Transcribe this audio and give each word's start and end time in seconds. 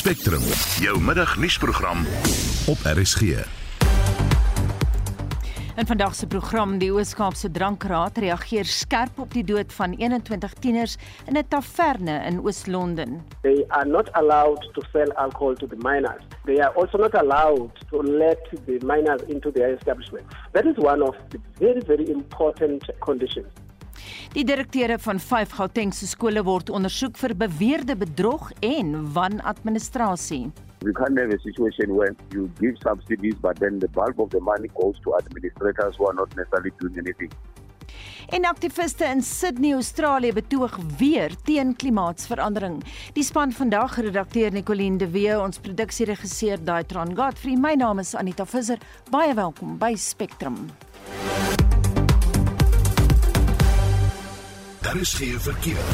Spectrum, 0.00 0.40
jou 0.80 1.00
middagnuusprogram 1.00 1.98
op 2.66 2.78
RSG. 2.96 3.20
In 5.76 5.86
vandag 5.86 6.14
se 6.14 6.26
program 6.26 6.78
die 6.78 6.88
Oos-Kaapse 6.92 7.50
Drankraad 7.50 8.16
reageer 8.18 8.64
skerp 8.64 9.20
op 9.20 9.36
die 9.36 9.44
dood 9.44 9.72
van 9.76 9.92
21 9.92 10.52
tieners 10.64 10.96
in 11.26 11.36
'n 11.36 11.44
taverne 11.48 12.16
in 12.30 12.40
Oos-London. 12.40 13.20
They 13.42 13.64
are 13.68 13.88
not 13.88 14.12
allowed 14.12 14.72
to 14.72 14.82
sell 14.92 15.12
alcohol 15.12 15.54
to 15.54 15.66
the 15.66 15.76
minors. 15.76 16.24
They 16.44 16.58
are 16.64 16.72
also 16.74 16.98
not 16.98 17.14
allowed 17.14 17.70
to 17.90 18.02
let 18.02 18.48
the 18.64 18.78
minors 18.84 19.22
into 19.26 19.52
their 19.52 19.74
establishment. 19.74 20.24
That 20.52 20.64
is 20.64 20.76
one 20.76 21.02
of 21.02 21.16
the 21.28 21.38
very 21.58 21.82
very 21.86 22.10
important 22.10 22.90
conditions. 22.98 23.52
Die 24.30 24.44
direkteure 24.46 24.94
van 25.02 25.18
5 25.18 25.56
Gautengse 25.58 26.06
skole 26.06 26.44
word 26.46 26.68
ondersoek 26.70 27.16
vir 27.18 27.32
beweerde 27.34 27.96
bedrog 27.98 28.52
en 28.62 28.92
wanadministrasie. 29.16 30.52
We 30.86 30.92
can't 30.94 31.18
have 31.18 31.34
a 31.34 31.38
situation 31.42 31.96
where 31.96 32.14
you 32.30 32.46
give 32.60 32.78
subsidies, 32.84 33.34
but 33.42 33.58
then 33.58 33.80
the 33.82 33.88
bulk 33.88 34.22
of 34.22 34.30
the 34.30 34.38
money 34.40 34.70
goes 34.78 35.00
to 35.02 35.16
administrators 35.18 35.98
who 35.98 36.06
are 36.06 36.14
not 36.14 36.30
necessarily 36.36 36.70
doing 36.78 36.98
anything. 37.02 37.32
En 38.30 38.46
aktiviste 38.46 39.04
in 39.04 39.22
Sydney, 39.22 39.74
Australië 39.74 40.32
betoog 40.32 40.78
weer 40.98 41.34
teen 41.42 41.74
klimaatsverandering. 41.76 42.84
Die 43.18 43.26
span 43.26 43.50
vandag 43.52 43.98
redakteur 43.98 44.52
Nicoline 44.52 45.02
de 45.02 45.10
Wee, 45.10 45.34
ons 45.40 45.58
produksieregisseur 45.58 46.62
Daitron 46.64 47.16
Godfrey. 47.18 47.58
My 47.58 47.74
naam 47.74 47.98
is 47.98 48.14
Anita 48.14 48.46
Visser. 48.46 48.78
Baie 49.10 49.34
welkom 49.34 49.74
by 49.82 49.96
Spectrum. 49.98 50.68
Daar 54.80 54.96
is 54.96 55.12
geen 55.12 55.40
verkeer. 55.40 55.84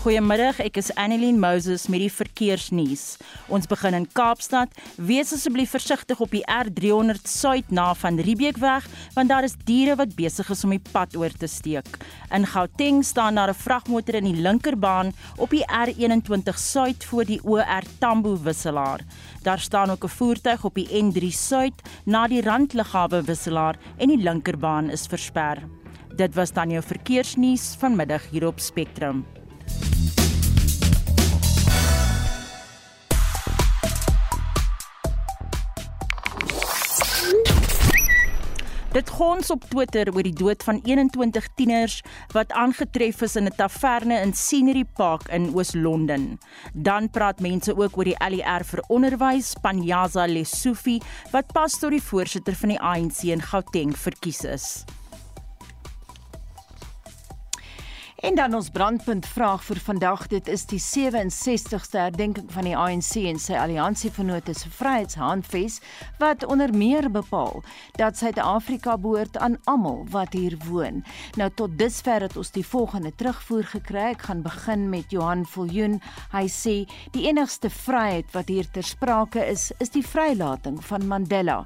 Goeiemiddag, 0.00 0.58
ek 0.64 0.78
is 0.80 0.90
Annelien 1.00 1.36
Moses 1.40 1.82
met 1.92 2.00
die 2.00 2.12
verkeersnuus. 2.12 3.18
Ons 3.52 3.68
begin 3.68 3.96
in 3.98 4.06
Kaapstad. 4.16 4.72
Wees 4.96 5.32
asseblief 5.36 5.74
versigtig 5.76 6.20
op 6.24 6.32
die 6.32 6.42
R300 6.48 7.28
suid 7.28 7.68
na 7.68 7.90
van 8.00 8.16
Riebeekweg, 8.24 8.88
want 9.16 9.32
daar 9.32 9.44
is 9.44 9.58
diere 9.68 9.98
wat 10.00 10.16
besig 10.16 10.48
is 10.52 10.64
om 10.64 10.72
die 10.72 10.80
pad 10.92 11.16
oor 11.20 11.36
te 11.36 11.48
steek. 11.48 12.00
In 12.32 12.48
Gauteng 12.48 13.04
staan 13.04 13.36
daar 13.36 13.52
'n 13.52 13.60
vragmotor 13.60 14.14
in 14.14 14.32
die 14.32 14.40
linkerbaan 14.40 15.12
op 15.36 15.50
die 15.50 15.64
R21 15.68 16.58
suid 16.58 17.04
voor 17.04 17.24
die 17.24 17.40
OR 17.44 17.84
Tambo 17.98 18.40
wisselaar. 18.42 19.00
Daar 19.42 19.60
staan 19.60 19.90
ook 19.90 20.04
'n 20.04 20.16
voertuig 20.16 20.64
op 20.64 20.74
die 20.74 20.88
N3 20.88 21.30
suid 21.30 21.76
na 22.04 22.26
die 22.26 22.42
randliggawe 22.42 23.22
wisselaar 23.22 23.76
en 23.96 24.08
die 24.08 24.22
linkerbaan 24.22 24.90
is 24.90 25.06
versper. 25.06 25.83
Dit 26.14 26.34
was 26.34 26.52
dan 26.52 26.70
jou 26.70 26.82
verkeersnuus 26.82 27.74
vanmiddag 27.78 28.30
hier 28.30 28.46
op 28.46 28.60
Spectrum. 28.60 29.24
Dit 38.94 39.10
gons 39.10 39.50
op 39.50 39.64
Twitter 39.66 40.14
oor 40.14 40.22
die 40.22 40.32
dood 40.32 40.62
van 40.62 40.78
21 40.84 41.48
tieners 41.58 41.98
wat 42.30 42.52
aangetref 42.52 43.22
is 43.26 43.34
in 43.36 43.50
'n 43.50 43.56
taverne 43.56 44.20
in 44.20 44.32
Scenery 44.32 44.84
Park 44.84 45.28
in 45.28 45.50
Oos-London. 45.54 46.38
Dan 46.72 47.10
praat 47.10 47.40
mense 47.40 47.76
ook 47.76 47.96
oor 47.96 48.04
die 48.04 48.18
LER 48.28 48.64
vir 48.64 48.84
onderwys, 48.86 49.54
Panyaza 49.60 50.26
Lesufi, 50.26 51.00
wat 51.30 51.52
pas 51.52 51.78
tot 51.78 51.90
die 51.90 52.02
voorsitter 52.02 52.54
van 52.54 52.68
die 52.68 52.80
ANC 52.80 53.22
in 53.22 53.42
Gauteng 53.42 53.96
verkies 53.98 54.44
is. 54.44 54.84
En 58.24 58.34
dan 58.34 58.54
ons 58.54 58.70
brandpunt 58.72 59.26
vraag 59.26 59.64
vir 59.64 59.76
vandag. 59.84 60.22
Dit 60.32 60.46
is 60.48 60.62
die 60.64 60.78
67ste 60.80 61.98
herdenking 62.00 62.46
van 62.48 62.64
die 62.64 62.72
ANC 62.72 63.18
en 63.20 63.36
sy 63.36 63.52
alliansievennote 63.60 64.54
se 64.56 64.70
Vryheidshandves 64.72 65.76
wat 66.22 66.46
onder 66.48 66.72
meer 66.72 67.10
bepaal 67.12 67.60
dat 68.00 68.16
Suid-Afrika 68.16 68.94
behoort 68.96 69.36
aan 69.36 69.58
almal 69.68 70.06
wat 70.14 70.32
hier 70.32 70.56
woon. 70.64 71.02
Nou 71.36 71.50
tot 71.52 71.76
dusver 71.76 72.24
het 72.24 72.38
ons 72.40 72.52
die 72.54 72.64
volgende 72.64 73.12
terugvoer 73.12 73.68
gekry. 73.74 74.06
Ek 74.14 74.24
gaan 74.30 74.40
begin 74.46 74.88
met 74.88 75.12
Johan 75.12 75.44
Viljoen. 75.44 76.00
Hy 76.32 76.46
sê 76.48 76.74
die 77.12 77.26
enigste 77.28 77.68
vryheid 77.68 78.32
wat 78.32 78.48
hier 78.48 78.72
ter 78.72 78.88
sprake 78.88 79.44
is, 79.52 79.68
is 79.84 79.92
die 79.92 80.06
vrylating 80.06 80.80
van 80.88 81.04
Mandela. 81.12 81.58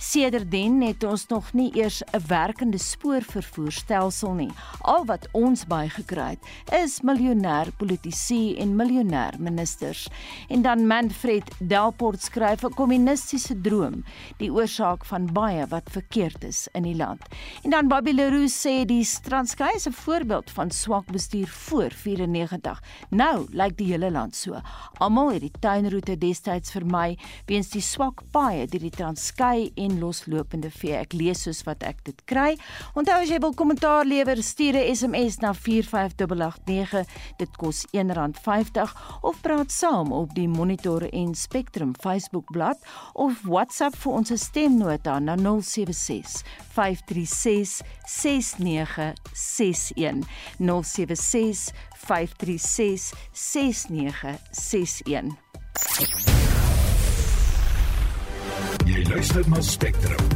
Sedertdien 0.00 0.80
het 0.86 1.04
ons 1.04 1.28
nog 1.28 1.52
nie 1.52 1.68
eers 1.76 2.00
'n 2.08 2.24
werkende 2.26 2.80
spoorvervoerstelsel 2.80 4.32
nie. 4.32 4.50
Al 4.80 5.04
wat 5.04 5.28
ons 5.36 5.68
by 5.68 5.84
gekry 6.06 6.36
het, 6.36 6.74
is 6.74 7.00
miljonair 7.02 7.72
politici 7.78 8.56
en 8.62 8.76
miljonair 8.76 9.34
ministers. 9.38 10.06
En 10.48 10.62
dan 10.62 10.86
Manfred 10.86 11.50
Delport 11.58 12.22
skryf 12.22 12.62
'n 12.62 12.74
kommunistiese 12.74 13.60
droom, 13.60 14.04
die 14.38 14.52
oorsaak 14.52 15.04
van 15.04 15.32
baie 15.32 15.66
wat 15.66 15.90
verkeerd 15.90 16.44
is 16.44 16.68
in 16.72 16.82
die 16.82 16.96
land. 16.96 17.22
En 17.62 17.70
dan 17.70 17.88
Bobby 17.88 18.12
Leroux 18.12 18.66
sê 18.66 18.84
die 18.84 19.04
Transkei 19.22 19.74
is 19.74 19.86
'n 19.86 19.92
voorbeeld 19.92 20.50
van 20.50 20.70
swak 20.70 21.06
bestuur 21.12 21.48
voor 21.48 21.90
94. 21.90 22.82
Nou 23.10 23.46
lyk 23.50 23.76
die 23.76 23.86
hele 23.86 24.10
land 24.10 24.36
so. 24.36 24.60
Almal 24.98 25.32
het 25.32 25.40
die 25.40 25.52
tuinroete 25.60 26.18
destyds 26.18 26.70
vermy 26.70 27.18
weens 27.46 27.68
die 27.68 27.80
swak 27.80 28.22
paaie 28.30 28.66
deur 28.66 28.80
die 28.80 28.90
Transkei 28.90 29.70
en 29.74 29.98
loslopende 29.98 30.70
vee. 30.70 30.96
Ek 30.96 31.12
lees 31.12 31.42
soos 31.42 31.62
wat 31.62 31.82
ek 31.82 32.04
dit 32.04 32.24
kry. 32.24 32.56
Onthou 32.94 33.22
as 33.22 33.28
jy 33.28 33.38
wil 33.38 33.54
kommentaar 33.54 34.04
lewer, 34.04 34.42
stuur 34.42 34.76
'n 34.76 34.94
SMS 34.94 35.38
na 35.38 35.52
45889. 35.96 37.08
Dit 37.40 37.56
kos 37.56 37.86
R1.50 37.96 38.92
of 39.20 39.40
praat 39.40 39.72
saam 39.72 40.12
op 40.12 40.34
die 40.36 40.48
Monitor 40.48 41.08
en 41.08 41.34
Spectrum 41.34 41.94
Facebook 42.00 42.52
bladsy 42.52 42.84
of 43.12 43.32
WhatsApp 43.44 43.96
vir 43.96 44.12
ons 44.12 44.32
stemnota 44.40 45.18
na 45.22 45.36
076 45.36 46.42
536 46.74 47.80
6961 48.04 50.24
076 50.58 51.72
536 52.06 53.12
6961 53.32 55.36
Jy 58.86 59.02
luister 59.10 59.48
na 59.50 59.60
Spectrum. 59.60 60.28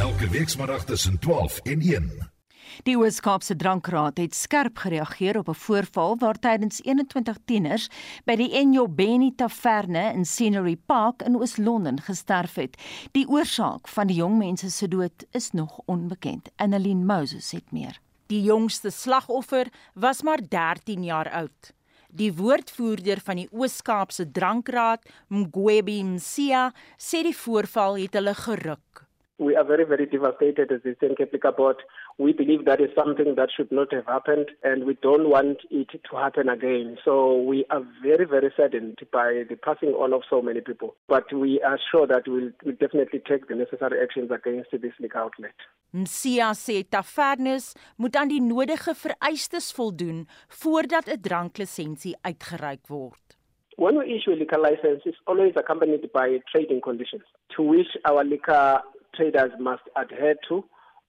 Elke 0.00 0.28
weekmiddag 0.28 0.84
tussen 0.84 1.18
12 1.18 1.60
en 1.62 1.80
1. 1.80 2.35
Die 2.84 2.96
Oos-Kaapse 2.98 3.56
Drankraad 3.56 4.18
het 4.18 4.34
skerp 4.34 4.76
gereageer 4.78 5.38
op 5.38 5.48
'n 5.48 5.54
voorval 5.54 6.16
waar 6.18 6.38
tydens 6.38 6.82
21 6.84 7.36
tieners 7.44 7.88
by 8.24 8.36
die 8.36 8.50
Enyobeni 8.52 9.34
Taverne 9.34 10.12
in 10.12 10.24
Scenery 10.24 10.76
Park 10.76 11.22
in 11.22 11.36
Oos-London 11.36 12.00
gesterf 12.00 12.54
het. 12.54 12.76
Die 13.12 13.28
oorsaak 13.28 13.88
van 13.88 14.06
die 14.06 14.16
jong 14.16 14.38
mense 14.38 14.70
se 14.70 14.88
dood 14.88 15.26
is 15.30 15.50
nog 15.50 15.80
onbekend. 15.84 16.50
Annelien 16.56 17.06
Moses 17.06 17.50
het 17.50 17.72
meer. 17.72 18.00
Die 18.26 18.42
jongste 18.42 18.90
slagoffer 18.90 19.66
was 19.94 20.22
maar 20.22 20.40
13 20.48 21.04
jaar 21.04 21.30
oud. 21.30 21.72
Die 22.08 22.34
woordvoerder 22.34 23.20
van 23.20 23.36
die 23.36 23.48
Oos-Kaapse 23.52 24.30
Drankraad, 24.30 25.08
Mgwebi 25.28 26.02
Msia, 26.04 26.72
sê 26.96 27.22
die 27.22 27.36
voorval 27.36 27.96
het 27.96 28.14
hulle 28.14 28.34
geruk. 28.34 29.06
We 29.38 29.54
are 29.54 29.64
very, 29.64 29.84
very 29.84 30.06
devastated 30.06 30.72
as 30.72 30.80
the 30.82 30.88
Eastern 30.90 31.14
Cape 31.14 31.52
Board. 31.56 31.84
We 32.18 32.32
believe 32.32 32.64
that 32.64 32.80
is 32.80 32.88
something 32.96 33.34
that 33.36 33.50
should 33.54 33.70
not 33.70 33.92
have 33.92 34.06
happened 34.06 34.50
and 34.62 34.84
we 34.84 34.94
don't 35.02 35.28
want 35.28 35.58
it 35.70 35.88
to 35.92 36.16
happen 36.16 36.48
again. 36.48 36.96
So 37.04 37.36
we 37.42 37.66
are 37.68 37.82
very, 38.02 38.24
very 38.24 38.50
saddened 38.56 38.98
by 39.12 39.44
the 39.48 39.56
passing 39.56 39.90
on 39.90 40.14
of 40.14 40.22
so 40.30 40.40
many 40.40 40.62
people. 40.62 40.94
But 41.08 41.30
we 41.30 41.60
are 41.60 41.78
sure 41.90 42.06
that 42.06 42.26
we'll, 42.26 42.52
we'll 42.64 42.76
definitely 42.76 43.20
take 43.28 43.48
the 43.48 43.54
necessary 43.54 44.00
actions 44.02 44.30
against 44.30 44.70
this 44.72 44.92
liquor 44.98 45.18
outlet. 45.18 45.52
Msia 45.92 46.50
sê 46.54 46.82
tavernes 46.88 47.74
moet 47.96 48.16
aan 48.16 48.28
die 48.28 48.40
nodige 48.42 48.92
vereistes 48.94 49.70
voldoen 49.72 50.26
voordat 50.48 51.08
'n 51.08 51.20
dranklisensie 51.20 52.16
uitgereik 52.22 52.88
word. 52.88 53.36
When 53.76 53.96
we 53.98 54.04
issue 54.16 54.32
a 54.32 54.36
liquor 54.36 54.60
license, 54.60 55.02
it's 55.04 55.20
always 55.26 55.54
accompanied 55.56 56.10
by 56.12 56.40
trading 56.52 56.80
conditions 56.80 57.24
to 57.56 57.62
which 57.62 57.92
our 58.04 58.24
liquor 58.24 58.82
traders 59.12 59.52
must 59.58 59.84
adhere 59.94 60.36
to 60.48 60.64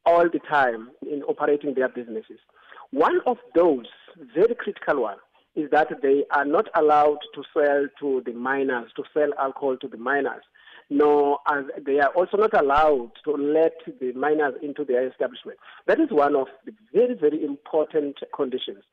all 0.08 0.28
the 0.36 0.44
time 0.50 0.90
in 1.14 1.22
operating 1.24 1.74
their 1.76 1.90
businesses. 1.90 2.40
One 2.92 3.20
of 3.26 3.38
those 3.54 3.88
very 4.34 4.56
critical 4.56 5.02
one 5.04 5.18
is 5.56 5.70
that 5.72 5.90
they 6.02 6.24
are 6.32 6.46
not 6.46 6.68
allowed 6.76 7.20
to 7.36 7.44
sell 7.54 7.88
to 8.00 8.22
the 8.26 8.34
minors, 8.34 8.90
to 8.96 9.04
sell 9.14 9.32
alcohol 9.38 9.78
to 9.84 9.88
the 9.88 9.98
minors. 9.98 10.46
nor 10.90 11.40
as 11.52 11.66
they 11.86 12.00
are 12.00 12.12
also 12.16 12.38
not 12.38 12.54
allowed 12.54 13.12
to 13.26 13.32
let 13.36 13.76
the 14.00 14.14
minors 14.14 14.56
into 14.62 14.86
their 14.86 15.08
establishment. 15.08 15.60
That 15.86 16.00
is 16.00 16.10
one 16.12 16.36
of 16.36 16.48
the 16.66 16.74
very, 16.94 17.14
very 17.14 17.44
important 17.44 18.16
conditions. 18.36 18.84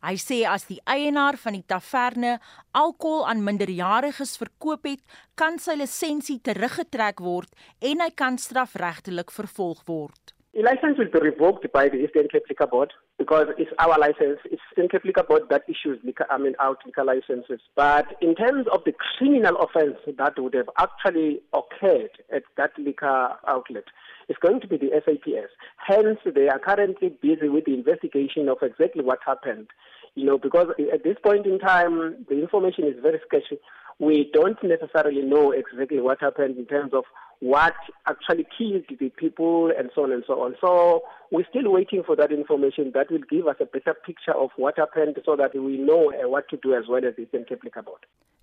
Hy 0.00 0.16
sê 0.16 0.38
as 0.48 0.62
die 0.64 0.78
eienaar 0.88 1.36
van 1.36 1.58
die 1.58 1.66
taverne 1.68 2.38
alkohol 2.72 3.26
aan 3.28 3.42
minderjariges 3.44 4.38
verkoop 4.40 4.88
het, 4.88 5.02
kan 5.36 5.58
sy 5.60 5.74
lisensie 5.76 6.38
teruggetrek 6.40 7.20
word 7.20 7.52
en 7.84 8.00
hy 8.00 8.08
kan 8.16 8.40
strafregtelik 8.40 9.34
vervolg 9.34 9.82
word. 9.90 10.32
The 10.52 10.62
license 10.62 10.98
will 10.98 11.10
be 11.12 11.30
revoked 11.30 11.72
by 11.72 11.88
the 11.88 11.98
Eastern 11.98 12.26
Cape 12.26 12.42
Liquor 12.48 12.66
Board 12.66 12.92
because 13.18 13.46
it's 13.56 13.70
our 13.78 13.96
license. 13.96 14.40
It's 14.46 14.60
simply 14.74 15.12
Board 15.28 15.42
that 15.48 15.62
issues, 15.68 16.00
I 16.28 16.38
mean, 16.38 16.54
out 16.58 16.78
liquor 16.84 17.04
licenses. 17.04 17.60
But 17.76 18.06
in 18.20 18.34
terms 18.34 18.66
of 18.72 18.82
the 18.84 18.92
criminal 19.16 19.56
offense 19.58 19.98
that 20.18 20.32
would 20.36 20.54
have 20.54 20.68
actually 20.76 21.40
occurred 21.54 22.10
at 22.34 22.42
that 22.56 22.72
liquor 22.76 23.36
outlet, 23.46 23.84
it's 24.28 24.40
going 24.40 24.60
to 24.62 24.66
be 24.66 24.76
the 24.76 24.90
SAPS. 25.04 25.52
Hence, 25.86 26.18
they 26.24 26.48
are 26.48 26.58
currently 26.58 27.10
busy 27.22 27.48
with 27.48 27.66
the 27.66 27.74
investigation 27.74 28.48
of 28.48 28.58
exactly 28.60 29.04
what 29.04 29.20
happened. 29.24 29.68
You 30.16 30.26
know, 30.26 30.38
because 30.38 30.66
at 30.92 31.04
this 31.04 31.16
point 31.22 31.46
in 31.46 31.60
time, 31.60 32.26
the 32.28 32.40
information 32.40 32.86
is 32.88 32.96
very 33.00 33.20
sketchy. 33.24 33.60
We 34.00 34.28
don't 34.32 34.58
necessarily 34.64 35.22
know 35.22 35.52
exactly 35.52 36.00
what 36.00 36.20
happened 36.20 36.58
in 36.58 36.66
terms 36.66 36.92
of 36.92 37.04
what 37.40 37.74
actually 38.06 38.46
killed 38.56 38.84
the 38.98 39.08
people 39.08 39.72
and 39.76 39.90
so 39.94 40.04
on 40.04 40.12
and 40.12 40.24
so 40.26 40.40
on. 40.42 40.54
So 40.60 41.02
we're 41.30 41.46
still 41.48 41.72
waiting 41.72 42.02
for 42.04 42.14
that 42.16 42.30
information 42.30 42.92
that 42.94 43.10
will 43.10 43.24
give 43.30 43.46
us 43.46 43.56
a 43.60 43.64
better 43.64 43.94
picture 43.94 44.34
of 44.34 44.50
what 44.56 44.76
happened 44.78 45.18
so 45.24 45.36
that 45.36 45.54
we 45.54 45.78
know 45.78 46.12
uh, 46.12 46.28
what 46.28 46.48
to 46.50 46.58
do 46.58 46.74
as 46.74 46.84
well 46.88 47.04
as 47.04 47.14
it's 47.16 47.34
applicable. 47.34 47.98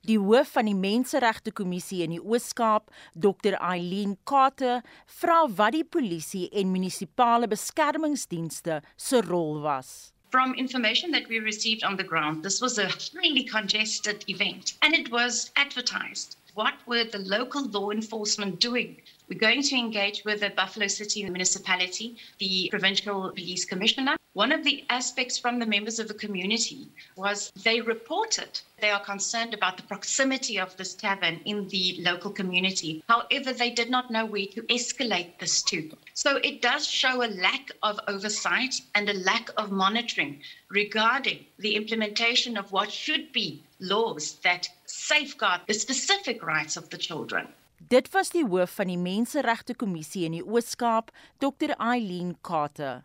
Die 0.08 0.16
hoof 0.16 0.54
van 0.56 0.66
die 0.70 0.74
Menseregte 0.78 1.52
Kommissie 1.52 2.04
in 2.06 2.14
die 2.16 2.22
Oos-Kaap, 2.22 2.92
Dr. 3.14 3.58
Eileen 3.60 4.16
Kate, 4.30 4.82
vra 5.20 5.42
wat 5.52 5.76
die 5.76 5.84
polisie 5.84 6.46
en 6.54 6.72
munisipale 6.72 7.50
beskermingsdienste 7.52 8.80
se 8.96 9.22
rol 9.28 9.60
was. 9.66 10.14
From 10.32 10.54
information 10.56 11.12
that 11.12 11.28
we 11.30 11.40
received 11.40 11.84
on 11.84 11.98
the 11.98 12.04
ground, 12.04 12.44
this 12.44 12.62
was 12.62 12.78
a 12.78 12.88
highly 12.88 13.44
congested 13.44 14.24
event 14.30 14.74
and 14.82 14.94
it 14.94 15.12
was 15.12 15.52
advertised. 15.56 16.38
What 16.58 16.74
were 16.88 17.04
the 17.04 17.20
local 17.20 17.64
law 17.66 17.92
enforcement 17.92 18.60
doing? 18.60 19.00
We're 19.30 19.38
going 19.38 19.62
to 19.62 19.76
engage 19.76 20.26
with 20.26 20.40
the 20.40 20.50
Buffalo 20.50 20.88
City 20.88 21.24
municipality, 21.30 22.18
the 22.40 22.68
provincial 22.72 23.30
police 23.30 23.64
commissioner. 23.64 24.16
One 24.34 24.52
of 24.52 24.64
the 24.64 24.84
aspects 24.90 25.38
from 25.38 25.60
the 25.60 25.68
members 25.68 26.00
of 26.00 26.08
the 26.08 26.16
community 26.16 26.88
was 27.16 27.52
they 27.64 27.82
reported 27.82 28.60
they 28.82 28.90
are 28.90 29.04
concerned 29.04 29.54
about 29.54 29.78
the 29.78 29.84
proximity 29.84 30.58
of 30.58 30.76
this 30.78 30.96
tavern 30.96 31.42
in 31.46 31.68
the 31.68 31.98
local 32.00 32.32
community. 32.32 33.04
However, 33.08 33.54
they 33.54 33.70
did 33.70 33.92
not 33.92 34.10
know 34.10 34.26
where 34.26 34.48
to 34.48 34.64
escalate 34.64 35.38
this 35.38 35.62
to. 35.64 35.96
So 36.18 36.38
it 36.38 36.64
does 36.64 36.88
show 36.88 37.22
a 37.22 37.30
lack 37.30 37.70
of 37.84 38.00
oversight 38.08 38.82
and 38.96 39.08
a 39.08 39.14
lack 39.14 39.52
of 39.56 39.70
monitoring 39.70 40.42
regarding 40.70 41.46
the 41.60 41.76
implementation 41.76 42.58
of 42.58 42.72
what 42.72 42.92
should 42.92 43.32
be 43.32 43.62
laws 43.80 44.40
that 44.42 44.68
safeguard 44.88 45.62
the 45.68 45.76
specific 45.76 46.42
rights 46.42 46.76
of 46.76 46.90
the 46.90 46.98
children. 46.98 47.48
Dit 47.78 48.10
was 48.14 48.32
die 48.34 48.42
hoof 48.42 48.74
van 48.80 48.90
die 48.90 48.98
Menseregte 48.98 49.76
Kommissie 49.76 50.26
in 50.26 50.34
die 50.34 50.42
Oos-Kaap, 50.42 51.14
Dr. 51.38 51.78
Eileen 51.78 52.34
Kate. 52.42 53.04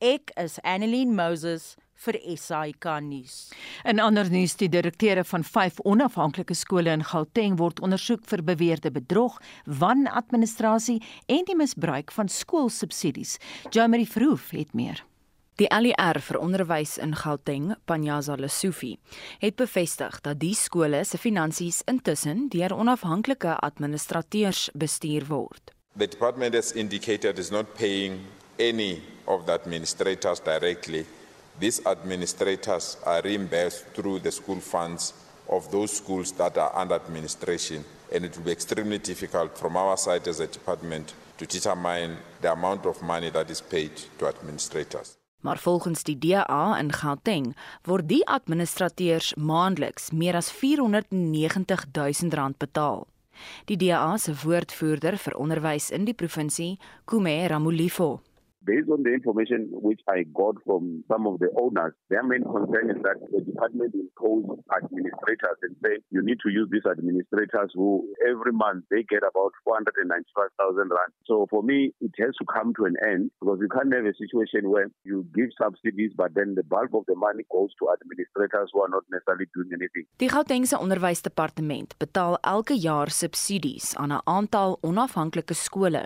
Ek 0.00 0.32
is 0.40 0.56
Annelien 0.64 1.12
Moses 1.14 1.76
vir 2.04 2.18
SAK 2.36 2.88
nuus. 3.00 3.52
In 3.84 4.00
ander 4.00 4.30
nuus, 4.30 4.56
die 4.60 4.68
direkteure 4.68 5.24
van 5.24 5.44
5 5.44 5.80
onafhanklike 5.84 6.54
skole 6.54 6.90
in 6.90 7.04
Gauteng 7.04 7.58
word 7.58 7.80
ondersoek 7.80 8.26
vir 8.28 8.42
beweerde 8.42 8.90
bedrog, 8.90 9.40
wanadministrasie 9.64 11.00
en 11.26 11.44
die 11.48 11.56
misbruik 11.56 12.12
van 12.12 12.28
skoolsubsidies. 12.28 13.38
Jamie 13.70 14.08
Verhoef 14.08 14.50
het 14.50 14.74
meer. 14.74 15.04
Die 15.54 15.68
ALR 15.70 16.18
vir 16.18 16.40
onderwys 16.42 16.96
in 16.98 17.12
Gauteng, 17.14 17.76
Panyaza 17.86 18.34
Lesufi, 18.34 18.96
het 19.38 19.54
bevestig 19.54 20.16
dat 20.26 20.40
die 20.40 20.54
skole 20.58 21.04
se 21.06 21.18
finansies 21.18 21.84
intussen 21.86 22.48
deur 22.50 22.74
onafhanklike 22.74 23.54
administrateurs 23.62 24.66
bestuur 24.74 25.28
word. 25.30 25.70
The 25.96 26.08
department 26.10 26.54
has 26.54 26.72
indicated 26.72 27.38
is 27.38 27.52
not 27.52 27.74
paying 27.78 28.18
any 28.58 29.02
of 29.26 29.46
the 29.46 29.52
administrators 29.52 30.40
directly. 30.40 31.06
These 31.58 31.86
administrators 31.86 32.96
are 33.04 33.22
reimbursed 33.22 33.86
through 33.94 34.20
the 34.20 34.32
school 34.32 34.60
funds 34.60 35.14
of 35.48 35.70
those 35.70 35.96
schools 35.96 36.32
that 36.32 36.58
are 36.58 36.72
under 36.74 36.94
administration 36.94 37.84
and 38.12 38.24
it 38.24 38.36
will 38.36 38.44
be 38.44 38.52
extremely 38.52 38.98
difficult 38.98 39.56
from 39.58 39.76
our 39.76 39.96
side 39.96 40.26
as 40.28 40.40
a 40.40 40.46
department 40.46 41.14
to 41.38 41.46
determine 41.46 42.16
the 42.40 42.52
amount 42.52 42.86
of 42.86 43.02
money 43.02 43.30
that 43.30 43.50
is 43.50 43.60
paid 43.60 43.90
to 44.18 44.26
administrators. 44.26 45.16
Maar 45.40 45.58
volgens 45.58 46.02
die 46.02 46.18
DA 46.18 46.78
in 46.78 46.92
Gauteng 46.92 47.56
word 47.82 48.08
die 48.08 48.26
administrateurs 48.26 49.34
maandeliks 49.34 50.10
meer 50.10 50.34
as 50.34 50.50
490 50.50 51.84
000 51.92 52.34
rand 52.34 52.58
betaal. 52.58 53.06
Die 53.64 53.76
DA 53.76 54.16
se 54.16 54.32
woordvoerder 54.42 55.18
vir 55.18 55.36
onderwys 55.36 55.90
in 55.90 56.06
die 56.08 56.14
provinsie, 56.14 56.78
Kume 57.04 57.46
Ramulifo, 57.46 58.20
based 58.64 58.88
on 58.90 59.02
the 59.02 59.12
information 59.12 59.68
which 59.70 60.00
I 60.08 60.24
got 60.34 60.56
from 60.64 61.04
some 61.08 61.26
of 61.26 61.38
the 61.38 61.48
owners, 61.60 61.94
their 62.10 62.22
main 62.22 62.42
concern 62.42 62.90
is 62.90 63.00
that 63.02 63.20
the 63.30 63.40
department 63.44 63.94
impose 63.94 64.44
administrators 64.72 65.58
and 65.62 65.76
say 65.84 66.00
you 66.10 66.22
need 66.24 66.38
to 66.44 66.50
use 66.50 66.68
these 66.70 66.86
administrators 66.88 67.70
who 67.74 68.08
every 68.24 68.52
month 68.52 68.84
they 68.90 69.02
get 69.04 69.22
about 69.22 69.52
495,000 69.64 70.90
rand. 70.90 71.12
So 71.26 71.46
for 71.50 71.62
me, 71.62 71.92
it 72.00 72.12
has 72.18 72.34
to 72.40 72.44
come 72.48 72.72
to 72.80 72.84
an 72.84 72.96
end 73.04 73.30
because 73.40 73.58
you 73.60 73.68
can't 73.68 73.92
have 73.92 74.06
a 74.06 74.16
situation 74.16 74.70
where 74.70 74.88
you 75.04 75.26
give 75.34 75.50
subsidies, 75.60 76.12
but 76.16 76.34
then 76.34 76.54
the 76.54 76.64
bulk 76.64 76.90
of 76.94 77.04
the 77.06 77.16
money 77.16 77.44
goes 77.52 77.70
to 77.80 77.92
administrators 77.92 78.70
who 78.72 78.82
are 78.82 78.88
not 78.88 79.04
necessarily 79.10 79.46
doing 79.54 79.70
anything. 79.72 80.08
Die 80.18 80.28
Gautengse 80.28 80.78
Onderwysdepartement 80.78 81.96
betaal 81.98 82.38
elke 82.42 82.76
jaar 82.80 83.10
subsidies 83.10 83.94
aan 83.96 84.12
'n 84.12 84.24
aantal 84.24 84.78
onafhanklike 84.82 85.54
skole. 85.54 86.04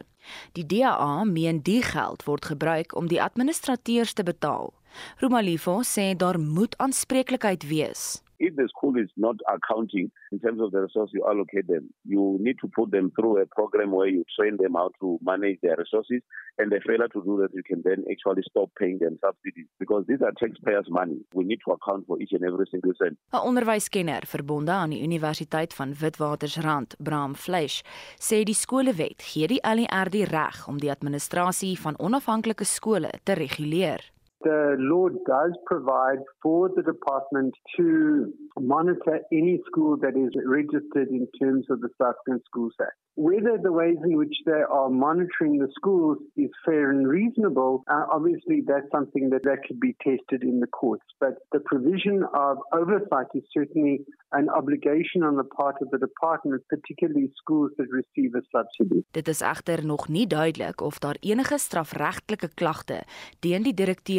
Die 0.52 0.66
DA 0.66 1.24
meen 1.24 1.62
die 1.62 1.82
geld 1.82 2.24
word 2.24 2.44
gebruik 2.44 2.94
om 2.96 3.08
die 3.08 3.22
administrateurs 3.22 4.12
te 4.12 4.22
betaal. 4.22 4.72
Romalifo 5.18 5.82
sê 5.82 6.16
daar 6.16 6.38
moet 6.40 6.76
aanspreeklikheid 6.78 7.66
wees. 7.68 8.22
If 8.38 8.56
the 8.56 8.68
school 8.68 8.96
is 8.98 9.10
not 9.16 9.36
accounting 9.48 10.10
in 10.32 10.38
terms 10.38 10.60
of 10.60 10.70
the 10.70 10.80
resources 10.82 11.12
you 11.14 11.24
allocate 11.26 11.66
them, 11.66 11.90
you 12.04 12.38
need 12.40 12.56
to 12.60 12.68
put 12.68 12.90
them 12.90 13.10
through 13.18 13.42
a 13.42 13.46
program 13.46 13.90
where 13.92 14.06
you 14.06 14.24
train 14.38 14.56
them 14.60 14.74
how 14.74 14.90
to 15.00 15.18
manage 15.22 15.58
their 15.62 15.76
resources. 15.76 16.22
And 16.58 16.70
the 16.70 16.80
failure 16.86 17.08
to 17.08 17.22
do 17.22 17.38
that, 17.40 17.50
you 17.54 17.62
can 17.62 17.82
then 17.84 18.04
actually 18.10 18.42
stop 18.50 18.70
paying 18.78 18.98
them 18.98 19.18
subsidies 19.20 19.66
because 19.78 20.04
these 20.08 20.22
are 20.22 20.32
taxpayers' 20.38 20.88
money. 20.88 21.18
We 21.34 21.44
need 21.44 21.60
to 21.66 21.72
account 21.72 22.06
for 22.06 22.20
each 22.20 22.32
and 22.32 22.44
every 22.44 22.66
single 22.70 22.94
cent. 22.98 23.18
'n 23.32 23.46
Onderwyskenner 23.50 24.22
verbonde 24.26 24.72
aan 24.72 24.90
die 24.90 25.02
Universiteit 25.02 25.74
van 25.74 25.94
Witwatersrand, 25.94 26.94
Bram 26.98 27.34
Fleisch, 27.34 27.82
sê 28.18 28.42
die 28.44 28.54
skolewet 28.54 29.22
gee 29.22 29.46
die 29.46 29.62
LER 29.62 30.10
die 30.10 30.24
reg 30.24 30.66
om 30.68 30.78
die 30.78 30.90
administrasie 30.90 31.78
van 31.80 31.98
onafhanklike 31.98 32.64
skole 32.64 33.10
te 33.22 33.32
reguleer. 33.32 34.17
The 34.42 34.76
law 34.78 35.08
does 35.26 35.52
provide 35.66 36.18
for 36.42 36.70
the 36.74 36.82
department 36.82 37.54
to 37.76 38.32
monitor 38.60 39.20
any 39.32 39.60
school 39.66 39.96
that 39.98 40.16
is 40.16 40.30
registered 40.46 41.08
in 41.08 41.26
terms 41.40 41.66
of 41.70 41.80
the 41.80 41.88
South 42.00 42.14
African 42.14 42.42
Schools 42.46 42.74
Act. 42.80 42.96
Whether 43.16 43.58
the 43.60 43.72
ways 43.72 43.96
in 44.04 44.16
which 44.16 44.34
they 44.46 44.62
are 44.70 44.88
monitoring 44.88 45.58
the 45.58 45.68
schools 45.74 46.18
is 46.36 46.50
fair 46.64 46.90
and 46.90 47.08
reasonable, 47.08 47.82
uh, 47.90 48.04
obviously 48.12 48.62
that's 48.64 48.86
something 48.92 49.30
that, 49.30 49.42
that 49.42 49.58
could 49.66 49.80
be 49.80 49.96
tested 50.00 50.44
in 50.44 50.60
the 50.60 50.68
courts. 50.68 51.02
But 51.18 51.34
the 51.50 51.58
provision 51.58 52.22
of 52.32 52.58
oversight 52.72 53.26
is 53.34 53.42
certainly 53.50 54.04
an 54.32 54.48
obligation 54.48 55.24
on 55.24 55.36
the 55.36 55.42
part 55.44 55.76
of 55.82 55.90
the 55.90 55.98
department, 55.98 56.62
particularly 56.68 57.32
schools 57.34 57.72
that 57.78 57.88
receive 57.90 58.34
a 58.34 58.42
subsidy. 58.52 59.04
Dit 59.10 59.28
is 59.28 59.40
egter 59.42 59.84
nog 59.86 60.08
nie 60.08 60.26
duidelik 60.26 60.80
of 60.80 60.98
daar 60.98 61.16
enige 61.20 61.58
strafregtelike 61.58 62.48
klagte 62.54 63.02
teen 63.40 63.62
die 63.62 63.74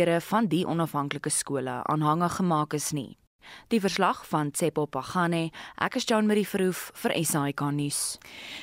direkteure 0.10 0.22
van 0.22 0.48
die 0.48 0.66
onafhanklike 0.66 1.30
skole 1.30 1.84
aanhangig 1.86 2.36
gemaak 2.36 2.74
is 2.74 2.92
nie. 2.92 3.19
Die 3.70 3.80
verslag 3.82 4.24
van 4.28 4.52
Tsepo 4.52 4.86
Pagane, 4.90 5.52
ek 5.78 6.00
is 6.00 6.06
Jean 6.10 6.26
Marie 6.30 6.46
Verhoef 6.48 6.88
vir 7.04 7.14
SAK 7.22 7.62
nuus. 7.76 8.18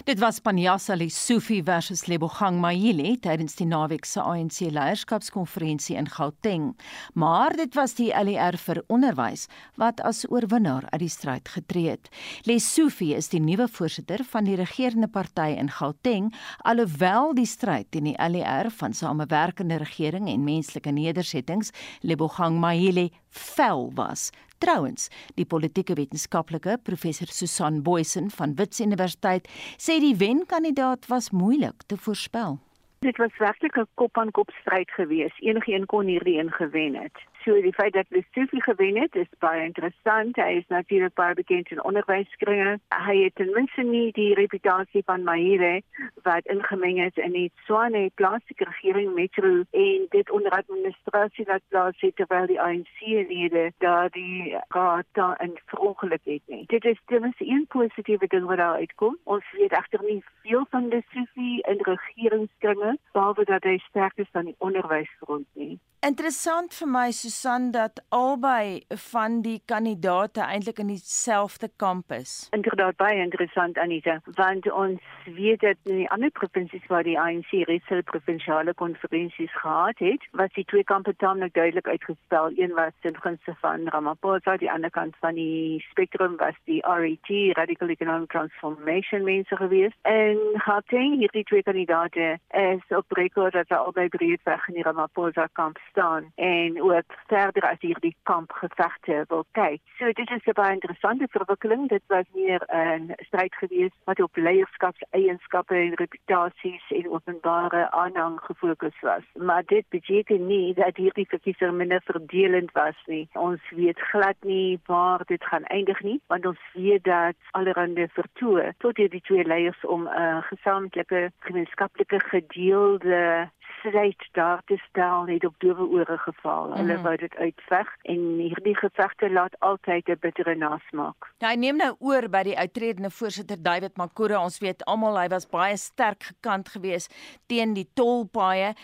Dit 0.08 0.18
was 0.22 0.40
Panjasa 0.42 0.96
Lesofie 0.98 1.62
versus 1.62 2.06
Lebogang 2.10 2.58
Mahile 2.62 3.12
tydens 3.22 3.54
die 3.58 3.68
naweek 3.70 4.06
se 4.08 4.22
ANC 4.22 4.64
leierskapskonferensie 4.74 5.94
in 5.98 6.08
Gauteng. 6.10 6.72
Maar 7.14 7.54
dit 7.58 7.74
was 7.78 7.94
die 7.98 8.08
LER 8.10 8.58
vir 8.58 8.82
onderwys 8.90 9.46
wat 9.78 10.02
as 10.02 10.24
oorwinnaar 10.26 10.88
uit 10.90 11.04
die 11.04 11.12
stryd 11.12 11.52
getree 11.54 11.94
het. 11.94 12.10
Lesofie 12.50 13.14
is 13.14 13.30
die 13.30 13.42
nuwe 13.42 13.68
voorsitter 13.70 14.24
van 14.32 14.48
die 14.48 14.58
regerende 14.58 15.08
party 15.08 15.52
in 15.54 15.70
Gauteng, 15.70 16.32
alhoewel 16.66 17.34
die 17.38 17.46
stryd 17.46 17.92
teen 17.94 18.10
die 18.10 18.18
LER 18.18 18.72
van 18.74 18.94
Samewerkende 18.96 19.78
Regering 19.82 20.26
en 20.32 20.44
Menslike 20.46 20.90
Nedersettings 20.90 21.70
Lebogang 22.02 22.58
Mahile 22.58 23.10
vel 23.36 23.90
was. 23.94 24.30
Trouwens, 24.58 25.08
die 25.36 25.44
politieke 25.44 25.94
wetenskaplike 25.94 26.78
professor 26.82 27.28
Susan 27.28 27.82
Boysen 27.82 28.30
van 28.30 28.54
Wits 28.56 28.80
Universiteit 28.80 29.48
sê 29.76 29.98
die 30.00 30.16
wenkandidaat 30.16 31.06
was 31.12 31.30
moeilik 31.30 31.84
te 31.86 31.96
voorspel. 31.96 32.58
Dit 33.04 33.16
was 33.16 33.36
werklik 33.38 33.76
'n 33.76 33.86
kop-aan-kop 33.94 34.50
stryd 34.60 34.90
geweest. 34.90 35.40
Enige 35.40 35.72
een 35.72 35.86
kon 35.86 36.06
hierdie 36.06 36.38
een 36.38 36.50
gewen 36.50 36.94
het. 36.94 37.18
So 37.46 37.54
die 37.62 37.72
feit 37.72 37.92
dat 37.92 38.06
Lesotho 38.08 38.58
gewen 38.58 38.96
het, 39.00 39.14
is 39.14 39.26
baie 39.38 39.62
interessant. 39.64 40.36
Hy 40.36 40.56
is 40.58 40.64
natuurlik 40.66 41.14
baie 41.14 41.34
bekend 41.38 41.68
in 41.70 41.82
onderwyskringe. 41.86 42.72
Hy 43.06 43.14
het 43.20 43.34
ten 43.38 43.52
minste 43.54 43.84
nie 43.86 44.08
die 44.16 44.32
reputasie 44.34 45.04
van 45.06 45.22
Mahire 45.22 45.84
wat 46.26 46.50
ingemeng 46.50 46.98
is 47.04 47.22
in 47.22 47.36
die 47.38 47.52
Swane 47.68 48.10
plaaslike 48.18 48.66
regering 48.66 49.14
metro 49.14 49.62
en 49.70 50.10
dit 50.10 50.30
onder 50.34 50.58
administrasie 50.58 51.46
wat 51.46 51.62
plaas 51.68 52.02
het 52.02 52.16
terwyl 52.18 52.50
die 52.50 52.58
ANC-lede 52.60 53.70
daar 53.78 54.10
die 54.10 54.58
gata 54.74 55.30
in 55.46 55.54
verongeluk 55.70 56.26
het 56.26 56.42
nie. 56.50 56.64
Dit 56.66 56.84
is 56.84 56.98
ten 57.06 57.22
minste 57.28 57.46
een 57.46 57.66
positiewe 57.68 58.26
ding 58.26 58.50
wat 58.50 58.58
daar 58.58 58.82
uitkom. 58.82 59.18
Ons 59.22 59.46
weet 59.52 59.78
egter 59.84 60.02
nie 60.02 60.24
veel 60.42 60.66
van 60.70 60.88
Lesotho 60.88 61.50
in 61.70 61.86
regeringskringe 61.94 62.98
behalwe 63.12 63.44
dat 63.44 63.62
hy 63.62 63.78
sterk 63.86 64.18
is 64.18 64.34
aan 64.34 64.50
die 64.50 64.58
onderwysfront 64.58 65.46
nie. 65.54 65.78
Interessant 66.06 66.70
vir 66.78 66.86
my 66.86 67.08
Susan 67.10 67.72
dat 67.74 67.98
albei 68.14 68.84
van 69.10 69.40
die 69.42 69.56
kandidate 69.66 70.44
eintlik 70.44 70.78
in 70.78 70.92
dieselfde 70.92 71.66
kamp 71.82 72.12
is. 72.14 72.34
Inderdaad 72.54 72.94
baie 73.00 73.16
interessant 73.18 73.78
Anita, 73.82 74.20
want 74.36 74.68
ons 74.70 75.02
weet 75.38 75.64
dat 75.64 75.90
in 75.90 76.04
die 76.04 76.10
ander 76.14 76.30
provinsies 76.30 76.84
waar 76.92 77.02
die 77.02 77.16
ANC 77.18 77.50
reeds 77.66 77.90
provinsiale 78.10 78.74
konferensies 78.74 79.50
gehad 79.62 79.98
het, 79.98 80.28
was 80.30 80.52
die 80.54 80.64
twee 80.70 80.84
kampe 80.84 81.16
tamelik 81.16 81.54
duidelik 81.58 81.88
uitgespel. 81.88 82.52
Een 82.54 82.76
was 82.78 82.94
ten 83.00 83.18
gunste 83.24 83.56
van 83.64 83.88
Ramaphosa, 83.88 84.56
die 84.62 84.70
ander 84.70 84.94
kant 84.94 85.18
van 85.24 85.34
die 85.34 85.82
spektrum 85.90 86.38
was 86.38 86.54
die 86.70 86.78
RET, 86.86 87.32
Radical 87.58 87.88
Economic 87.88 88.30
Transformation 88.30 89.24
mense 89.24 89.56
geweest. 89.56 89.98
En 90.02 90.38
Gauteng, 90.68 91.18
hierdie 91.18 91.44
twee 91.50 91.66
kandidate 91.66 92.38
is 92.62 92.96
op 93.02 93.18
rekord 93.18 93.58
dat 93.58 93.74
albei 93.74 94.08
breedweg 94.08 94.68
in 94.68 94.78
die 94.78 94.86
Ramaphosa 94.86 95.50
kamp 95.52 95.82
staan 95.96 96.32
en 96.34 96.82
ook 96.82 97.12
verder 97.26 97.62
as 97.62 97.80
hierdie 97.80 98.16
kampgevegte 98.22 99.24
wil 99.28 99.44
kyk. 99.56 99.80
So 99.98 100.12
dit 100.12 100.30
is 100.30 100.44
'n 100.44 100.52
baie 100.52 100.72
interessante 100.72 101.26
verwikkeling. 101.30 101.88
Dit 101.88 102.02
was 102.06 102.24
meer 102.34 102.62
'n 102.68 103.14
stryd 103.28 103.54
gewees 103.54 103.94
wat 104.04 104.20
op 104.20 104.36
leierskapseienskappe 104.36 105.74
en 105.74 105.94
reputasies 105.94 106.84
en 106.88 107.10
openbare 107.10 107.90
aanhang 107.90 108.40
gefokus 108.40 109.00
was. 109.00 109.24
Maar 109.34 109.62
dit 109.66 109.84
beteken 109.88 110.46
nie 110.46 110.74
dat 110.74 110.96
hierdie 110.96 111.28
verkiesing 111.28 111.72
minder 111.72 112.00
verdelend 112.04 112.72
was 112.72 112.98
nie. 113.06 113.28
Ons 113.32 113.60
weet 113.70 114.00
glad 114.00 114.36
nie 114.40 114.80
waar 114.86 115.22
dit 115.24 115.44
gaan 115.44 115.64
eindig 115.64 116.02
nie, 116.02 116.20
want 116.26 116.46
ons 116.46 116.60
weet 116.72 117.04
dat 117.04 117.36
allerhande 117.50 118.08
vertoë 118.08 118.72
tot 118.78 118.96
hierdie 118.96 119.20
twee 119.20 119.44
leiers 119.44 119.80
om 119.84 120.02
'n 120.02 120.20
uh, 120.20 120.42
gesamentlike 120.42 121.30
gemeenskaplike 121.38 122.20
gedeelde 122.20 123.50
stryd 123.78 124.28
daar 124.32 124.62
te 124.64 124.76
stel 124.88 125.26
het 125.26 125.44
op 125.44 125.54
dowe 125.58 125.86
ore 125.86 126.18
geval. 126.18 126.72
Hulle 126.72 126.82
mm 126.82 126.88
-hmm. 126.88 127.02
wou 127.02 127.16
dit 127.16 127.36
uitveg 127.36 127.88
en 128.02 128.20
hierdie 128.38 128.76
gevegte 128.76 129.30
laat 129.30 129.60
altyd 129.60 130.08
'n 130.08 130.16
bittere 130.20 130.54
nasmaak. 130.54 131.32
Ja, 131.38 131.48
hy 131.48 131.56
neem 131.56 131.76
nou 131.76 131.94
oor 131.98 132.28
by 132.28 132.42
die 132.42 132.58
uitredende 132.58 133.10
voorsitter 133.10 133.62
David 133.62 133.96
Makura. 133.96 134.42
Ons 134.42 134.58
weet 134.58 134.84
almal 134.84 135.18
hy 135.18 135.28
was 135.28 135.46
baie 135.46 135.76
sterk 135.76 136.22
gekant 136.22 136.68
geweest 136.68 137.14
teen 137.46 137.74
die 137.74 137.88
tolpaaie. 137.94 138.74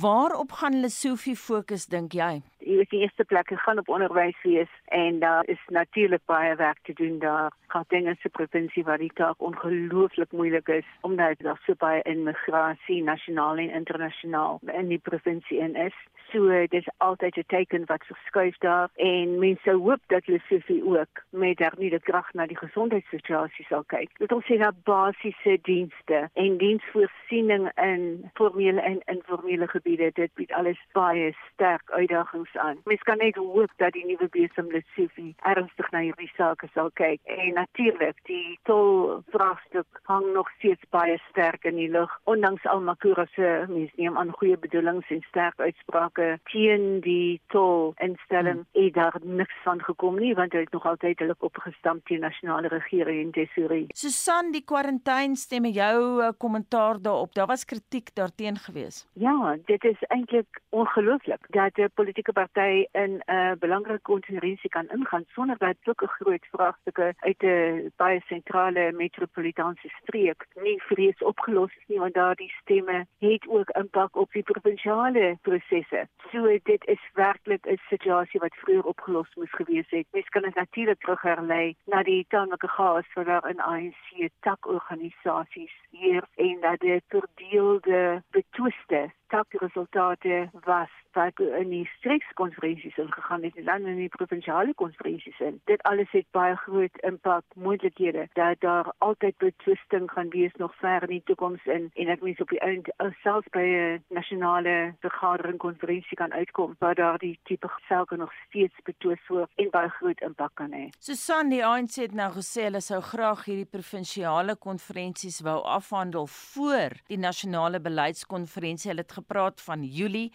Waarop 0.00 0.52
gaan 0.52 0.72
hulle 0.72 0.88
Sofie 0.88 1.36
fokus 1.36 1.86
dink 1.86 2.12
jy? 2.12 2.42
Jy 2.58 2.76
weet 2.76 2.90
die 2.90 3.00
eerste 3.00 3.24
plek 3.24 3.52
gaan 3.54 3.78
op 3.78 3.88
onderwys 3.88 4.42
wees 4.42 4.72
en 4.84 5.18
daar 5.18 5.46
is 5.46 5.62
natuurlik 5.66 6.20
baie 6.24 6.54
werk 6.54 6.78
te 6.82 6.92
doen 6.92 7.18
daar. 7.18 7.52
Gauteng 7.66 8.08
is 8.08 8.24
'n 8.24 8.30
provinsie 8.30 8.84
waar 8.84 8.98
die 8.98 9.12
taak 9.14 9.38
ongelooflik 9.38 10.32
moeilik 10.32 10.68
is 10.68 10.84
omdat 11.00 11.38
daar 11.38 11.60
so 11.66 11.74
baie 11.78 12.02
immigrasie 12.02 13.02
nasionaal 13.02 13.56
en 13.56 13.70
internasionaal 13.70 14.19
in 14.66 14.88
die 14.88 14.98
provinsie 14.98 15.58
in 15.58 15.74
is. 15.74 15.94
So 16.32 16.66
dis 16.70 16.86
altyd 16.96 17.36
'n 17.36 17.44
teken 17.46 17.86
wat 17.86 18.04
verskuif 18.04 18.56
daar 18.58 18.88
en 18.94 19.38
mense 19.38 19.70
hoop 19.70 20.00
dat 20.06 20.24
hulle 20.24 20.40
soveel 20.48 20.98
ook 20.98 21.22
met 21.30 21.58
hernieude 21.58 22.00
krag 22.00 22.32
na 22.32 22.46
die 22.46 22.56
gesondheidssituasie 22.56 23.64
sal 23.64 23.84
kyk. 23.86 24.10
Dit 24.18 24.32
ons 24.32 24.44
sê 24.44 24.58
na 24.58 24.70
basiese 24.84 25.58
dienste 25.62 26.28
en 26.32 26.56
diensvoorsiening 26.56 27.70
in 27.74 28.30
formele 28.34 28.80
en 28.80 29.00
informele 29.04 29.66
gebiede. 29.68 30.10
Dit 30.14 30.34
bied 30.34 30.52
alles 30.52 30.78
baie 30.92 31.34
sterk 31.52 31.90
uitdagings 31.90 32.56
aan. 32.56 32.78
Mens 32.84 33.02
kan 33.02 33.18
net 33.18 33.36
hoop 33.36 33.70
dat 33.76 33.92
die 33.92 34.06
nuwe 34.06 34.28
besem 34.28 34.70
Lesotho 34.70 35.32
ernstig 35.36 35.90
na 35.90 35.98
hierdie 35.98 36.32
sake 36.36 36.68
sal 36.74 36.90
kyk. 36.92 37.20
En 37.24 37.52
natuurlik, 37.54 38.16
die 38.22 38.58
tol 38.62 39.22
vraagstuk 39.30 40.00
hang 40.02 40.32
nog 40.32 40.50
steeds 40.58 40.84
baie 40.90 41.18
sterk 41.30 41.64
in 41.64 41.76
die 41.76 41.90
lug 41.90 42.20
ondanks 42.24 42.66
al 42.66 42.80
Makura 42.80 43.26
se 43.34 43.64
mense 43.68 43.92
neem 43.96 44.18
aan 44.18 44.32
goeie 44.32 44.58
bedoelings 44.58 45.10
en 45.10 45.22
sterk 45.22 45.60
uitsprake 45.60 46.19
uitsprake 46.20 46.38
teen 46.50 47.00
die 47.00 47.40
tol 47.48 47.92
instelling 47.98 48.64
hmm. 48.64 48.84
het 48.84 48.94
daar 48.94 49.16
niks 49.22 49.54
van 49.64 49.80
gekom 49.82 50.18
nie 50.18 50.34
want 50.34 50.52
hulle 50.52 50.64
het 50.64 50.72
nog 50.72 50.86
altyd 50.86 51.18
hulle 51.18 51.34
opgestamp 51.38 52.06
teen 52.06 52.20
nasionale 52.20 52.68
regering 52.68 53.20
en 53.24 53.32
tesorie. 53.32 53.86
Susan 53.94 54.52
die 54.52 54.64
kwarantyne 54.64 55.36
stemme 55.36 55.70
jou 55.70 56.22
uh, 56.22 56.30
kommentaar 56.38 57.00
daarop. 57.02 57.34
Daar 57.34 57.46
was 57.46 57.64
kritiek 57.64 58.14
daarteen 58.14 58.56
gewees. 58.56 59.06
Ja, 59.12 59.56
dit 59.66 59.84
is 59.84 60.02
eintlik 60.08 60.60
ongelooflik 60.70 61.46
dat 61.48 61.78
'n 61.78 61.90
politieke 61.94 62.32
party 62.32 62.86
in 62.92 63.22
'n 63.26 63.32
uh, 63.32 63.52
belangrike 63.58 64.02
konferensie 64.02 64.70
kan 64.70 64.88
ingaan 64.88 65.24
sonder 65.28 65.58
dat 65.58 65.76
sulke 65.82 66.06
groot 66.06 66.46
vraagstukke 66.50 67.14
uit 67.18 67.42
'n 67.42 67.92
baie 67.96 68.20
sentrale 68.26 68.92
metropolitaanse 68.92 69.88
streek 70.02 70.46
nie 70.54 70.82
vrees 70.82 71.22
opgelos 71.22 71.70
is 71.76 71.86
nie 71.86 71.98
want 71.98 72.14
daardie 72.14 72.52
stemme 72.60 73.06
het 73.18 73.48
ook 73.48 73.70
impak 73.70 74.16
op 74.16 74.32
die 74.32 74.42
provinsiale 74.42 75.38
prosesse. 75.42 76.08
So 76.32 76.58
dit 76.62 76.84
is 76.86 77.10
werklik 77.12 77.66
'n 77.66 77.80
situasie 77.88 78.40
wat 78.40 78.54
vroeër 78.54 78.84
opgelos 78.84 79.34
moes 79.34 79.52
gewees 79.52 79.90
het. 79.90 80.06
Mens 80.10 80.28
kan 80.28 80.42
dit 80.42 80.54
natuurlik 80.54 81.00
terugherlei 81.00 81.76
na 81.86 82.02
die 82.02 82.26
tamelike 82.28 82.68
chaos 82.68 83.12
wat 83.14 83.26
daar 83.26 83.48
in 83.48 83.60
ANC 83.60 84.28
takorganisasies 84.40 85.74
hier 85.90 86.24
en 86.34 86.60
dat 86.60 86.80
dit 86.80 87.04
verdeelde 87.08 88.22
betwiste 88.30 89.10
takresultate 89.30 90.48
was 90.66 90.92
wat 91.12 91.40
in 91.40 91.68
die 91.68 91.90
streekskonferensies 91.96 92.98
ingegaan 92.98 93.42
het 93.42 93.56
en 93.56 93.64
dan 93.64 93.86
in 93.86 93.96
die 93.96 94.08
provinsiale 94.08 94.74
konferensies 94.74 95.40
in. 95.40 95.60
Dit 95.64 95.82
alles 95.82 96.10
het 96.10 96.26
baie 96.30 96.56
groot 96.56 96.96
impak 97.10 97.44
moontlikhede 97.54 98.28
dat 98.32 98.60
daar 98.60 98.92
altyd 98.98 99.36
betwisting 99.36 100.10
gaan 100.10 100.28
wees 100.28 100.54
nog 100.56 100.74
ver 100.76 101.02
in 101.02 101.08
die 101.16 101.22
toekoms 101.24 101.64
in 101.64 101.90
en 101.94 102.12
ek 102.14 102.22
mens 102.22 102.40
op 102.40 102.54
die 102.54 102.60
einde 102.60 102.94
selfs 103.22 103.50
by 103.56 103.66
'n 103.66 104.04
nasionale 104.08 104.94
vergadering 105.00 105.58
konferensie 105.58 106.16
kan 106.16 106.32
uitkom 106.32 106.76
waar 106.78 106.94
daar 106.94 107.18
die 107.18 107.38
tipe 107.42 107.70
sake 107.88 108.16
nog 108.16 108.32
steeds 108.46 108.74
betwis 108.84 109.26
word 109.28 109.50
en 109.56 109.70
baie 109.70 109.88
groot 109.88 110.20
impak 110.20 110.54
kan 110.54 110.72
hê. 110.72 110.88
Susan 110.98 111.48
die 111.48 111.64
ANC 111.66 111.94
het 111.94 112.14
nou 112.14 112.30
gesê 112.32 112.62
hulle 112.62 112.80
sou 112.80 113.00
graag 113.00 113.44
hierdie 113.44 113.70
provinsiale 113.70 114.56
konferensies 114.56 115.40
wou 115.40 115.58
afhandel 115.64 116.26
voor 116.26 116.90
die 117.06 117.18
nasionale 117.18 117.80
beleidskonferensie. 117.80 118.90
Hulle 118.90 119.00
het 119.00 119.12
gepraat 119.20 119.60
van 119.60 119.84
Julie, 119.84 120.32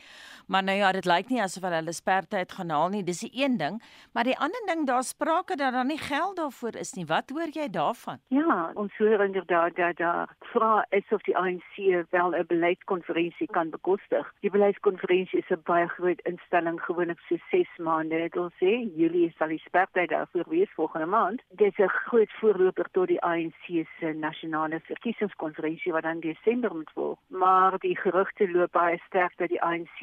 maar 0.47 0.63
nou 0.63 0.77
ja, 0.77 0.91
dit 0.91 1.05
lyk 1.05 1.29
nie 1.29 1.41
asof 1.41 1.65
hulle 1.67 1.93
spertyd 1.93 2.51
gaan 2.57 2.73
haal 2.73 2.89
nie. 2.93 3.03
Dis 3.03 3.23
die 3.25 3.31
een 3.33 3.57
ding, 3.57 3.81
maar 4.13 4.27
die 4.27 4.37
ander 4.37 4.61
ding, 4.69 4.85
daar 4.87 5.03
sprake 5.03 5.57
dat 5.59 5.73
daar 5.73 5.85
nie 5.85 6.01
geld 6.01 6.37
daarvoor 6.37 6.75
is 6.79 6.93
nie. 6.93 7.05
Wat 7.05 7.29
hoor 7.33 7.51
jy 7.53 7.67
daarvan? 7.69 8.21
Ja, 8.33 8.71
ons 8.75 8.93
hoor 8.97 9.23
inderdaad 9.25 9.75
dat 9.75 9.97
daar 9.97 10.35
vra 10.53 10.85
is 10.89 11.09
of 11.11 11.23
die 11.27 11.37
ANC 11.37 11.75
wel 12.11 12.35
'n 12.35 12.45
beleidskonferensie 12.47 13.47
kan 13.47 13.69
bekostig. 13.69 14.33
Die 14.41 14.49
beleidskonferensie 14.49 15.39
is 15.39 15.49
'n 15.49 15.61
baie 15.63 15.87
groot 15.87 16.21
instelling, 16.23 16.81
gewoonlik 16.81 17.19
so 17.27 17.35
6 17.51 17.67
maande. 17.77 18.17
Dit 18.17 18.33
wil 18.33 18.51
sê 18.61 18.71
Julie 18.95 19.33
sal 19.37 19.47
die 19.47 19.63
spertyd 19.65 20.09
daarvoor 20.09 20.45
wees 20.47 20.71
volgende 20.75 21.05
maand. 21.05 21.41
Dit 21.49 21.67
is 21.67 21.85
'n 21.85 21.89
groot 21.89 22.31
voorloper 22.39 22.87
tot 22.91 23.07
die 23.07 23.21
ANC 23.21 23.85
se 23.99 24.13
nasionale 24.13 24.79
verkiesingskonferensie 24.79 25.91
wat 25.91 26.03
dan 26.03 26.19
Desember 26.19 26.75
moet 26.75 26.91
volg. 26.93 27.17
Maar 27.27 27.77
die 27.77 27.97
gerugte 27.97 28.51
loop 28.51 28.74
baie 28.75 28.97
sterk 29.05 29.37
dat 29.39 29.51
die 29.53 29.61
ANC 29.63 29.99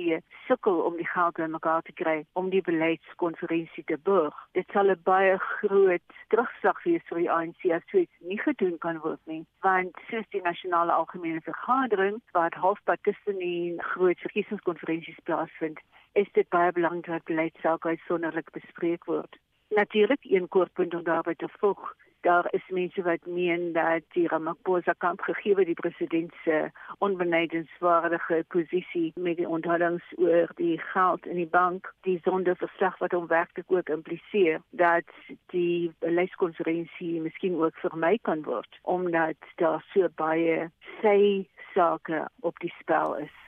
sukkel 0.46 0.80
om 0.88 0.96
die 0.96 1.08
geld 1.08 1.36
bymekaar 1.36 1.82
te 1.86 1.92
kry 2.00 2.16
om 2.40 2.50
die 2.54 2.62
beleidskonferensie 2.68 3.84
te 3.90 3.98
borg. 4.08 4.36
Dit 4.58 4.66
sal 4.72 4.90
'n 4.90 5.00
baie 5.04 5.36
groot 5.38 6.16
terugslag 6.34 6.82
wees 6.84 7.04
vir 7.10 7.18
die 7.18 7.30
ANC 7.36 7.60
as 7.78 7.86
dit 7.92 8.10
nie 8.32 8.40
gedoen 8.46 8.78
kan 8.78 8.98
word 9.06 9.20
nie, 9.26 9.44
want 9.60 10.02
soos 10.10 10.28
die 10.30 10.44
nasionale 10.48 10.92
algemene 10.92 11.40
vergadering 11.40 12.20
wat 12.32 12.60
halfpad 12.64 13.02
tussen 13.02 13.38
die 13.38 13.74
groot 13.92 14.18
verkiesingskonferensies 14.26 15.20
plaasvind, 15.24 15.78
is 16.12 16.32
dit 16.32 16.48
baie 16.48 16.72
belangrik 16.72 17.12
dat 17.12 17.24
beleidsake 17.24 17.88
uitsonderlik 17.88 18.50
bespreek 18.50 19.04
word. 19.04 19.36
Natuurlik 19.68 20.24
een 20.24 20.48
kort 20.48 20.72
punt 20.72 20.94
om 20.94 21.02
daarby 21.02 21.34
te 21.34 21.48
voeg 21.60 21.94
daar 22.22 22.46
is 22.50 22.68
mense 22.68 23.02
wat 23.02 23.26
meen 23.26 23.72
dat 23.72 24.02
die 24.16 24.28
Ramaphosa 24.28 24.94
kamp 24.98 25.20
gegee 25.20 25.54
word 25.58 25.70
die 25.70 25.80
president 25.80 26.34
se 26.44 26.58
onbenadenswaardige 26.98 28.44
posisie 28.54 29.12
met 29.14 29.36
die 29.40 29.48
onthullings 29.48 30.12
oor 30.16 30.52
die 30.60 30.78
geld 30.92 31.26
in 31.26 31.40
die 31.42 31.50
bank 31.58 31.92
die 32.08 32.18
sonderverslag 32.24 32.98
wat 33.02 33.16
hom 33.16 33.26
werklik 33.26 33.72
ook 33.72 33.88
impliseer 33.88 34.60
dat 34.70 35.16
die 35.54 35.92
leeskonferensie 35.98 37.20
miskien 37.26 37.58
ook 37.60 37.76
vermy 37.84 38.16
kan 38.22 38.46
word 38.48 38.80
omdat 38.82 39.52
daar 39.62 39.82
so 39.92 40.08
baie 40.22 40.70
sy 41.00 41.18
sake 41.74 42.26
op 42.40 42.58
die 42.62 42.74
spel 42.78 43.16
is 43.26 43.38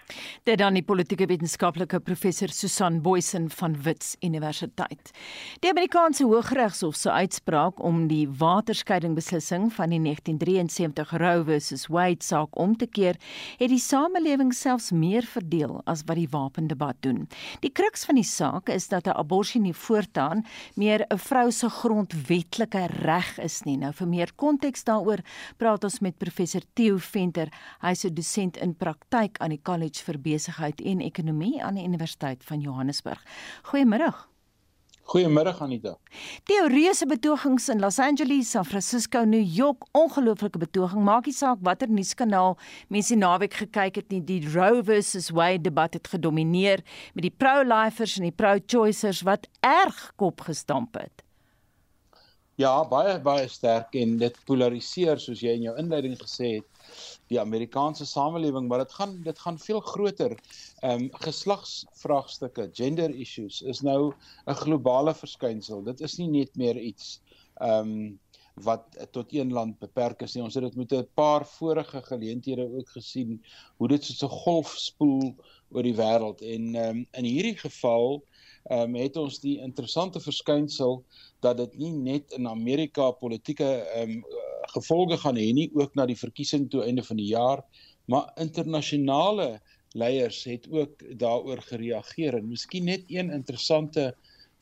Dit 0.45 0.59
dan 0.59 0.75
die 0.77 0.83
politieke 0.85 1.27
wetenskaplike 1.27 2.01
professor 2.05 2.49
Susan 2.53 3.01
Boysen 3.03 3.51
van 3.51 3.77
Wits 3.83 4.17
Universiteit. 4.21 5.13
Die 5.65 5.71
Amerikaanse 5.71 6.27
Hooggeregshof 6.29 6.97
se 6.97 7.11
uitspraak 7.11 7.81
om 7.83 8.07
die 8.11 8.27
waterskeiding 8.29 9.15
beslissing 9.17 9.71
van 9.73 9.95
die 9.95 10.01
1973 10.05 11.15
Roe 11.23 11.45
versus 11.49 11.87
Wade 11.89 12.25
saak 12.25 12.59
om 12.61 12.77
te 12.77 12.87
keer, 12.87 13.17
het 13.59 13.73
die 13.73 13.81
samelewing 13.81 14.53
selfs 14.55 14.91
meer 14.93 15.25
verdeel 15.25 15.81
as 15.89 16.05
wat 16.05 16.21
die 16.21 16.29
wapendebat 16.31 17.01
doen. 17.01 17.25
Die 17.65 17.73
kruks 17.73 18.05
van 18.05 18.21
die 18.21 18.29
saak 18.29 18.69
is 18.69 18.89
dat 18.89 19.07
'n 19.07 19.17
abortus 19.17 19.55
nie 19.55 19.75
voortaan 19.75 20.45
meer 20.77 21.07
'n 21.11 21.19
vrou 21.19 21.51
se 21.51 21.69
grondwetlike 21.69 22.87
reg 23.03 23.39
is 23.39 23.63
nie. 23.65 23.77
Nou 23.77 23.93
vir 23.93 24.09
meer 24.09 24.31
konteks 24.37 24.85
daaroor 24.85 25.21
praat 25.57 25.85
ons 25.85 26.01
met 26.01 26.19
professor 26.19 26.63
Theo 26.75 26.99
Venter. 26.99 27.49
Hy's 27.81 28.05
'n 28.05 28.15
dosent 28.15 28.57
in 28.57 28.75
praktyk 28.75 29.39
aan 29.39 29.51
die 29.51 29.63
College 29.63 29.94
vir 30.03 30.19
besigheid 30.19 30.81
en 30.81 31.01
ekonomie 31.01 31.63
aan 31.63 31.75
die 31.79 31.85
Universiteit 31.85 32.45
van 32.45 32.61
Johannesburg. 32.61 33.23
Goeiemôre. 33.71 34.13
Goeiemôre 35.05 35.53
Anita. 35.61 35.99
Teoretiese 36.49 37.07
betogings 37.07 37.69
in 37.69 37.81
Los 37.81 37.99
Angeles, 37.99 38.51
San 38.51 38.65
Francisco, 38.65 39.25
New 39.25 39.43
York, 39.43 39.85
ongelooflike 39.93 40.59
betoging. 40.59 41.05
Maak 41.05 41.29
nie 41.29 41.37
saak 41.37 41.61
watter 41.61 41.93
nuuskanaal 41.93 42.57
mense 42.89 43.17
naweek 43.17 43.59
gekyk 43.61 44.01
het 44.01 44.15
nie, 44.15 44.23
die 44.25 44.41
Roe 44.49 44.81
versus 44.83 45.29
Wade 45.31 45.67
debat 45.69 45.95
het 45.95 46.09
gedomeineer 46.09 46.81
met 47.13 47.29
die 47.29 47.35
pro-lifers 47.37 48.17
en 48.17 48.31
die 48.31 48.33
pro-choicers 48.33 49.21
wat 49.29 49.47
erg 49.61 50.01
kop 50.17 50.47
gestamp 50.49 50.97
het. 50.97 51.25
Ja, 52.57 52.73
baie 52.87 53.19
baie 53.19 53.49
sterk 53.51 53.97
en 53.99 54.17
dit 54.21 54.37
polariseer 54.49 55.21
soos 55.21 55.41
jy 55.43 55.57
in 55.59 55.65
jou 55.67 55.75
inleiding 55.81 56.15
gesê 56.21 56.61
het 56.61 57.14
die 57.33 57.41
Amerikaanse 57.41 58.07
samelewing, 58.07 58.69
maar 58.69 58.85
dit 58.85 58.93
gaan 58.93 59.23
dit 59.23 59.39
gaan 59.39 59.59
veel 59.59 59.81
groter. 59.81 60.37
Ehm 60.81 61.07
um, 61.07 61.09
geslagsvraagstukke, 61.27 62.69
gender 62.73 63.11
issues 63.11 63.63
is 63.63 63.81
nou 63.81 64.13
'n 64.47 64.55
globale 64.65 65.15
verskynsel. 65.15 65.83
Dit 65.83 66.01
is 66.01 66.17
nie 66.19 66.29
net 66.29 66.57
meer 66.57 66.77
iets 66.77 67.21
ehm 67.55 67.89
um, 67.89 68.19
wat 68.55 68.85
tot 69.11 69.33
een 69.35 69.53
land 69.53 69.79
beperk 69.79 70.23
is 70.23 70.35
nie. 70.35 70.43
Ons 70.43 70.55
het 70.55 70.63
dit 70.63 70.77
met 70.77 70.93
'n 70.93 71.09
paar 71.15 71.47
vorige 71.47 72.03
geleenthede 72.03 72.71
ook 72.77 72.89
gesien 72.89 73.43
hoe 73.77 73.89
dit 73.89 74.05
soos 74.05 74.23
'n 74.23 74.37
golf 74.45 74.75
spoel 74.79 75.35
oor 75.71 75.83
die 75.83 75.97
wêreld 75.97 76.41
en 76.43 76.75
ehm 76.75 76.97
um, 76.97 77.07
in 77.11 77.25
hierdie 77.25 77.59
geval 77.59 78.23
ehm 78.65 78.81
um, 78.81 78.95
het 78.95 79.17
ons 79.17 79.41
die 79.41 79.59
interessante 79.59 80.21
verskynsel 80.21 81.05
dat 81.41 81.57
dit 81.57 81.75
nie 81.79 81.93
net 81.93 82.33
in 82.33 82.49
Amerika 82.49 83.11
politieke 83.11 83.71
ehm 83.75 84.11
um, 84.11 84.25
gevolge 84.73 85.19
gaan 85.23 85.37
hê 85.37 85.53
nie 85.53 85.71
ook 85.75 85.95
na 85.95 86.07
die 86.07 86.19
verkiesing 86.19 86.69
toe 86.71 86.85
einde 86.85 87.05
van 87.05 87.17
die 87.17 87.31
jaar, 87.33 87.65
maar 88.05 88.33
internasionale 88.41 89.61
leiers 89.95 90.45
het 90.45 90.67
ook 90.71 91.03
daaroor 91.19 91.63
gereageer 91.63 92.39
en 92.39 92.49
miskien 92.49 92.85
net 92.85 93.05
een 93.09 93.31
interessante 93.31 94.15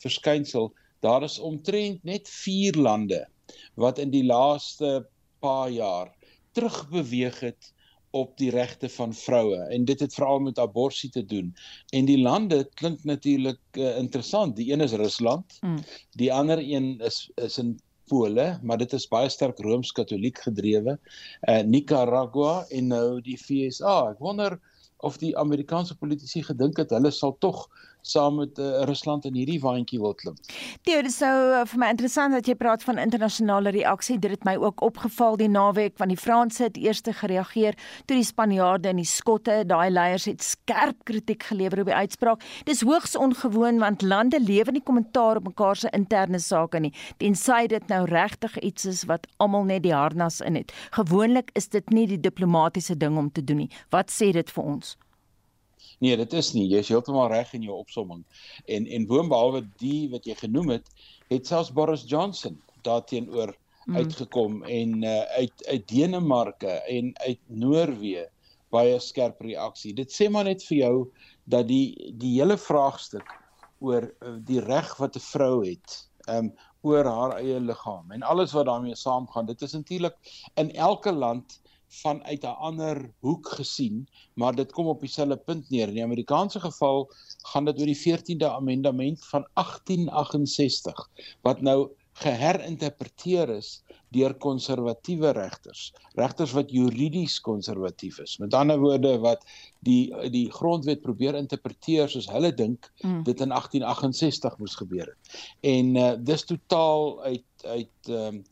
verskynsel, 0.03 0.73
daar 1.01 1.23
is 1.23 1.39
omtrent 1.39 2.05
net 2.05 2.29
4 2.29 2.77
lande 2.77 3.27
wat 3.75 3.99
in 3.99 4.11
die 4.11 4.25
laaste 4.25 5.07
paar 5.41 5.71
jaar 5.71 6.13
terugbeweeg 6.53 7.41
het 7.41 7.73
op 8.13 8.37
die 8.37 8.51
regte 8.51 8.89
van 8.93 9.15
vroue 9.15 9.57
en 9.73 9.85
dit 9.89 10.01
het 10.01 10.15
veral 10.15 10.39
met 10.45 10.59
abortus 10.59 11.11
te 11.11 11.25
doen. 11.25 11.55
En 11.97 12.05
die 12.05 12.19
lande 12.21 12.69
klink 12.75 13.05
natuurlik 13.05 13.61
uh, 13.73 13.97
interessant. 13.99 14.57
Die 14.57 14.73
een 14.73 14.85
is 14.85 14.93
Rusland, 14.93 15.57
mm. 15.61 15.79
die 16.21 16.33
ander 16.33 16.61
een 16.61 16.99
is 17.01 17.31
is 17.35 17.59
in 17.59 17.79
Pole, 18.13 18.47
maar 18.63 18.81
dit 18.83 18.93
is 18.93 19.09
baie 19.09 19.31
sterk 19.33 19.63
rooms-katoliek 19.65 20.43
gedrewe. 20.45 20.99
Uh 21.49 21.63
Nicaragua 21.65 22.67
en 22.69 22.93
nou 22.93 23.07
die 23.25 23.39
FSA. 23.41 23.97
Ek 24.13 24.21
wonder 24.21 24.59
of 25.03 25.17
die 25.19 25.33
Amerikaanse 25.39 25.97
politici 25.99 26.45
gedink 26.47 26.79
het 26.79 26.93
hulle 26.95 27.11
sal 27.11 27.35
tog 27.43 27.65
saam 28.03 28.41
met 28.41 28.59
uh, 28.59 28.83
Rusland 28.89 29.25
in 29.25 29.35
hierdie 29.39 29.61
waantjie 29.63 30.01
wil 30.03 30.15
klim. 30.19 30.37
Theo, 30.83 31.03
dit 31.03 31.15
sou 31.15 31.33
uh, 31.53 31.63
vir 31.71 31.81
my 31.81 31.91
interessant 31.95 32.35
dat 32.37 32.49
jy 32.51 32.57
praat 32.59 32.83
van 32.87 32.99
internasionale 32.99 33.73
reaksie. 33.75 34.19
Dit 34.23 34.37
het 34.37 34.47
my 34.49 34.57
ook 34.61 34.83
opgeval 34.83 35.39
die 35.41 35.51
naweek 35.51 35.97
van 36.01 36.13
die 36.13 36.19
Franse 36.19 36.67
het 36.69 36.79
eers 36.81 37.03
gereageer 37.03 37.75
toe 38.07 38.17
die 38.17 38.27
Spanjaarde 38.27 38.91
en 38.93 39.01
die 39.01 39.09
Skotte, 39.09 39.63
daai 39.67 39.91
leiers 39.91 40.27
het 40.31 40.43
skerp 40.43 41.05
kritiek 41.09 41.43
gelewer 41.51 41.83
op 41.83 41.91
die 41.91 41.99
uitspraak. 41.99 42.45
Dis 42.69 42.83
hoogs 42.87 43.17
ongewoon 43.19 43.79
want 43.83 44.03
lande 44.03 44.41
lewer 44.41 44.73
nie 44.73 44.83
kommentaar 44.83 45.41
op 45.41 45.51
mekaar 45.51 45.77
se 45.77 45.91
interne 45.93 46.39
sake 46.39 46.81
nie, 46.81 46.93
tensy 47.19 47.67
dit 47.71 47.89
nou 47.89 48.05
regtig 48.11 48.59
iets 48.63 48.87
is 48.87 49.05
wat 49.11 49.27
almal 49.43 49.67
net 49.69 49.83
die 49.87 49.95
harnas 49.95 50.41
in 50.41 50.59
het. 50.59 50.75
Gewoonlik 50.99 51.51
is 51.59 51.69
dit 51.69 51.91
nie 51.91 52.07
die 52.11 52.21
diplomatisiese 52.21 52.99
ding 52.99 53.19
om 53.19 53.31
te 53.33 53.45
doen 53.45 53.65
nie. 53.65 53.71
Wat 53.91 54.11
sê 54.11 54.33
dit 54.35 54.51
vir 54.51 54.65
ons? 54.65 54.97
Nee, 56.03 56.17
dit 56.19 56.33
is 56.35 56.51
nie. 56.57 56.65
Jy 56.67 56.81
is 56.83 56.91
heeltemal 56.91 57.29
reg 57.31 57.53
in 57.55 57.63
jou 57.63 57.77
opsomming. 57.79 58.25
En 58.67 58.87
en 58.91 59.07
boonbehalwe 59.07 59.63
die 59.79 60.09
wat 60.11 60.27
jy 60.27 60.35
genoem 60.41 60.75
het, 60.75 60.89
het 61.31 61.47
selfs 61.47 61.71
Boris 61.77 62.03
Johnson 62.11 62.59
daarteenoor 62.83 63.55
mm. 63.87 63.97
uitgekom 63.97 64.65
en 64.65 64.97
uh, 65.07 65.21
uit 65.39 65.67
uit 65.69 65.87
Denemarke 65.89 66.81
en 66.91 67.13
uit 67.23 67.39
Noorwe 67.47 68.27
baie 68.75 68.99
skerp 69.05 69.41
reaksie. 69.47 69.95
Dit 69.95 70.11
sê 70.11 70.27
maar 70.33 70.49
net 70.51 70.65
vir 70.67 70.79
jou 70.81 70.97
dat 71.55 71.71
die 71.71 71.95
die 72.19 72.35
hele 72.41 72.59
vraagstuk 72.59 73.31
oor 73.79 74.09
uh, 74.11 74.35
die 74.51 74.63
reg 74.65 74.91
wat 74.99 75.17
'n 75.17 75.27
vrou 75.29 75.63
het, 75.63 75.99
um 76.27 76.51
oor 76.83 77.07
haar 77.07 77.37
eie 77.39 77.61
liggaam 77.63 78.11
en 78.11 78.27
alles 78.27 78.53
wat 78.59 78.67
daarmee 78.67 78.99
saamgaan. 78.99 79.47
Dit 79.47 79.63
is 79.63 79.79
natuurlik 79.79 80.19
in 80.59 80.75
elke 80.75 81.13
land 81.13 81.61
vanuit 81.93 82.45
'n 82.45 82.59
ander 82.69 83.13
hoek 83.21 83.49
gesien, 83.59 84.09
maar 84.35 84.55
dit 84.55 84.73
kom 84.73 84.87
op 84.87 85.01
dieselfde 85.01 85.37
punt 85.37 85.71
neer. 85.71 85.89
In 85.89 85.95
die 85.95 86.05
Amerikaanse 86.05 86.61
geval 86.61 87.11
gaan 87.53 87.65
dit 87.65 87.79
oor 87.79 87.91
die 87.91 88.03
14de 88.03 88.49
amendement 88.51 89.25
van 89.25 89.47
1868 89.55 91.09
wat 91.43 91.61
nou 91.61 91.91
geherinterpreteer 92.13 93.49
is 93.57 93.83
deur 94.13 94.35
konservatiewe 94.35 95.31
regters, 95.33 95.93
regters 96.15 96.53
wat 96.53 96.71
juridies 96.71 97.39
konservatief 97.41 98.19
is. 98.21 98.37
Met 98.39 98.55
ander 98.55 98.79
woorde 98.81 99.15
wat 99.19 99.47
die 99.81 100.13
die 100.31 100.51
grondwet 100.53 101.01
probeer 101.01 101.39
interpreteer 101.39 102.09
soos 102.13 102.29
hulle 102.29 102.53
dink 102.55 102.91
mm. 103.01 103.23
dit 103.25 103.41
in 103.41 103.55
1868 103.55 104.59
moes 104.59 104.77
gebeur 104.77 105.07
het. 105.07 105.41
En 105.61 105.97
uh, 105.97 106.13
dis 106.21 106.45
totaal 106.45 107.23
uit 107.23 107.45
uit 107.65 108.13
ehm 108.13 108.43
um, 108.43 108.45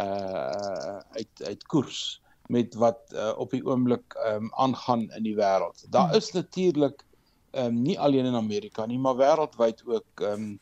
uh 0.00 0.98
uit 1.12 1.42
uit 1.44 1.64
koers 1.68 2.21
met 2.48 2.74
wat 2.74 3.00
uh, 3.12 3.32
op 3.36 3.50
die 3.50 3.64
oomblik 3.66 4.16
um, 4.26 4.50
aangaan 4.54 5.10
in 5.16 5.22
die 5.22 5.36
wêreld. 5.36 5.84
Daar 5.90 6.08
hmm. 6.08 6.16
is 6.16 6.32
natuurlik 6.32 7.04
um, 7.52 7.82
nie 7.82 7.98
alleen 8.00 8.24
in 8.24 8.34
Amerika 8.34 8.86
nie, 8.86 8.98
maar 8.98 9.16
wêreldwyd 9.16 9.82
ook 9.86 10.24
um, 10.26 10.58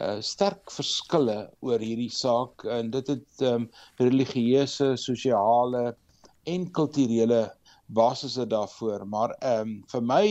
uh, 0.00 0.20
sterk 0.20 0.70
verskille 0.70 1.50
oor 1.60 1.82
hierdie 1.82 2.10
saak 2.12 2.64
en 2.64 2.90
dit 2.90 3.06
het 3.06 3.44
um, 3.48 3.68
religieuse, 4.00 4.96
sosiale 4.96 5.96
en 6.48 6.70
kulturele 6.70 7.44
basisse 7.92 8.46
daarvoor, 8.46 9.06
maar 9.06 9.36
um, 9.44 9.82
vir 9.92 10.02
my 10.02 10.26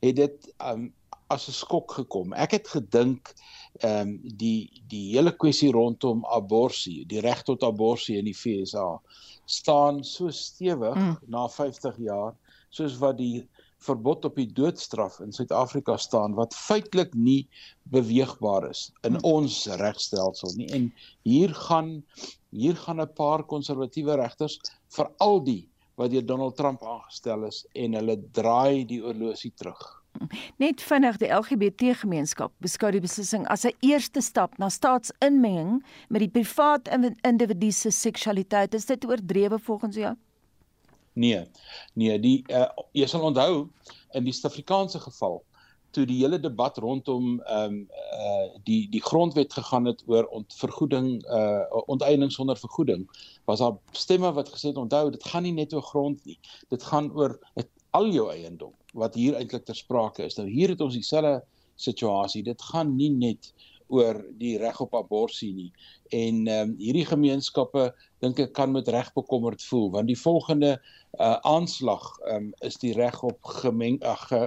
het 0.00 0.16
dit 0.16 0.52
um, 0.64 0.88
as 1.30 1.48
'n 1.48 1.54
skok 1.54 1.92
gekom. 1.92 2.32
Ek 2.32 2.56
het 2.56 2.68
gedink 2.68 3.34
ehm 3.78 4.08
um, 4.08 4.18
die 4.22 4.82
die 4.88 5.12
hele 5.14 5.32
kwessie 5.32 5.70
rondom 5.72 6.24
abortus, 6.24 6.84
die 6.84 7.20
reg 7.20 7.42
tot 7.46 7.62
abortus 7.62 8.08
in 8.08 8.28
die 8.28 8.36
FSA 8.36 9.00
staan 9.50 10.04
so 10.04 10.30
stewig 10.30 10.94
mm. 10.94 11.16
na 11.26 11.46
50 11.48 11.96
jaar 11.98 12.34
soos 12.70 12.98
wat 12.98 13.18
die 13.18 13.46
verbod 13.80 14.26
op 14.28 14.36
die 14.36 14.50
doodstraf 14.52 15.20
in 15.24 15.32
Suid-Afrika 15.32 15.96
staan 15.96 16.36
wat 16.38 16.54
feitelik 16.54 17.14
nie 17.14 17.48
beweegbaar 17.94 18.68
is 18.70 18.90
in 19.02 19.16
mm. 19.16 19.24
ons 19.24 19.64
regstelsel 19.80 20.54
nie 20.58 20.68
en 20.76 20.90
hier 21.24 21.54
gaan 21.66 22.02
hier 22.50 22.76
gaan 22.76 23.00
'n 23.00 23.14
paar 23.14 23.46
konservatiewe 23.54 24.16
regters 24.20 24.60
vir 24.96 25.10
al 25.18 25.40
die 25.46 25.64
wat 26.00 26.10
deur 26.10 26.26
Donald 26.26 26.56
Trump 26.56 26.82
aangestel 26.82 27.44
is 27.44 27.64
en 27.74 27.94
hulle 27.98 28.16
draai 28.32 28.86
die 28.88 29.02
oorlosie 29.04 29.52
terug. 29.52 29.99
Net 30.56 30.82
vinnig 30.82 31.16
die 31.20 31.30
LGBT 31.32 31.94
gemeenskap 32.02 32.52
beskou 32.62 32.90
die 32.92 33.02
beslissing 33.02 33.46
as 33.48 33.64
'n 33.64 33.76
eerste 33.80 34.20
stap 34.20 34.58
na 34.58 34.68
staatsinmenging 34.68 35.84
met 36.08 36.20
die 36.20 36.30
privaat 36.30 36.88
individu 37.22 37.70
se 37.72 37.90
seksualiteit. 37.90 38.74
Is 38.74 38.86
dit 38.86 39.04
oordrewe 39.04 39.58
volgens 39.58 39.96
jou? 39.96 40.14
Nee. 41.12 41.44
Nee, 41.94 42.18
die 42.20 42.44
uh, 42.48 42.68
jy 42.92 43.06
sal 43.06 43.22
onthou 43.22 43.68
in 44.12 44.24
die 44.24 44.32
Suid-Afrikaanse 44.32 45.00
geval 45.00 45.42
toe 45.90 46.04
die 46.06 46.20
hele 46.22 46.38
debat 46.38 46.78
rondom 46.78 47.40
ehm 47.40 47.74
um, 47.74 47.78
uh 48.18 48.62
die 48.64 48.88
die 48.90 49.02
grondwet 49.02 49.52
gegaan 49.52 49.84
het 49.90 50.02
oor 50.06 50.28
ontvergoeding 50.38 51.08
uh 51.26 51.82
onteiening 51.86 52.32
sonder 52.32 52.56
vergoeding 52.56 53.06
was 53.44 53.58
daar 53.58 53.76
stemme 53.92 54.32
wat 54.32 54.52
gesê 54.54 54.70
het 54.70 54.76
onthou 54.76 55.10
dit 55.10 55.24
gaan 55.24 55.42
nie 55.42 55.52
net 55.52 55.74
oor 55.74 55.82
grond 55.82 56.24
nie 56.24 56.38
dit 56.68 56.82
gaan 56.82 57.10
oor 57.12 57.38
het, 57.54 57.68
al 57.90 58.06
jou 58.06 58.28
eiendom 58.30 58.74
wat 58.94 59.14
hier 59.14 59.36
eintlik 59.38 59.64
ter 59.64 59.76
sprake 59.76 60.24
is. 60.24 60.36
Nou 60.36 60.48
hier 60.48 60.68
het 60.68 60.80
ons 60.80 60.94
dieselfde 60.94 61.42
situasie. 61.80 62.42
Dit 62.42 62.62
gaan 62.62 62.96
nie 62.96 63.10
net 63.10 63.52
oor 63.90 64.20
die 64.38 64.54
reg 64.60 64.78
op 64.80 64.94
abortus 64.94 65.42
nie. 65.42 65.70
En 66.14 66.46
ehm 66.46 66.70
um, 66.70 66.76
hierdie 66.78 67.06
gemeenskappe 67.06 67.90
dink 68.22 68.38
ek 68.42 68.52
kan 68.54 68.72
met 68.72 68.88
reg 68.92 69.10
bekommerd 69.16 69.62
voel 69.66 69.88
want 69.94 70.10
die 70.10 70.18
volgende 70.18 70.72
uh, 71.18 71.36
aanslag 71.48 72.04
um, 72.30 72.50
is 72.66 72.78
die 72.82 72.92
reg 72.94 73.16
op 73.26 73.52
gemeng 73.62 73.98
ag 74.06 74.26
ge, 74.30 74.40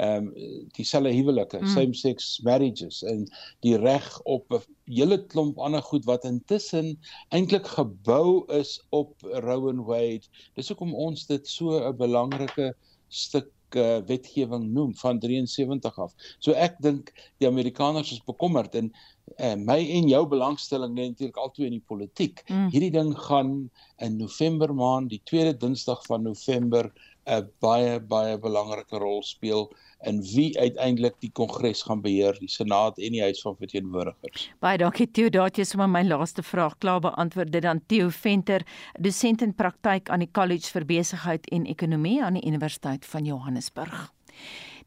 ehm 0.00 0.30
um, 0.30 0.66
dieselfde 0.76 1.12
huwelike, 1.12 1.60
mm. 1.60 1.72
same 1.74 1.96
sex 1.96 2.38
marriages 2.46 3.02
en 3.04 3.26
die 3.66 3.76
reg 3.80 4.08
op 4.24 4.48
'n 4.56 4.64
hele 4.88 5.20
klomp 5.32 5.58
ander 5.58 5.82
goed 5.82 6.08
wat 6.08 6.24
intussen 6.24 6.96
eintlik 7.28 7.66
gebou 7.76 8.44
is 8.60 8.78
op 8.90 9.14
Roe 9.44 9.70
and 9.70 9.86
Wade. 9.86 10.28
Dis 10.56 10.68
hoekom 10.72 10.94
ons 10.94 11.26
dit 11.26 11.48
so 11.48 11.80
'n 11.80 11.96
belangrike 11.96 12.74
stuk 13.08 13.52
uh, 13.78 14.00
wetgewing 14.08 14.70
noem 14.74 14.94
van 15.00 15.20
73 15.22 15.98
af. 15.98 16.14
So 16.38 16.52
ek 16.52 16.78
dink 16.82 17.12
die 17.42 17.48
Amerikaners 17.48 18.12
is 18.12 18.22
bekommerd 18.26 18.74
en 18.78 18.90
uh, 19.38 19.54
my 19.54 19.78
en 19.98 20.08
jou 20.10 20.24
belangstelling 20.30 20.94
net 20.94 21.14
natuurlik 21.14 21.40
altoe 21.40 21.66
in 21.68 21.76
die 21.78 21.86
politiek. 21.86 22.42
Mm. 22.48 22.68
Hierdie 22.74 22.92
ding 22.96 23.14
gaan 23.28 23.54
in 24.02 24.18
November 24.18 24.74
maand, 24.74 25.10
die 25.12 25.22
tweede 25.24 25.56
Dinsdag 25.56 26.02
van 26.08 26.26
November 26.26 26.90
'n 27.30 27.48
baie 27.62 28.00
baie 28.00 28.38
belangrike 28.38 28.98
rol 28.98 29.22
speel 29.22 29.70
in 30.08 30.20
wie 30.22 30.58
uiteindelik 30.58 31.14
die 31.20 31.30
kongres 31.32 31.82
gaan 31.82 32.00
beheer, 32.02 32.36
die 32.40 32.48
senaat 32.48 32.98
en 32.98 33.12
die 33.12 33.22
huis 33.22 33.42
van 33.44 33.56
verteenwoordigers. 33.56 34.48
Baie 34.64 34.78
dankie 34.80 35.06
Theo, 35.10 35.28
daardie 35.28 35.64
is 35.64 35.74
sommer 35.74 35.88
my 35.88 36.02
laaste 36.02 36.42
vraag 36.42 36.78
klaar 36.78 37.00
beantwoord 37.04 37.52
dit 37.52 37.62
dan 37.62 37.82
Theo 37.86 38.08
Venter, 38.08 38.64
dosent 38.98 39.42
in 39.42 39.54
praktyk 39.54 40.08
aan 40.08 40.24
die 40.24 40.32
College 40.32 40.72
vir 40.72 40.88
Besigheid 40.88 41.48
en 41.52 41.66
Ekonomie 41.66 42.22
aan 42.24 42.40
die 42.40 42.46
Universiteit 42.46 43.06
van 43.06 43.24
Johannesburg. 43.24 44.08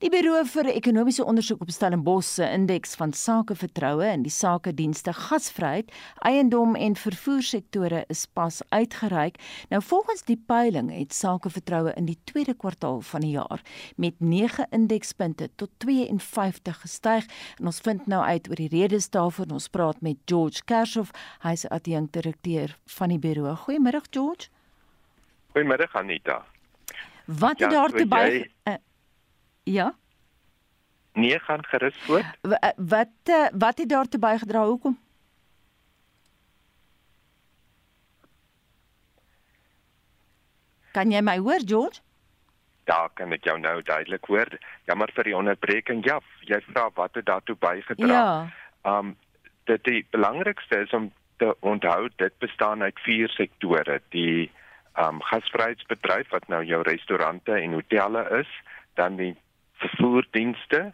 Die 0.04 0.10
Buro 0.12 0.42
vir 0.52 0.68
Ekonomiese 0.68 1.24
Onderzoek 1.24 1.62
op 1.64 1.70
Stellenbosch 1.72 2.34
se 2.36 2.48
indeks 2.52 2.98
van 3.00 3.14
sakevertroue 3.16 4.10
in 4.12 4.26
die 4.26 4.34
sakedienste 4.36 5.14
gasvryheid, 5.16 5.94
eiendom 6.28 6.76
en 6.76 6.98
vervoersektore 7.00 8.02
is 8.12 8.26
pas 8.28 8.58
uitgereik. 8.76 9.40
Nou 9.72 9.80
volgens 9.80 10.26
die 10.28 10.36
peiling 10.36 10.92
het 10.92 11.16
sakevertroue 11.16 11.96
in 11.96 12.12
die 12.12 12.18
tweede 12.28 12.52
kwartaal 12.52 13.00
van 13.14 13.24
die 13.24 13.32
jaar 13.38 13.64
met 13.96 14.20
9 14.20 14.68
indekspunte 14.76 15.48
tot 15.56 15.72
52 15.88 16.84
gestyg. 16.84 17.32
En 17.64 17.72
ons 17.72 17.80
vind 17.88 18.04
nou 18.04 18.20
uit 18.28 18.50
oor 18.52 18.60
die 18.60 18.72
redes 18.76 19.08
daarvoor. 19.10 19.56
Ons 19.56 19.72
praat 19.72 20.04
met 20.04 20.20
George 20.28 20.68
Kershoff, 20.68 21.16
hy's 21.48 21.64
adjunkdirekteur 21.72 22.76
van 23.00 23.16
die 23.16 23.24
Buro. 23.24 23.56
Goeiemôre 23.56 24.04
George. 24.12 24.52
Goeiemôre 25.56 25.88
Anita. 25.96 26.44
Wat 27.26 27.56
het 27.56 27.72
ja, 27.72 27.78
daar 27.80 27.96
te 27.96 28.04
by 28.04 28.28
jy... 28.28 28.50
uh, 28.68 28.82
Ja. 29.64 29.96
Nee, 31.14 31.40
gaan 31.40 31.66
gerus 31.66 31.98
voort. 31.98 32.26
Wat 32.42 32.60
eh, 32.60 32.70
wat, 32.76 33.08
eh, 33.24 33.48
wat 33.54 33.78
het 33.78 33.90
daartoe 33.90 34.20
bygedra 34.20 34.66
hoekom? 34.66 35.00
Kan 40.92 41.12
jy 41.12 41.22
my 41.22 41.38
hoor, 41.38 41.62
George? 41.66 42.02
Ja, 42.86 43.08
kan 43.14 43.32
ek 43.32 43.46
jou 43.48 43.56
nou 43.60 43.82
duidelik 43.82 44.26
hoor. 44.26 44.50
Jammer 44.86 45.12
vir 45.16 45.30
die 45.30 45.36
onderbreking. 45.38 46.04
Ja, 46.06 46.20
jy 46.50 46.60
vra 46.68 46.90
wat 46.94 47.16
het 47.16 47.26
daartoe 47.26 47.56
bygedra? 47.60 48.08
Ja. 48.08 48.50
Um 48.98 49.16
dit 49.64 49.84
die 49.84 50.02
belangrikste 50.12 50.82
is 50.84 50.92
om 50.92 51.12
te 51.40 51.56
onthou 51.60 52.10
dit 52.20 52.34
bestaan 52.44 52.84
uit 52.84 53.00
vier 53.06 53.30
sektore. 53.30 54.02
Die 54.10 54.52
um 55.00 55.22
gasvryheidsbedryf 55.22 56.30
wat 56.30 56.48
nou 56.48 56.64
jou 56.68 56.82
restaurante 56.84 57.56
en 57.56 57.78
hotelle 57.80 58.26
is, 58.42 58.50
dan 59.00 59.16
die 59.16 59.36
vervoerdienste 59.84 60.92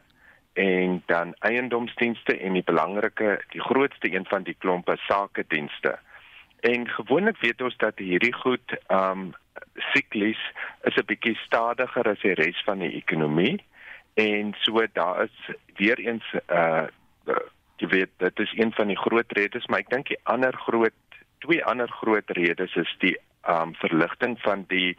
en 0.54 1.04
dan 1.06 1.34
eiendomsdienste 1.40 2.38
en 2.38 2.58
die 2.58 2.66
belangrike 2.66 3.40
die 3.54 3.62
grootste 3.62 4.12
een 4.14 4.26
van 4.28 4.44
die 4.44 4.56
klompe 4.58 4.98
sake 5.08 5.46
dienste. 5.48 5.98
En 6.60 6.88
gewoonlik 6.90 7.38
weet 7.40 7.62
ons 7.62 7.78
dat 7.78 8.02
hierdie 8.04 8.34
goed 8.34 8.76
um 8.92 9.32
siklies 9.94 10.42
is 10.84 10.96
'n 10.96 11.06
bietjie 11.06 11.38
stadiger 11.46 12.10
as 12.10 12.22
die 12.22 12.34
res 12.34 12.62
van 12.66 12.80
die 12.80 12.94
ekonomie 12.96 13.64
en 14.14 14.56
so 14.60 14.86
daar 14.94 15.24
is 15.24 15.56
weer 15.76 16.00
eens 16.00 16.26
uh 16.48 16.88
jy 17.80 17.88
weet 17.88 18.12
dit 18.18 18.40
is 18.40 18.52
een 18.56 18.74
van 18.76 18.88
die 18.88 18.98
groot 18.98 19.32
redes 19.32 19.66
maar 19.66 19.80
ek 19.80 19.90
dink 19.90 20.08
die 20.08 20.20
ander 20.24 20.54
groot 20.54 20.98
twee 21.40 21.64
ander 21.64 21.88
groot 22.02 22.30
redes 22.30 22.76
is 22.76 22.96
die 23.00 23.16
um 23.48 23.76
verligting 23.76 24.36
van 24.42 24.66
die 24.68 24.98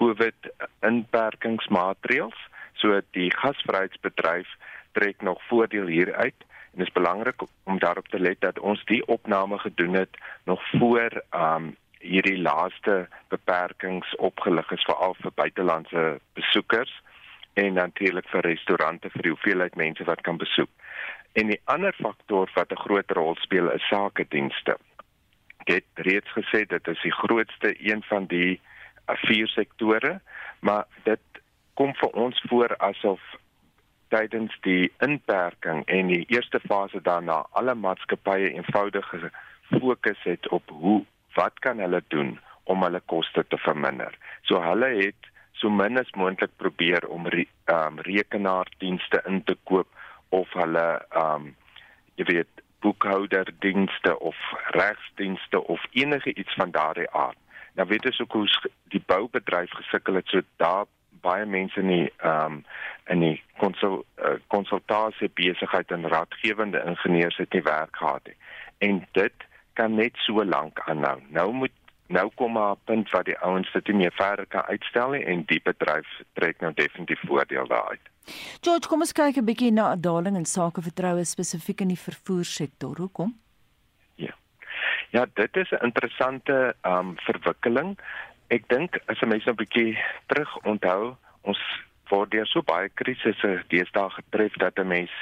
COVID 0.00 0.48
inperkingsmaatreëls 0.80 2.48
So 2.72 3.00
die 3.10 3.30
gasvryheidsbedryf 3.30 4.48
trek 4.92 5.22
nog 5.22 5.42
voordeel 5.48 5.86
hieruit 5.86 6.34
en 6.72 6.78
dit 6.78 6.86
is 6.86 6.92
belangrik 6.92 7.42
om 7.64 7.78
daarop 7.78 8.08
te 8.08 8.20
let 8.20 8.40
dat 8.40 8.58
ons 8.58 8.84
die 8.84 9.06
opname 9.06 9.58
gedoen 9.58 9.94
het 9.94 10.16
nog 10.44 10.60
voor 10.70 11.22
um 11.30 11.76
hierdie 12.02 12.38
laaste 12.38 13.08
beperkings 13.28 14.16
opgelig 14.16 14.70
is 14.74 14.84
veral 14.88 15.14
vir 15.20 15.34
buitelandse 15.34 16.04
besoekers 16.34 16.92
en 17.54 17.76
natuurlik 17.78 18.28
vir 18.32 18.46
restaurante 18.48 19.10
vir 19.14 19.26
die 19.26 19.34
hoeveelheid 19.34 19.76
mense 19.76 20.04
wat 20.08 20.24
kan 20.26 20.40
besoek. 20.40 20.70
En 21.38 21.52
die 21.52 21.60
ander 21.64 21.94
faktor 22.00 22.50
wat 22.54 22.72
'n 22.72 22.84
groot 22.84 23.10
rol 23.10 23.36
speel 23.40 23.70
is 23.70 23.88
sakedienste. 23.88 24.76
Ek 25.62 25.68
het 25.68 25.88
reeds 25.94 26.30
gesê 26.32 26.66
dit 26.66 26.88
is 26.88 27.02
die 27.02 27.12
grootste 27.12 27.74
een 27.78 28.02
van 28.02 28.26
die 28.26 28.60
uh, 29.08 29.16
vier 29.16 29.48
sektore, 29.48 30.20
maar 30.60 30.86
dit 31.04 31.20
kom 31.74 31.94
vir 32.00 32.10
ons 32.24 32.42
voor 32.48 32.74
asof 32.78 33.20
tydens 34.12 34.54
die 34.66 34.92
inperking 35.04 35.84
en 35.86 36.12
die 36.12 36.24
eerste 36.28 36.60
fase 36.68 37.00
daarna 37.00 37.42
alle 37.58 37.74
maatskappye 37.74 38.52
eenvoudig 38.52 39.08
gefokus 39.14 40.24
het 40.28 40.48
op 40.48 40.70
hoe 40.70 41.00
wat 41.34 41.58
kan 41.64 41.80
hulle 41.80 42.02
doen 42.08 42.38
om 42.64 42.82
hulle 42.84 43.00
koste 43.06 43.44
te 43.48 43.58
verminder. 43.58 44.12
So 44.44 44.60
hulle 44.60 44.90
het 44.98 45.30
so 45.56 45.70
min 45.70 45.98
as 45.98 46.10
moontlik 46.18 46.52
probeer 46.60 47.06
om 47.08 47.26
re, 47.26 47.46
um, 47.72 48.00
rekenaardienste 48.04 49.22
in 49.26 49.42
te 49.48 49.56
koop 49.64 49.88
of 50.28 50.52
hulle 50.58 50.86
um 51.16 51.52
jy 52.20 52.26
weet 52.28 52.62
boekhouderdienste 52.82 54.18
of 54.18 54.36
regsdienste 54.76 55.62
of 55.72 55.84
enige 55.92 56.34
iets 56.34 56.54
van 56.58 56.70
daardie 56.74 57.08
aard. 57.10 57.38
Nou 57.78 57.86
weet 57.88 58.04
jy 58.04 58.12
ook 58.24 58.32
hoe 58.32 58.72
die 58.92 59.02
boubedryf 59.06 59.70
gesukkel 59.78 60.18
het 60.20 60.28
so 60.28 60.42
daar 60.60 60.84
baie 61.22 61.46
mense 61.46 61.82
nie 61.82 62.06
ehm 62.18 62.58
um, 62.58 62.64
in 63.10 63.20
die 63.20 63.42
konsul 63.58 64.04
uh, 64.22 64.36
konsultasie 64.46 65.28
besigheid 65.34 65.90
en 65.90 66.08
raadgewende 66.08 66.82
ingenieurs 66.86 67.36
het 67.36 67.52
nie 67.52 67.62
werk 67.62 67.96
gehad 67.96 68.26
nie. 68.26 68.36
En 68.78 69.06
dit 69.18 69.46
kan 69.72 69.94
net 69.94 70.16
so 70.26 70.44
lank 70.44 70.80
aanhou. 70.86 71.18
Nou 71.28 71.52
moet 71.52 71.74
nou 72.12 72.30
kom 72.34 72.52
maar 72.52 72.72
'n 72.72 72.84
punt 72.84 73.10
waar 73.10 73.24
die 73.24 73.38
ouens 73.38 73.72
dit 73.72 73.86
nie 73.86 73.96
meer 73.96 74.12
verder 74.12 74.46
kan 74.46 74.62
uitstel 74.62 75.10
nie 75.10 75.24
en 75.24 75.44
die 75.46 75.60
bedryf 75.64 76.08
trek 76.32 76.60
nou 76.60 76.72
definitief 76.74 77.20
voordeel 77.26 77.66
daaruit. 77.66 78.00
George, 78.60 78.88
kom 78.88 79.00
ons 79.00 79.12
kyk 79.12 79.36
'n 79.36 79.44
bietjie 79.44 79.72
na 79.72 79.92
'n 79.92 80.00
daling 80.00 80.36
in 80.36 80.44
sake 80.44 80.82
vertroue 80.82 81.24
spesifiek 81.24 81.80
in 81.80 81.88
die 81.88 81.98
vervoersektor. 82.08 82.96
Hoekom? 82.96 83.38
Ja. 84.14 84.34
Ja, 85.10 85.26
dit 85.34 85.56
is 85.56 85.70
'n 85.70 85.84
interessante 85.84 86.74
ehm 86.80 86.98
um, 86.98 87.14
verwikkeling 87.16 87.98
ek 88.52 88.68
dink 88.68 88.98
as 89.08 89.20
'n 89.22 89.28
mens 89.28 89.44
nou 89.44 89.54
'n 89.54 89.62
bietjie 89.64 89.98
terug 90.28 90.52
onthou, 90.64 91.16
ons 91.42 91.60
word 92.12 92.30
deur 92.30 92.46
so 92.46 92.62
baie 92.62 92.90
krisisse 93.00 93.50
deesdae 93.72 94.10
getref 94.18 94.52
dat 94.64 94.78
'n 94.78 94.88
mens 94.88 95.12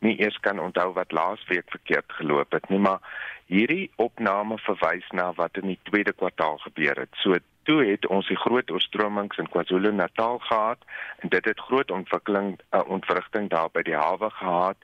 nie 0.00 0.16
eers 0.20 0.38
kan 0.46 0.58
onthou 0.60 0.92
wat 0.92 1.12
laasweek 1.12 1.70
verkeerd 1.70 2.12
geloop 2.18 2.52
het 2.52 2.68
nie, 2.68 2.78
maar 2.78 3.00
hierdie 3.46 3.90
opname 3.96 4.58
verwys 4.58 5.06
na 5.10 5.32
wat 5.32 5.56
in 5.56 5.66
die 5.66 5.80
tweede 5.82 6.12
kwartaal 6.12 6.58
gebeur 6.58 6.96
het. 6.96 7.12
So 7.22 7.34
toe 7.66 7.84
het 7.84 8.06
ons 8.06 8.28
die 8.28 8.38
groot 8.38 8.70
oorstromings 8.70 9.38
in 9.38 9.48
KwaZulu-Natal 9.48 10.38
gehad 10.38 10.78
en 11.18 11.28
dit 11.28 11.44
het 11.44 11.60
groot 11.60 11.90
ontwikkeling 11.90 12.58
uh, 12.70 12.82
ontwrigting 12.86 13.50
daar 13.50 13.70
by 13.70 13.82
die 13.82 13.96
hawe 13.96 14.30
gehad 14.30 14.76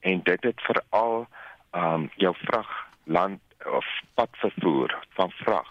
en 0.00 0.22
dit 0.24 0.42
het 0.42 0.60
veral 0.68 1.28
um 1.76 2.10
jou 2.16 2.34
vrag 2.36 2.70
land 3.04 3.40
of 3.66 3.86
padvervoer 4.14 4.96
van 5.18 5.30
vrag 5.30 5.68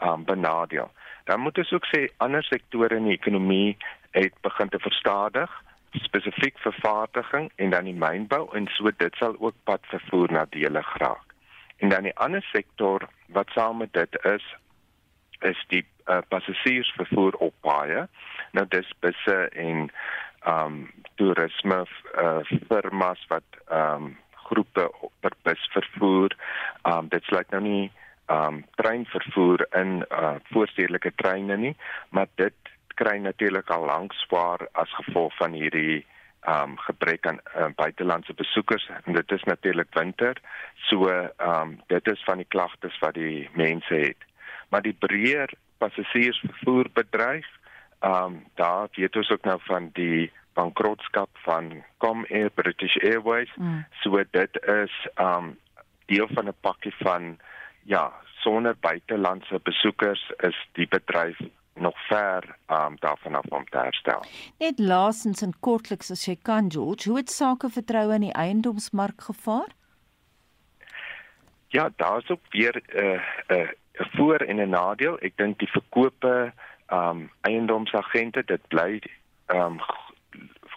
um 0.00 0.24
benadeel. 0.24 0.90
Dan 1.24 1.40
moet 1.40 1.58
ons 1.58 1.72
ook 1.72 1.86
sê 1.90 2.06
ander 2.16 2.44
sektore 2.44 2.96
in 2.96 3.10
die 3.10 3.18
ekonomie 3.18 3.76
het 4.10 4.34
begin 4.40 4.68
te 4.68 4.78
verstadig, 4.78 5.50
spesifiek 5.90 6.58
vervaardiging 6.58 7.50
en 7.56 7.70
dan 7.70 7.84
die 7.84 7.96
mynbou 7.96 8.46
en 8.56 8.66
so 8.76 8.90
dit 8.96 9.14
sal 9.20 9.36
ook 9.38 9.54
pad 9.64 9.80
vervoer 9.92 10.32
nadelig 10.32 10.96
raak. 10.96 11.34
En 11.76 11.88
dan 11.88 12.08
die 12.08 12.16
ander 12.16 12.42
sektor 12.42 13.08
wat 13.26 13.50
saam 13.54 13.76
met 13.76 13.92
dit 13.92 14.18
is 14.24 14.44
is 15.42 15.64
die 15.68 15.84
uh, 16.06 16.18
passasiersvervoer 16.28 17.34
op 17.34 17.54
paaie. 17.60 18.06
Nou 18.52 18.66
dis 18.68 18.92
busse 19.00 19.38
en 19.48 19.90
ehm 20.42 20.66
um, 20.66 20.90
toerisme 21.14 21.84
uh, 22.18 22.38
firmas 22.68 23.24
wat 23.28 23.58
ehm 23.68 24.04
um, 24.04 24.16
groepe 24.48 24.90
per 25.20 25.34
bus 25.42 25.68
vervoer. 25.72 26.36
Ehm 26.82 26.98
um, 26.98 27.08
dit 27.08 27.24
sluit 27.24 27.50
nou 27.50 27.62
nie 27.62 27.90
um 28.32 28.62
treinvervoer 28.80 29.66
in 29.82 30.00
uh 30.10 30.34
voorstedelike 30.52 31.12
treine 31.22 31.56
nie, 31.56 31.76
maar 32.10 32.28
dit 32.40 32.72
kry 32.94 33.18
natuurlik 33.18 33.70
al 33.70 33.86
lank 33.86 34.12
swaar 34.24 34.68
as 34.72 34.98
gevolg 35.00 35.36
van 35.36 35.52
hierdie 35.52 36.04
um 36.48 36.74
gebrek 36.86 37.26
aan 37.26 37.38
uh, 37.56 37.68
buitelandse 37.76 38.34
besoekers 38.34 38.88
en 39.04 39.14
dit 39.14 39.32
is 39.32 39.44
natuurlik 39.44 39.94
winter. 39.94 40.40
So 40.88 41.08
um 41.38 41.80
dit 41.86 42.12
is 42.14 42.24
van 42.24 42.42
die 42.42 42.48
klagtes 42.48 42.98
wat 43.04 43.14
die 43.14 43.48
mense 43.54 43.94
het. 43.94 44.30
maar 44.72 44.82
die 44.82 44.96
breër 44.98 45.52
passasiersvervoerbedryf, 45.78 47.48
ehm 48.00 48.24
um, 48.24 48.38
daar 48.54 48.88
weet 48.92 49.16
ons 49.16 49.30
ook 49.30 49.44
nou 49.44 49.58
van 49.62 49.90
die 49.92 50.32
bankrotskap 50.52 51.28
van 51.44 51.84
Comair 51.96 52.50
British 52.50 52.96
Airways. 52.96 53.52
Mm. 53.56 53.84
So 54.00 54.22
dit 54.30 54.58
is 54.66 54.94
um, 55.20 55.58
deel 56.06 56.28
van 56.34 56.48
'n 56.48 56.56
pakkie 56.60 56.94
van 56.98 57.38
ja, 57.84 58.12
sonder 58.42 58.76
buitelandse 58.80 59.60
besoekers 59.62 60.32
is 60.36 60.56
die 60.72 60.88
bedryf 60.88 61.38
nog 61.74 62.06
ver 62.06 62.56
um, 62.68 62.96
daarvan 63.00 63.34
af 63.34 63.44
om 63.48 63.64
te 63.64 63.78
herstel. 63.78 64.24
Net 64.58 64.78
laasens 64.78 65.42
en 65.42 65.54
kortliks 65.60 66.10
as 66.10 66.24
jy 66.26 66.36
kan 66.42 66.70
George, 66.70 67.08
hoe 67.08 67.18
het 67.18 67.30
sake 67.30 67.68
vertroue 67.68 68.14
in 68.14 68.26
die 68.28 68.32
eiendomsmark 68.32 69.20
gevaar? 69.20 69.70
Ja, 71.72 71.88
daar's 71.96 72.28
ook 72.30 72.44
weer 72.50 72.76
'n 72.76 72.98
uh, 73.04 73.20
'n 73.48 73.60
uh, 73.60 73.68
'n 74.00 74.08
voor 74.16 74.36
en 74.36 74.56
'n 74.60 74.68
nadeel. 74.68 75.18
Ek 75.18 75.36
dink 75.36 75.58
die 75.58 75.70
verkope 75.70 76.52
um 76.92 77.30
eiendomsagente 77.40 78.42
dit 78.44 78.68
bly 78.68 79.00
um 79.46 79.80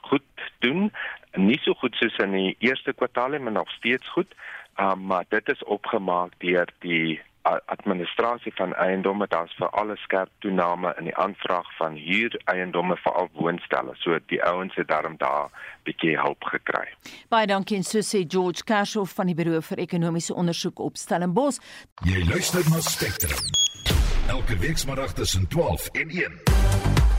goed 0.02 0.24
doen. 0.60 0.91
Nie 1.34 1.60
so 1.60 1.74
goed 1.74 1.96
soos 1.96 2.18
in 2.18 2.32
die 2.32 2.56
eerste 2.60 2.94
kwartaal, 2.94 3.39
maar 3.39 3.52
nog 3.52 3.72
steeds 3.72 4.10
goed. 4.10 4.36
Um 4.80 5.06
maar 5.06 5.26
dit 5.30 5.50
is 5.50 5.64
opgemaak 5.64 6.34
deur 6.40 6.70
die 6.80 7.22
administrasie 7.66 8.52
van 8.56 8.74
eiendomme 8.74 9.28
daar's 9.30 9.54
vir 9.60 9.70
alle 9.70 9.96
skerp 9.96 10.30
toename 10.40 10.94
in 10.98 11.10
die 11.10 11.16
aanvraag 11.16 11.68
van 11.78 11.94
huur 11.96 12.34
eiendomme 12.52 12.98
vir 13.04 13.14
al 13.20 13.30
woonstelle 13.34 13.94
so 14.02 14.18
die 14.32 14.42
ouens 14.44 14.76
het 14.76 14.88
daarom 14.88 15.18
daar 15.22 15.52
bietjie 15.86 16.18
hulp 16.18 16.44
gekry. 16.44 16.88
Baie 17.30 17.48
dankie 17.48 17.78
en 17.78 17.86
so 17.86 18.02
sê 18.02 18.26
George 18.28 18.66
Cashel 18.66 19.06
van 19.06 19.30
die 19.30 19.38
Buro 19.38 19.62
vir 19.62 19.84
Ekonomiese 19.86 20.34
Ondersoek 20.34 20.80
op 20.80 20.98
Stellenbosch. 20.98 21.62
Jy 22.04 22.26
luister 22.30 22.66
na 22.72 22.82
Spectrum. 22.82 23.46
Elke 24.28 24.58
week 24.58 24.78
saterdag 24.78 25.14
tussen 25.14 25.48
12 25.48 25.90
en 25.94 26.10
1. 26.10 27.14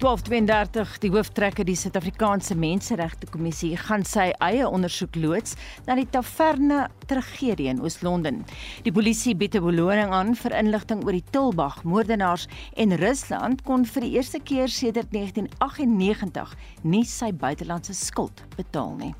1232 0.00 0.94
die 1.02 1.10
hooftrekker 1.12 1.66
die 1.68 1.74
Suid-Afrikaanse 1.76 2.54
Menseregte 2.56 3.26
Kommissie 3.28 3.74
gaan 3.76 4.00
sy 4.08 4.30
eie 4.40 4.64
ondersoek 4.64 5.18
loods 5.20 5.58
na 5.84 5.92
die 5.98 6.06
Taverne 6.08 6.86
tragedie 7.10 7.68
in 7.68 7.82
Oos-London. 7.84 8.40
Die 8.86 8.94
polisie 8.96 9.36
bied 9.36 9.54
'n 9.54 9.66
beloning 9.66 10.08
aan 10.08 10.32
vir 10.34 10.56
inligting 10.56 11.04
oor 11.04 11.12
die 11.12 11.30
Tilbag 11.32 11.84
moordenaars 11.84 12.48
en 12.76 12.96
Rusland 12.96 13.62
kon 13.64 13.84
vir 13.84 14.00
die 14.00 14.16
eerste 14.16 14.40
keer 14.40 14.68
sedert 14.68 15.12
1998 15.12 16.56
nie 16.82 17.04
sy 17.04 17.30
buitelandse 17.32 17.92
skuld 17.92 18.42
betaal 18.56 18.96
nie. 18.96 19.14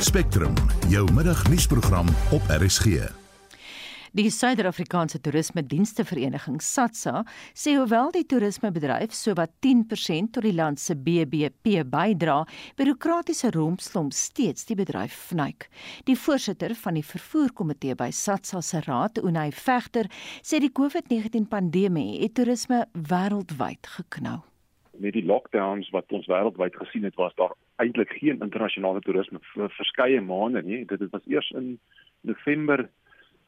Spectrum, 0.00 0.54
jou 0.90 1.08
middagnuusprogram 1.12 2.08
op 2.30 2.42
RSG. 2.50 3.23
Die 4.14 4.30
Suider-Afrikaanse 4.30 5.18
Toerismedienste 5.18 6.04
Vereniging 6.06 6.60
SATSA 6.62 7.24
sê 7.50 7.72
hoewel 7.74 8.12
die 8.14 8.22
toerismebedryf 8.30 9.10
sowat 9.10 9.50
10% 9.66 10.30
tot 10.36 10.46
die 10.46 10.52
land 10.54 10.78
se 10.78 10.94
BBP 10.94 11.82
bydra, 11.90 12.36
bureaukratiese 12.78 13.50
rompslomp 13.56 14.14
steeds 14.14 14.68
die 14.70 14.78
bedryf 14.78 15.16
vnuik. 15.32 15.66
Die 16.06 16.14
voorsitter 16.14 16.76
van 16.84 16.94
die 16.94 17.02
vervoerkomitee 17.02 17.98
by 17.98 18.12
SATSA 18.14 18.62
se 18.62 18.84
raad, 18.86 19.18
Unai 19.18 19.48
Vegter, 19.50 20.06
sê 20.46 20.62
die 20.62 20.70
COVID-19 20.70 21.50
pandemie 21.50 22.20
het 22.22 22.38
toerisme 22.38 22.84
wêreldwyd 22.94 23.90
geknou. 23.98 24.44
Met 25.02 25.18
die 25.18 25.26
lockdowns 25.26 25.90
wat 25.90 26.06
ons 26.14 26.30
wêreldwyd 26.30 26.78
gesien 26.86 27.10
het, 27.10 27.18
was 27.18 27.34
daar 27.34 27.58
eintlik 27.82 28.14
geen 28.22 28.38
internasionale 28.38 29.02
toerisme 29.02 29.42
vir 29.56 29.74
verskeie 29.74 30.22
maande 30.22 30.62
nie. 30.62 30.84
Dit 30.86 31.02
was 31.10 31.26
eers 31.26 31.50
in 31.58 31.80
November 32.22 32.86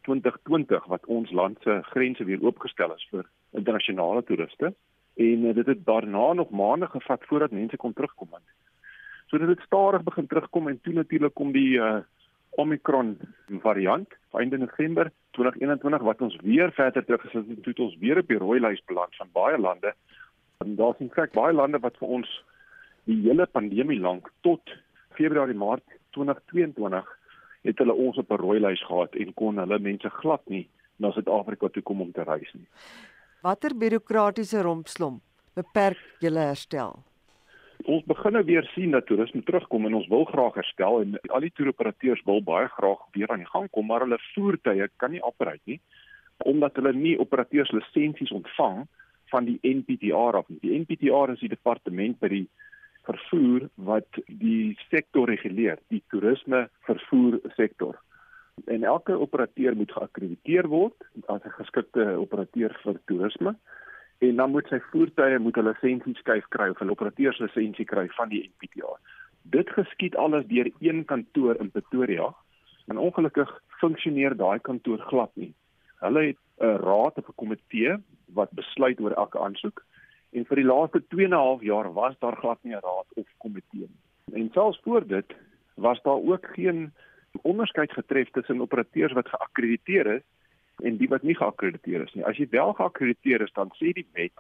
2020 0.06 0.86
wat 0.92 1.06
ons 1.06 1.30
land 1.30 1.58
se 1.62 1.80
grense 1.92 2.24
weer 2.24 2.42
oopgestel 2.42 2.94
is 2.94 3.06
vir 3.10 3.26
internasionale 3.58 4.22
toeriste. 4.24 4.72
En 5.16 5.48
uh, 5.48 5.54
dit 5.54 5.66
het 5.66 5.84
daarna 5.84 6.32
nog 6.32 6.50
maande 6.50 6.86
gevat 6.92 7.24
voordat 7.30 7.56
mense 7.56 7.76
kon 7.76 7.92
terugkom 7.92 8.30
want 8.30 8.54
so 9.26 9.38
dit 9.38 9.48
het 9.48 9.64
stadig 9.66 10.02
begin 10.06 10.26
terugkom 10.26 10.68
en 10.68 10.80
toe 10.80 10.92
natuurlik 10.94 11.34
kom 11.34 11.52
die 11.52 11.78
uh, 11.82 11.98
Omicron 12.56 13.16
variant 13.62 14.12
einde 14.32 14.58
November 14.58 15.10
2021 15.30 16.02
wat 16.02 16.20
ons 16.20 16.36
weer 16.42 16.72
verder 16.72 17.04
teruggesit 17.04 17.48
het 17.48 17.62
toe 17.62 17.84
ons 17.86 17.96
weer 18.00 18.20
op 18.20 18.28
die 18.28 18.38
rooi 18.38 18.60
lys 18.60 18.82
beland 18.84 19.16
van 19.16 19.32
baie 19.32 19.58
lande. 19.58 19.94
En 20.64 20.76
daar's 20.76 21.00
in 21.00 21.10
feite 21.10 21.38
baie 21.38 21.54
lande 21.54 21.80
wat 21.84 21.96
vir 22.00 22.08
ons 22.18 22.32
die 23.04 23.18
hele 23.26 23.46
pandemie 23.46 24.00
lank 24.00 24.30
tot 24.46 24.72
Februarie 25.18 25.56
Maart 25.56 25.84
2022 26.16 27.12
het 27.66 27.79
hulle 27.83 27.94
ons 27.94 28.18
op 28.18 28.31
'n 28.31 28.42
rooi 28.42 28.61
lys 28.61 28.83
gehad 28.87 29.14
en 29.14 29.35
kon 29.35 29.59
hulle 29.59 29.79
mense 29.79 30.11
glad 30.11 30.42
nie 30.48 30.68
na 30.98 31.11
Suid-Afrika 31.11 31.68
toe 31.68 31.83
kom 31.83 32.00
om 32.00 32.12
te 32.12 32.22
reis 32.22 32.52
nie. 32.55 32.66
Watter 33.42 33.74
bureaukratiese 33.74 34.62
rompslomp 34.62 35.22
beperk 35.55 36.00
julle 36.20 36.38
herstel? 36.38 36.96
Ons 37.85 38.05
begin 38.05 38.33
nou 38.33 38.44
weer 38.44 38.64
sien 38.74 38.90
dat 38.90 39.07
toerisme 39.07 39.42
terugkom 39.42 39.87
en 39.87 39.94
ons 39.94 40.09
wil 40.09 40.24
graag 40.24 40.55
herstel 40.55 41.00
en 41.00 41.18
al 41.29 41.40
die 41.40 41.52
toeroperateurs 41.55 42.22
wil 42.24 42.42
baie 42.42 42.68
graag 42.68 42.98
weer 43.12 43.31
aan 43.31 43.44
die 43.44 43.52
gang 43.52 43.70
kom, 43.70 43.87
maar 43.87 44.00
hulle 44.00 44.18
voertuie 44.35 44.88
kan 44.96 45.11
nie 45.11 45.22
operate 45.22 45.62
nie 45.64 45.81
omdat 46.44 46.76
hulle 46.76 46.92
nie 46.92 47.14
operateurslisensies 47.18 48.31
ontvang 48.31 48.83
van 49.33 49.46
die 49.48 49.59
NPTR 49.62 50.37
af 50.37 50.48
nie. 50.48 50.59
Die 50.61 50.74
NPTR 50.79 51.33
is 51.33 51.40
die 51.40 51.48
departement 51.48 52.18
by 52.20 52.29
die 52.29 52.44
vervoer 53.06 53.68
wat 53.74 54.18
die 54.26 54.76
sektor 54.90 55.30
reguleer, 55.30 55.78
die 55.88 56.02
toerisme 56.10 56.66
vervoer 56.88 57.38
sektor. 57.56 57.98
En 58.64 58.84
elke 58.84 59.18
operateur 59.20 59.76
moet 59.76 59.92
geakkrediteer 59.92 60.68
word 60.72 61.08
as 61.26 61.44
'n 61.44 61.58
geskikte 61.60 62.04
operateur 62.16 62.72
vir 62.82 63.00
toerisme 63.06 63.56
en 64.18 64.36
dan 64.36 64.50
moet 64.50 64.68
sy 64.68 64.80
voertuie 64.90 65.38
moet 65.38 65.58
'n 65.58 65.68
lisensie 65.68 66.14
skryf 66.14 66.46
kry 66.48 66.68
of 66.70 66.80
'n 66.80 66.90
operateurslisensie 66.90 67.84
kry 67.84 68.08
van 68.08 68.28
die 68.28 68.42
NPTA. 68.48 68.90
Dit 69.42 69.68
geskied 69.70 70.16
alles 70.16 70.46
deur 70.46 70.70
een 70.80 71.04
kantoor 71.04 71.56
in 71.60 71.70
Pretoria. 71.70 72.34
En 72.86 72.98
ongelukkig 72.98 73.60
funksioneer 73.80 74.36
daai 74.36 74.58
kantoor 74.58 74.98
glad 74.98 75.30
nie. 75.34 75.54
Hulle 76.00 76.22
het 76.26 76.38
'n 76.60 76.78
raad 76.88 77.18
of 77.18 77.28
'n 77.28 77.34
komitee 77.34 77.96
wat 78.26 78.50
besluit 78.50 79.00
oor 79.00 79.12
elke 79.12 79.38
aansoek 79.38 79.84
En 80.30 80.44
vir 80.44 80.56
die 80.56 80.64
laaste 80.64 81.02
2 81.08 81.24
en 81.24 81.30
'n 81.30 81.44
half 81.48 81.62
jaar 81.62 81.92
was 81.92 82.18
daar 82.18 82.36
glad 82.36 82.58
nie 82.62 82.74
'n 82.74 82.80
raad 82.82 83.06
of 83.14 83.26
komitee 83.38 83.88
nie. 83.88 84.02
En 84.32 84.50
selfs 84.52 84.80
voor 84.82 85.06
dit 85.06 85.34
was 85.74 86.02
daar 86.02 86.22
ook 86.22 86.46
geen 86.52 86.92
onderskeid 87.42 87.92
getref 87.92 88.30
tussen 88.30 88.60
operateurs 88.60 89.12
wat 89.12 89.28
geakkrediteer 89.28 90.06
is 90.06 90.22
en 90.76 90.96
die 90.96 91.08
wat 91.08 91.22
nie 91.22 91.36
geakkrediteer 91.36 92.02
is 92.02 92.14
nie. 92.14 92.24
As 92.24 92.36
jy 92.36 92.48
wel 92.50 92.72
geakkrediteer 92.72 93.40
is, 93.40 93.52
dan 93.52 93.70
sê 93.76 93.92
die 93.92 94.08
wet, 94.12 94.32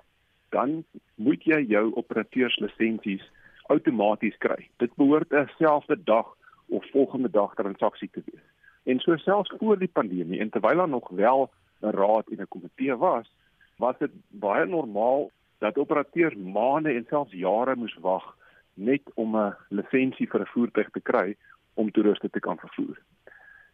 dan 0.48 0.84
moet 1.14 1.44
jy 1.44 1.60
jou 1.68 1.92
operateurslisensies 1.94 3.24
outomaties 3.72 4.36
kry. 4.38 4.68
Dit 4.76 4.94
behoort 4.94 5.32
'n 5.32 5.50
selfde 5.58 5.96
dag 6.04 6.36
of 6.68 6.90
volgende 6.90 7.30
dag 7.30 7.54
transaksie 7.54 8.08
te 8.12 8.22
wees. 8.24 8.44
En 8.84 9.00
so 9.00 9.16
selfs 9.16 9.54
voor 9.58 9.78
die 9.78 9.90
pandemie 9.92 10.40
en 10.40 10.50
terwyl 10.50 10.76
daar 10.76 10.88
nog 10.88 11.08
wel 11.08 11.50
'n 11.82 11.90
raad 11.90 12.28
en 12.28 12.40
'n 12.40 12.48
komitee 12.48 12.96
was, 12.96 13.30
was 13.76 13.98
dit 13.98 14.10
baie 14.28 14.66
normaal 14.66 15.30
dat 15.58 15.78
operateurs 15.78 16.34
maande 16.34 16.92
en 16.92 17.06
selfs 17.08 17.32
jare 17.32 17.76
moes 17.76 17.96
wag 18.00 18.36
net 18.74 19.02
om 19.14 19.36
'n 19.36 19.54
lisensie 19.68 20.28
vir 20.28 20.40
'n 20.40 20.52
voertuig 20.54 20.90
te 20.90 21.00
kry 21.00 21.36
om 21.74 21.90
toeriste 21.90 22.30
te 22.30 22.40
kan 22.40 22.58
vervoer. 22.58 22.98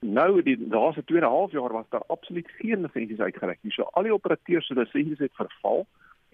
Nou 0.01 0.42
die 0.42 0.59
laaste 0.68 1.05
2 1.05 1.18
en 1.18 1.25
'n 1.25 1.31
half 1.31 1.53
jaar 1.53 1.73
was 1.73 1.88
daar 1.88 2.07
absoluut 2.07 2.51
geen 2.51 2.83
lisensies 2.83 3.21
uitgereik 3.21 3.59
nie. 3.62 3.73
So 3.73 3.83
al 3.83 4.03
die 4.03 4.12
operateurs 4.12 4.66
se 4.66 4.75
lisensies 4.75 5.18
het 5.18 5.35
verval. 5.35 5.87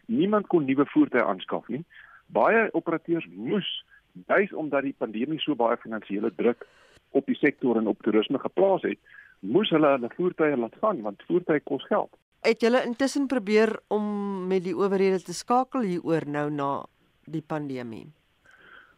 Niemand 0.07 0.47
kon 0.47 0.65
nuwe 0.65 0.87
voertuie 0.87 1.23
aanskaf 1.23 1.69
nie. 1.69 1.85
Baie 2.27 2.69
operateurs 2.73 3.27
moes 3.27 3.85
juis 4.27 4.53
omdat 4.53 4.83
die 4.83 4.95
pandemie 4.99 5.41
so 5.41 5.55
baie 5.55 5.77
finansiële 5.77 6.33
druk 6.35 6.67
op 7.11 7.27
die 7.27 7.37
sektor 7.37 7.77
en 7.77 7.87
op 7.87 8.03
toerisme 8.03 8.39
geplaas 8.39 8.83
het, 8.83 8.99
moes 9.41 9.71
hulle 9.71 9.87
hulle 9.87 10.11
voertuie 10.17 10.57
laat 10.57 10.75
gaan 10.81 11.03
want 11.03 11.23
voertuie 11.27 11.61
kos 11.61 11.87
geld. 11.87 12.17
Het 12.41 12.61
julle 12.61 12.85
intussen 12.87 13.27
probeer 13.27 13.81
om 13.89 14.05
met 14.47 14.63
die 14.65 14.77
owerhede 14.77 15.23
te 15.23 15.35
skakel 15.35 15.81
hieroor 15.81 16.27
nou 16.27 16.51
na 16.51 16.71
die 17.27 17.43
pandemie? 17.43 18.07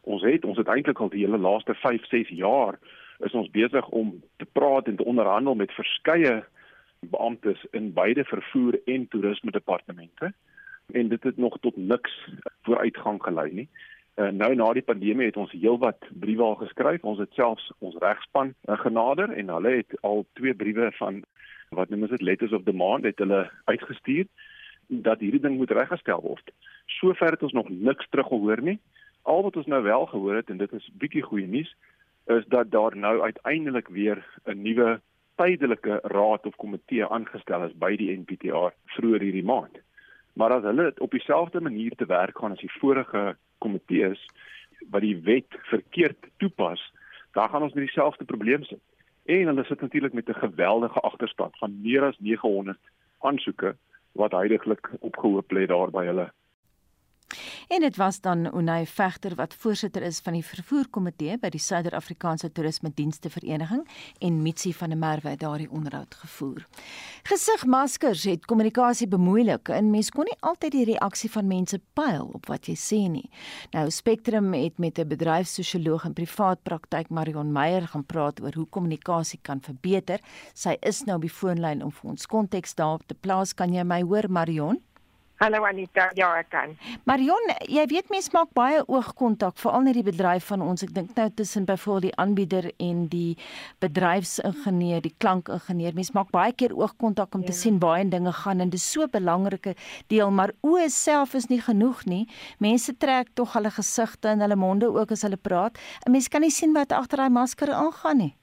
Ons 0.01 0.21
het 0.25 0.45
ons 0.45 0.57
het 0.57 0.69
eintlik 0.69 0.99
al 1.01 1.09
die 1.09 1.25
hele 1.25 1.37
laaste 1.41 1.73
5, 1.73 2.05
6 2.09 2.29
jaar 2.37 2.77
is 3.25 3.33
ons 3.37 3.49
besig 3.53 3.87
om 3.89 4.13
te 4.37 4.45
praat 4.45 4.87
en 4.87 4.95
te 4.95 5.05
onderhandel 5.05 5.55
met 5.55 5.73
verskeie 5.77 6.43
beamptes 7.09 7.65
in 7.71 7.93
beide 7.93 8.23
vervoer 8.29 8.77
en 8.85 9.07
toerisme 9.07 9.51
departemente 9.51 10.33
en 10.93 11.07
dit 11.09 11.23
het 11.23 11.37
nog 11.37 11.57
tot 11.59 11.77
niks 11.77 12.13
vooruitgang 12.61 13.23
gelei 13.23 13.51
nie. 13.53 13.69
Uh, 14.19 14.27
nou 14.27 14.55
na 14.55 14.73
die 14.75 14.83
pandemie 14.83 15.29
het 15.29 15.37
ons 15.39 15.53
heelwat 15.55 16.03
briewe 16.19 16.43
al 16.43 16.57
geskryf. 16.59 17.03
Ons 17.07 17.21
het 17.23 17.31
selfs 17.33 17.69
ons 17.79 17.95
regspan 18.03 18.51
uh, 18.67 18.77
genader 18.81 19.31
en 19.31 19.53
hulle 19.55 19.77
het 19.77 19.95
al 20.01 20.25
twee 20.33 20.53
briewe 20.53 20.91
van 20.97 21.21
wat 21.71 21.89
noem 21.89 22.01
ons 22.03 22.11
dit 22.11 22.21
letters 22.21 22.51
of 22.51 22.65
demand 22.67 23.05
het 23.07 23.21
hulle 23.23 23.45
uitgestuur 23.71 24.25
dat 24.87 25.21
hierdie 25.23 25.39
ding 25.39 25.55
moet 25.55 25.71
reggestel 25.71 26.19
word. 26.21 26.51
Sover 26.99 27.31
het 27.31 27.43
ons 27.47 27.55
nog 27.55 27.69
niks 27.69 28.09
teruggehoor 28.11 28.59
nie. 28.61 28.79
Al 29.23 29.45
wat 29.45 29.55
ons 29.55 29.69
nou 29.71 29.79
wel 29.83 30.05
gehoor 30.11 30.41
het 30.41 30.51
en 30.51 30.59
dit 30.59 30.73
is 30.75 30.89
bietjie 30.99 31.23
goeie 31.23 31.47
nuus 31.47 31.71
is 32.27 32.43
dat 32.51 32.71
daar 32.71 32.97
nou 32.97 33.21
uiteindelik 33.21 33.87
weer 33.87 34.19
'n 34.45 34.61
nuwe 34.61 34.99
tydelike 35.35 35.99
raad 36.03 36.45
of 36.45 36.55
komitee 36.55 37.05
aangestel 37.05 37.63
is 37.63 37.77
by 37.77 37.95
die 37.95 38.11
NPTR 38.17 38.75
vroeër 38.85 39.21
hierdie 39.21 39.47
maand. 39.53 39.79
Maar 40.33 40.51
as 40.51 40.63
hulle 40.63 40.91
op 40.97 41.11
dieselfde 41.11 41.61
manier 41.61 41.95
te 41.95 42.05
werk 42.05 42.37
gaan 42.37 42.51
as 42.51 42.59
die 42.59 42.79
vorige 42.79 43.35
komitees 43.57 44.27
wat 44.89 45.01
die 45.01 45.17
wet 45.23 45.55
verkeerd 45.71 46.27
toepas, 46.37 46.93
dan 47.31 47.49
gaan 47.49 47.63
ons 47.63 47.73
met 47.73 47.85
dieselfde 47.85 48.25
probleem 48.25 48.63
sit. 48.63 48.81
En 49.25 49.45
hulle 49.45 49.63
sit 49.63 49.81
natuurlik 49.81 50.13
met 50.13 50.27
'n 50.27 50.33
geweldige 50.33 50.99
agterstand 50.99 51.57
van 51.57 51.81
meer 51.81 52.03
as 52.03 52.19
900 52.19 52.77
aansoeke 53.19 53.75
wat 54.11 54.31
heidaglik 54.31 54.89
opgehoop 54.99 55.51
lê 55.53 55.65
daar 55.65 55.91
by 55.91 56.05
hulle 56.05 56.31
En 57.67 57.79
dit 57.79 57.95
was 57.95 58.19
dan 58.21 58.57
Unai 58.57 58.85
Vegter 58.85 59.35
wat 59.35 59.53
voorsitter 59.53 60.01
is 60.01 60.19
van 60.19 60.33
die 60.33 60.45
vervoerkomitee 60.45 61.37
by 61.39 61.49
die 61.53 61.61
Suider-Afrikaanse 61.61 62.51
Toerisme 62.51 62.91
Dienste 62.95 63.29
Vereniging 63.29 63.85
en 64.19 64.41
Mitsi 64.41 64.73
van 64.73 64.89
der 64.89 64.99
Merwe 64.99 65.29
het 65.29 65.39
daardie 65.39 65.69
onderhoud 65.71 66.15
gevoer. 66.15 66.65
Gesigmaskers 67.23 68.23
het 68.23 68.45
kommunikasie 68.45 69.07
bemoeilik 69.07 69.69
en 69.69 69.91
mens 69.91 70.11
kon 70.11 70.27
nie 70.27 70.37
altyd 70.39 70.75
die 70.75 70.85
reaksie 70.93 71.31
van 71.31 71.47
mense 71.47 71.79
pyl 71.93 72.29
op 72.33 72.51
wat 72.51 72.67
jy 72.67 72.75
sê 72.75 73.01
nie. 73.11 73.29
Nou 73.71 73.87
Spectrum 73.91 74.53
het 74.53 74.79
met 74.79 74.99
'n 74.99 75.07
bedryfssosioloog 75.07 76.05
in 76.05 76.13
privaat 76.13 76.63
praktyk 76.63 77.09
Marion 77.09 77.51
Meyer 77.51 77.87
gaan 77.87 78.05
praat 78.05 78.41
oor 78.41 78.53
hoe 78.53 78.67
kommunikasie 78.69 79.39
kan 79.41 79.61
verbeter. 79.61 80.19
Sy 80.53 80.77
is 80.81 81.03
nou 81.03 81.15
op 81.15 81.21
die 81.21 81.29
foonlyn 81.29 81.83
om 81.83 81.91
vir 81.91 82.09
ons 82.09 82.25
konteks 82.25 82.75
daarop 82.75 83.07
te 83.07 83.15
plaas. 83.15 83.53
Kan 83.53 83.73
jy 83.73 83.83
my 83.83 84.01
hoor 84.01 84.29
Marion? 84.29 84.81
Hallo 85.41 85.63
Anita, 85.65 86.03
ja 86.13 86.27
ek 86.37 86.51
kan. 86.53 86.75
Marion, 87.09 87.47
jy 87.65 87.81
weet 87.89 88.11
mense 88.13 88.29
maak 88.29 88.51
baie 88.53 88.83
oogkontak 88.85 89.55
veral 89.57 89.87
net 89.87 89.95
die 89.97 90.03
bedryf 90.05 90.51
van 90.51 90.61
ons. 90.61 90.83
Ek 90.85 90.91
dink 90.93 91.15
nou 91.17 91.25
tussen 91.33 91.63
byvoorbeeld 91.65 92.11
die 92.11 92.19
aanbieder 92.21 92.67
en 92.77 92.99
die 93.09 93.31
bedryfsingenieur, 93.81 95.01
die 95.01 95.15
klankingenieur. 95.17 95.95
Mense 95.97 96.13
maak 96.13 96.29
baie 96.35 96.53
keer 96.53 96.75
oogkontak 96.77 97.33
om 97.33 97.41
ja. 97.41 97.49
te 97.49 97.55
sien 97.57 97.79
waar 97.81 98.03
en 98.03 98.11
dinge 98.13 98.35
gaan 98.43 98.61
en 98.61 98.69
dit 98.69 98.77
is 98.77 98.85
so 98.85 99.01
'n 99.01 99.09
belangrike 99.09 99.73
deel, 100.13 100.29
maar 100.29 100.53
oë 100.61 100.91
self 100.93 101.33
is 101.33 101.49
nie 101.49 101.61
genoeg 101.61 102.05
nie. 102.05 102.27
Mense 102.59 102.93
trek 102.93 103.33
tog 103.33 103.57
hulle 103.57 103.71
gesigte 103.71 104.29
en 104.29 104.45
hulle 104.45 104.55
monde 104.55 104.93
ook 104.93 105.11
as 105.11 105.25
hulle 105.25 105.41
praat. 105.41 105.73
'n 106.05 106.11
Mens 106.11 106.29
kan 106.29 106.41
nie 106.41 106.53
sien 106.53 106.73
wat 106.73 106.91
agter 106.91 107.17
daai 107.17 107.33
masker 107.33 107.73
aangaan 107.73 108.17
nie. 108.17 108.35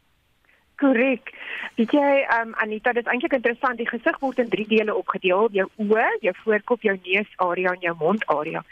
Korrek. 0.78 1.32
Weet 1.74 1.92
jy, 1.92 2.12
um, 2.38 2.54
Anita, 2.62 2.92
dit 2.92 3.02
is 3.06 3.10
eintlik 3.10 3.34
interessant. 3.38 3.78
Die 3.80 3.88
gesig 3.88 4.18
word 4.22 4.38
in 4.38 4.50
drie 4.52 4.66
dele 4.70 4.94
opgedeel: 4.94 5.48
jou 5.52 5.66
oë, 5.84 6.06
jou 6.26 6.34
voorkop, 6.44 6.86
jou 6.86 6.94
neusarea 7.02 7.74
en 7.74 7.84
jou 7.86 7.94
mondarea. 7.98 8.62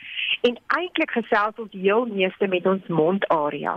En 0.47 0.59
eintlik 0.79 1.16
gesels 1.19 1.59
ons 1.62 1.75
heel 1.75 2.07
meeste 2.12 2.49
met 2.53 2.66
ons 2.66 2.87
mondarea. 3.01 3.77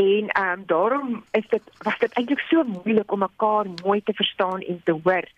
En 0.00 0.32
ehm 0.32 0.58
um, 0.58 0.64
daarom 0.66 1.24
is 1.36 1.46
dit 1.52 1.62
was 1.84 1.98
dit 1.98 2.12
eintlik 2.16 2.40
so 2.48 2.64
moeilik 2.64 3.12
om 3.12 3.24
mekaar 3.26 3.66
mooi 3.84 4.00
te 4.02 4.16
verstaan 4.16 4.60
en 4.60 4.80
te 4.84 4.96
hoor 5.04 5.28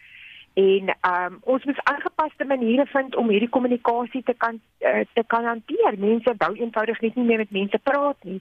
en 0.55 0.88
um, 1.09 1.38
ons 1.41 1.65
moet 1.65 1.81
aangepaste 1.83 2.45
maniere 2.45 2.87
vind 2.87 3.17
om 3.17 3.29
hierdie 3.29 3.49
kommunikasie 3.49 4.23
te 4.23 4.35
kan 4.37 4.61
uh, 4.81 5.01
te 5.15 5.25
kan 5.27 5.45
hanteer. 5.45 5.97
Mense 5.99 6.35
wou 6.38 6.51
eenvoudig 6.57 7.01
net 7.01 7.15
nie 7.17 7.25
meer 7.25 7.41
met 7.41 7.55
mense 7.57 7.79
praat 7.83 8.25
nie 8.29 8.41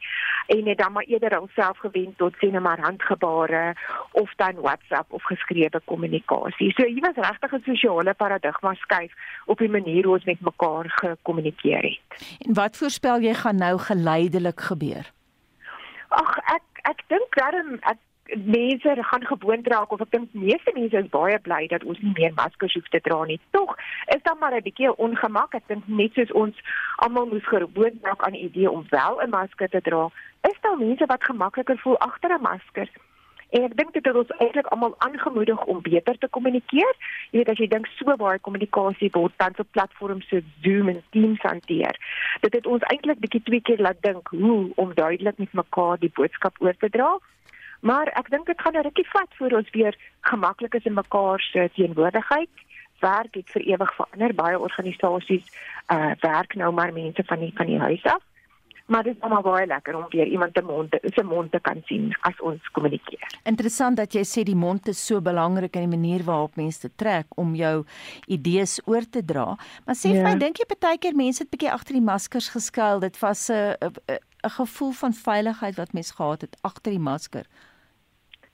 en 0.52 0.68
het 0.68 0.78
dan 0.78 0.92
maar 0.92 1.08
eerder 1.08 1.38
alself 1.38 1.78
gewend 1.78 2.18
tot 2.18 2.36
sien 2.40 2.62
maar 2.62 2.80
handgebare 2.80 3.76
of 4.12 4.34
dan 4.36 4.60
WhatsApp 4.60 5.14
of 5.14 5.24
geskrewe 5.24 5.82
kommunikasie. 5.86 6.74
So 6.76 6.84
hier 6.86 7.02
was 7.02 7.16
regtig 7.16 7.54
'n 7.54 7.64
sosiale 7.66 8.14
paradigma 8.14 8.74
skuif 8.74 9.14
op 9.46 9.58
die 9.58 9.70
manier 9.70 10.04
hoe 10.04 10.14
ons 10.14 10.26
met 10.26 10.42
mekaar 10.42 10.90
gekommunikeer 10.90 11.82
het. 11.82 12.38
En 12.46 12.54
wat 12.54 12.78
voorspel 12.78 13.20
jy 13.20 13.34
gaan 13.34 13.56
nou 13.56 13.78
geleidelik 13.78 14.60
gebeur? 14.60 15.12
Ag 16.10 16.38
ek 16.38 16.64
ek 16.82 17.04
dink 17.08 17.36
darm 17.36 17.78
ek 17.82 17.98
mense 18.36 18.96
gaan 19.00 19.26
gewoond 19.26 19.68
raak 19.68 19.92
of 19.92 20.02
ek 20.02 20.12
dink 20.12 20.34
meeste 20.34 20.72
mense 20.74 20.98
is 20.98 21.10
baie 21.10 21.40
bly 21.40 21.68
dat 21.68 21.84
ons 21.84 22.00
nie 22.00 22.14
meer 22.16 22.34
maskers 22.34 22.74
hoef 22.74 22.90
te 22.90 23.02
dra 23.04 23.24
nie. 23.26 23.40
Tog 23.52 23.76
is 24.16 24.24
daar 24.24 24.38
maar 24.40 24.56
'n 24.56 24.64
bietjie 24.64 24.96
ongemak. 24.98 25.54
Ek 25.54 25.68
dink 25.68 25.88
net 25.88 26.14
soos 26.14 26.32
ons 26.32 26.56
almal 26.96 27.26
moes 27.26 27.48
gewoond 27.48 27.98
raak 28.02 28.24
aan 28.24 28.38
die 28.38 28.48
idee 28.50 28.72
om 28.72 28.86
wel 28.90 29.22
'n 29.22 29.30
masker 29.30 29.70
te 29.70 29.82
dra, 29.82 30.10
is 30.42 30.62
daar 30.62 30.78
mense 30.78 31.06
wat 31.06 31.24
gemakliker 31.24 31.78
voel 31.78 31.98
agter 31.98 32.32
'n 32.32 32.42
masker. 32.42 32.90
En 33.52 33.64
ek 33.68 33.74
dink 33.76 33.94
dit 33.94 34.06
het 34.06 34.16
ons 34.16 34.30
eintlik 34.38 34.68
almal 34.72 34.94
aangemoedig 34.98 35.64
om 35.66 35.82
beter 35.82 36.18
te 36.18 36.28
kommunikeer. 36.28 36.94
Jy 37.32 37.38
weet 37.40 37.50
as 37.50 37.58
jy 37.58 37.68
dink 37.68 37.88
so 37.98 38.16
baie 38.16 38.40
kommunikasie 38.40 39.10
word 39.12 39.34
tans 39.36 39.60
op 39.60 39.68
platforms 39.72 40.28
so 40.32 40.40
Zoom 40.62 40.88
en 40.88 41.04
Teams 41.10 41.42
hanteer. 41.42 42.00
Dit 42.40 42.54
het 42.54 42.66
ons 42.66 42.86
eintlik 42.94 43.20
bietjie 43.20 43.44
twee 43.44 43.62
keer 43.62 43.84
laat 43.84 44.00
dink 44.08 44.28
hoe 44.28 44.72
om 44.76 44.94
duidelik 44.96 45.38
met 45.38 45.54
mekaar 45.54 46.00
die 46.00 46.14
boodskap 46.16 46.56
oor 46.64 46.78
te 46.80 46.90
dra. 46.90 47.18
Maar 47.82 48.12
ek 48.14 48.30
dink 48.30 48.46
dit 48.46 48.62
gaan 48.62 48.78
'n 48.78 48.86
rukkie 48.86 49.10
vat 49.10 49.32
voor 49.38 49.52
ons 49.52 49.70
weer 49.70 49.98
gemaklik 50.22 50.74
is 50.74 50.86
in 50.86 50.94
mekaar 50.94 51.40
se 51.40 51.70
teenwoordigheid. 51.74 52.50
Werk 53.00 53.34
het 53.36 53.50
vir 53.50 53.62
ewig 53.62 53.96
verander. 53.96 54.34
Baie 54.36 54.60
organisasies 54.60 55.46
uh 55.94 56.12
werk 56.20 56.56
nou 56.56 56.74
maar 56.74 56.94
mense 56.94 57.24
van 57.26 57.40
die 57.40 57.52
van 57.56 57.66
die 57.66 57.80
huis 57.80 58.04
af. 58.04 58.22
Maar 58.86 59.04
dit 59.04 59.16
is 59.16 59.30
maar 59.30 59.42
baie 59.42 59.66
lekker 59.66 59.96
om 59.96 60.06
weer 60.10 60.28
iemand 60.28 60.54
te 60.54 60.62
mond 60.62 60.98
se 61.02 61.24
mond 61.24 61.52
te 61.52 61.60
kan 61.60 61.82
sien 61.86 62.16
as 62.22 62.42
ons 62.42 62.72
kommunikeer. 62.72 63.28
Interessant 63.44 63.98
dat 63.98 64.14
jy 64.14 64.24
sê 64.24 64.44
die 64.44 64.56
mond 64.56 64.88
is 64.88 65.06
so 65.06 65.22
belangrik 65.22 65.76
in 65.76 65.90
die 65.90 65.98
manier 65.98 66.24
waarop 66.24 66.56
mense 66.56 66.96
trek 66.96 67.26
om 67.36 67.56
jou 67.56 67.86
idees 68.28 68.82
oor 68.86 69.10
te 69.10 69.26
dra. 69.26 69.58
Maar 69.86 69.96
sê 69.96 70.12
vir 70.12 70.22
ja. 70.22 70.28
my, 70.28 70.38
dink 70.38 70.58
jy 70.58 70.66
partykeer 70.66 71.16
mense 71.16 71.44
het 71.44 71.50
bietjie 71.50 71.72
agter 71.72 71.94
die 71.94 72.06
maskers 72.06 72.50
geskuil? 72.50 73.00
Dit 73.00 73.20
was 73.20 73.50
'n 73.50 73.76
'n 74.44 74.50
gevoel 74.50 74.92
van 74.92 75.14
veiligheid 75.14 75.76
wat 75.76 75.94
mense 75.94 76.14
gehad 76.14 76.42
het 76.42 76.58
agter 76.62 76.92
die 76.92 77.00
masker 77.00 77.46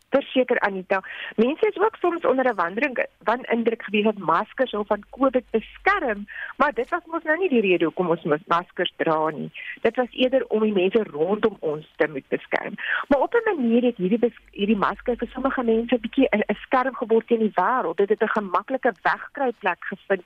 verseker 0.10 0.60
Anita. 0.60 1.02
Mense 1.36 1.68
is 1.68 1.80
ook 1.80 1.96
soms 2.00 2.26
onder 2.26 2.46
'n 2.46 2.56
wandering 2.56 3.06
van 3.24 3.44
indruk 3.44 3.84
gewees 3.84 4.04
dat 4.04 4.18
maskers 4.18 4.72
of 4.74 4.88
van 4.88 5.04
COVID 5.10 5.44
beskerm, 5.50 6.28
maar 6.58 6.74
dit 6.74 6.90
was 6.90 7.06
mos 7.06 7.24
nou 7.24 7.38
nie 7.38 7.50
die 7.50 7.62
rede 7.62 7.86
hoekom 7.86 8.10
ons 8.10 8.44
maskers 8.46 8.94
dra 8.96 9.30
nie. 9.30 9.52
Dit 9.82 9.96
was 9.96 10.08
eerder 10.12 10.46
om 10.48 10.62
die 10.62 10.74
mense 10.74 11.04
rondom 11.04 11.58
ons 11.60 11.94
te 11.96 12.08
moet 12.08 12.28
beskerm. 12.28 12.74
Maar 13.08 13.20
op 13.20 13.34
'n 13.34 13.56
manier 13.56 13.84
het 13.84 13.98
hierdie 13.98 14.34
hierdie 14.52 14.78
maskers 14.78 15.18
vir 15.18 15.28
sommige 15.28 15.64
mense 15.64 15.96
'n 15.96 16.00
bietjie 16.00 16.28
'n 16.32 16.56
skerm 16.56 16.96
geword 16.96 17.28
teen 17.28 17.40
die 17.40 17.54
wêreld. 17.62 17.98
Dit 17.98 18.10
het 18.10 18.22
'n 18.22 18.40
gemaklike 18.40 18.94
wegkruipplek 19.02 19.86
gevind 19.86 20.24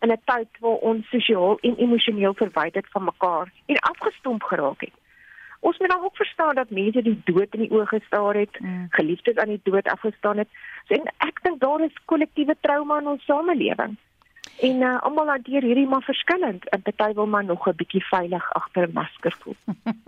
in 0.00 0.12
'n 0.12 0.22
tyd 0.24 0.48
waar 0.60 0.80
ons 0.90 1.08
sosiaal 1.08 1.58
en 1.60 1.76
emosioneel 1.76 2.34
verwyderd 2.34 2.86
van 2.90 3.04
mekaar 3.04 3.52
en 3.66 3.76
afgestomp 3.76 4.42
geraak 4.42 4.80
het. 4.80 4.96
Ons 5.60 5.78
moet 5.78 5.90
dan 5.90 6.04
ook 6.04 6.16
verstaan 6.16 6.54
dat 6.54 6.70
mense 6.70 7.02
die 7.02 7.20
dood 7.24 7.54
in 7.54 7.66
die 7.66 7.72
oë 7.72 7.86
gestaar 7.86 8.34
het, 8.34 8.60
mm. 8.60 8.86
geliefdes 8.96 9.36
aan 9.36 9.52
die 9.52 9.60
dood 9.62 9.88
afgestaan 9.88 10.38
het. 10.40 10.48
So, 10.88 10.94
en 10.94 11.10
ek 11.26 11.42
dink 11.42 11.60
daar 11.60 11.84
is 11.84 12.04
kollektiewe 12.04 12.56
trauma 12.60 13.00
in 13.00 13.10
ons 13.14 13.24
samelewing. 13.24 13.98
En 14.60 14.82
uh, 14.84 14.98
almal 15.00 15.28
hanteer 15.32 15.64
hierdie 15.64 15.86
maar 15.88 16.02
verskillend. 16.04 16.64
'n 16.68 16.82
Party 16.82 17.14
wil 17.14 17.26
maar 17.26 17.44
nog 17.44 17.68
'n 17.68 17.76
bietjie 17.76 18.04
veilig 18.04 18.52
agter 18.52 18.88
'n 18.88 18.92
masker 18.92 19.36
voel. 19.40 19.56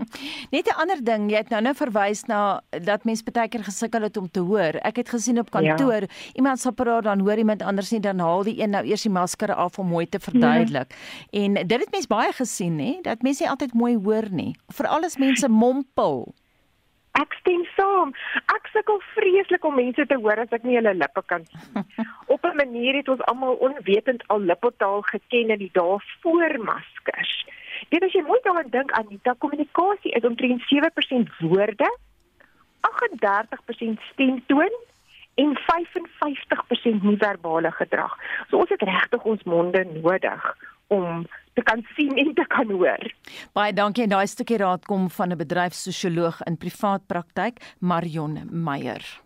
Net 0.55 0.67
'n 0.69 0.81
ander 0.83 1.05
ding, 1.05 1.31
jy 1.31 1.37
het 1.37 1.49
nou 1.49 1.63
nou 1.63 1.75
verwys 1.75 2.25
na 2.25 2.61
dat 2.71 3.05
mense 3.05 3.25
baie 3.25 3.49
keer 3.49 3.65
gesukkel 3.65 4.03
het 4.03 4.17
om 4.17 4.31
te 4.31 4.41
hoor. 4.41 4.75
Ek 4.85 4.97
het 4.97 5.09
gesien 5.09 5.39
op 5.39 5.51
kantoor, 5.51 6.01
ja. 6.01 6.09
iemand 6.35 6.61
sal 6.61 6.73
praat 6.73 7.05
dan 7.05 7.21
hoor 7.21 7.37
iemand 7.37 7.63
anders 7.63 7.91
nie 7.91 8.01
dan 8.01 8.19
haal 8.19 8.43
die 8.43 8.63
een 8.63 8.71
nou 8.71 8.85
eers 8.85 9.03
die 9.03 9.13
masker 9.13 9.55
af 9.55 9.79
om 9.79 9.87
mooi 9.87 10.09
te 10.09 10.21
verduidelik. 10.21 10.93
Ja. 11.31 11.43
En 11.43 11.55
dit 11.55 11.81
het 11.81 11.91
mense 11.91 12.09
baie 12.09 12.33
gesien, 12.33 12.79
hè, 12.79 12.99
dat 13.03 13.23
mense 13.23 13.43
nie 13.43 13.51
altyd 13.51 13.75
mooi 13.75 13.97
hoor 13.97 14.29
nie. 14.31 14.57
Veral 14.69 15.05
as 15.05 15.17
mense 15.17 15.49
mompel. 15.49 16.35
Ek 17.21 17.35
stem 17.41 17.65
saam. 17.77 18.13
Ek 18.55 18.69
sukkel 18.73 19.01
vreeslik 19.13 19.65
om 19.69 19.77
mense 19.77 20.07
te 20.09 20.17
hoor 20.17 20.41
as 20.41 20.55
ek 20.57 20.65
nie 20.65 20.79
hulle 20.79 20.95
lippe 20.97 21.23
kan 21.29 21.45
sien. 21.51 21.85
Op 22.35 22.45
'n 22.49 22.57
manier 22.57 22.97
het 22.97 23.09
ons 23.09 23.25
almal 23.33 23.59
onwetend 23.69 24.25
al 24.33 24.41
lippetaal 24.41 25.03
geken 25.03 25.53
in 25.57 25.61
die 25.65 25.73
dae 25.73 25.99
voor 26.23 26.57
maskers. 26.65 27.35
Dit 27.91 28.03
as 28.03 28.13
jy 28.17 28.23
mooi 28.23 28.41
daaraan 28.45 28.71
dink 28.71 28.93
aan 28.93 29.09
die 29.09 29.21
kommunikasie 29.39 30.15
is 30.17 30.25
omtrent 30.25 30.63
7% 30.73 31.37
woorde, 31.41 31.89
38% 32.81 34.01
stemtoon 34.13 34.75
en 35.35 35.57
55% 35.57 37.03
nie-verbale 37.03 37.71
gedrag. 37.71 38.17
So 38.49 38.57
ons 38.57 38.69
het 38.69 38.83
regtig 38.83 39.23
ons 39.23 39.43
monde 39.43 39.85
nodig 39.85 40.55
om 40.93 41.25
te 41.57 41.65
kan 41.69 41.83
sien 41.97 42.17
en 42.21 42.35
te 42.37 42.45
kan 42.53 42.71
hoor. 42.73 43.09
Baie 43.57 43.75
dankie 43.77 44.07
en 44.07 44.15
daai 44.15 44.27
stukkie 44.31 44.61
raad 44.63 44.87
kom 44.89 45.09
van 45.19 45.33
'n 45.33 45.41
bedryfssosioloog 45.43 46.41
in 46.47 46.57
privaat 46.57 47.07
praktyk, 47.07 47.61
Marion 47.81 48.41
Meyer. 48.51 49.22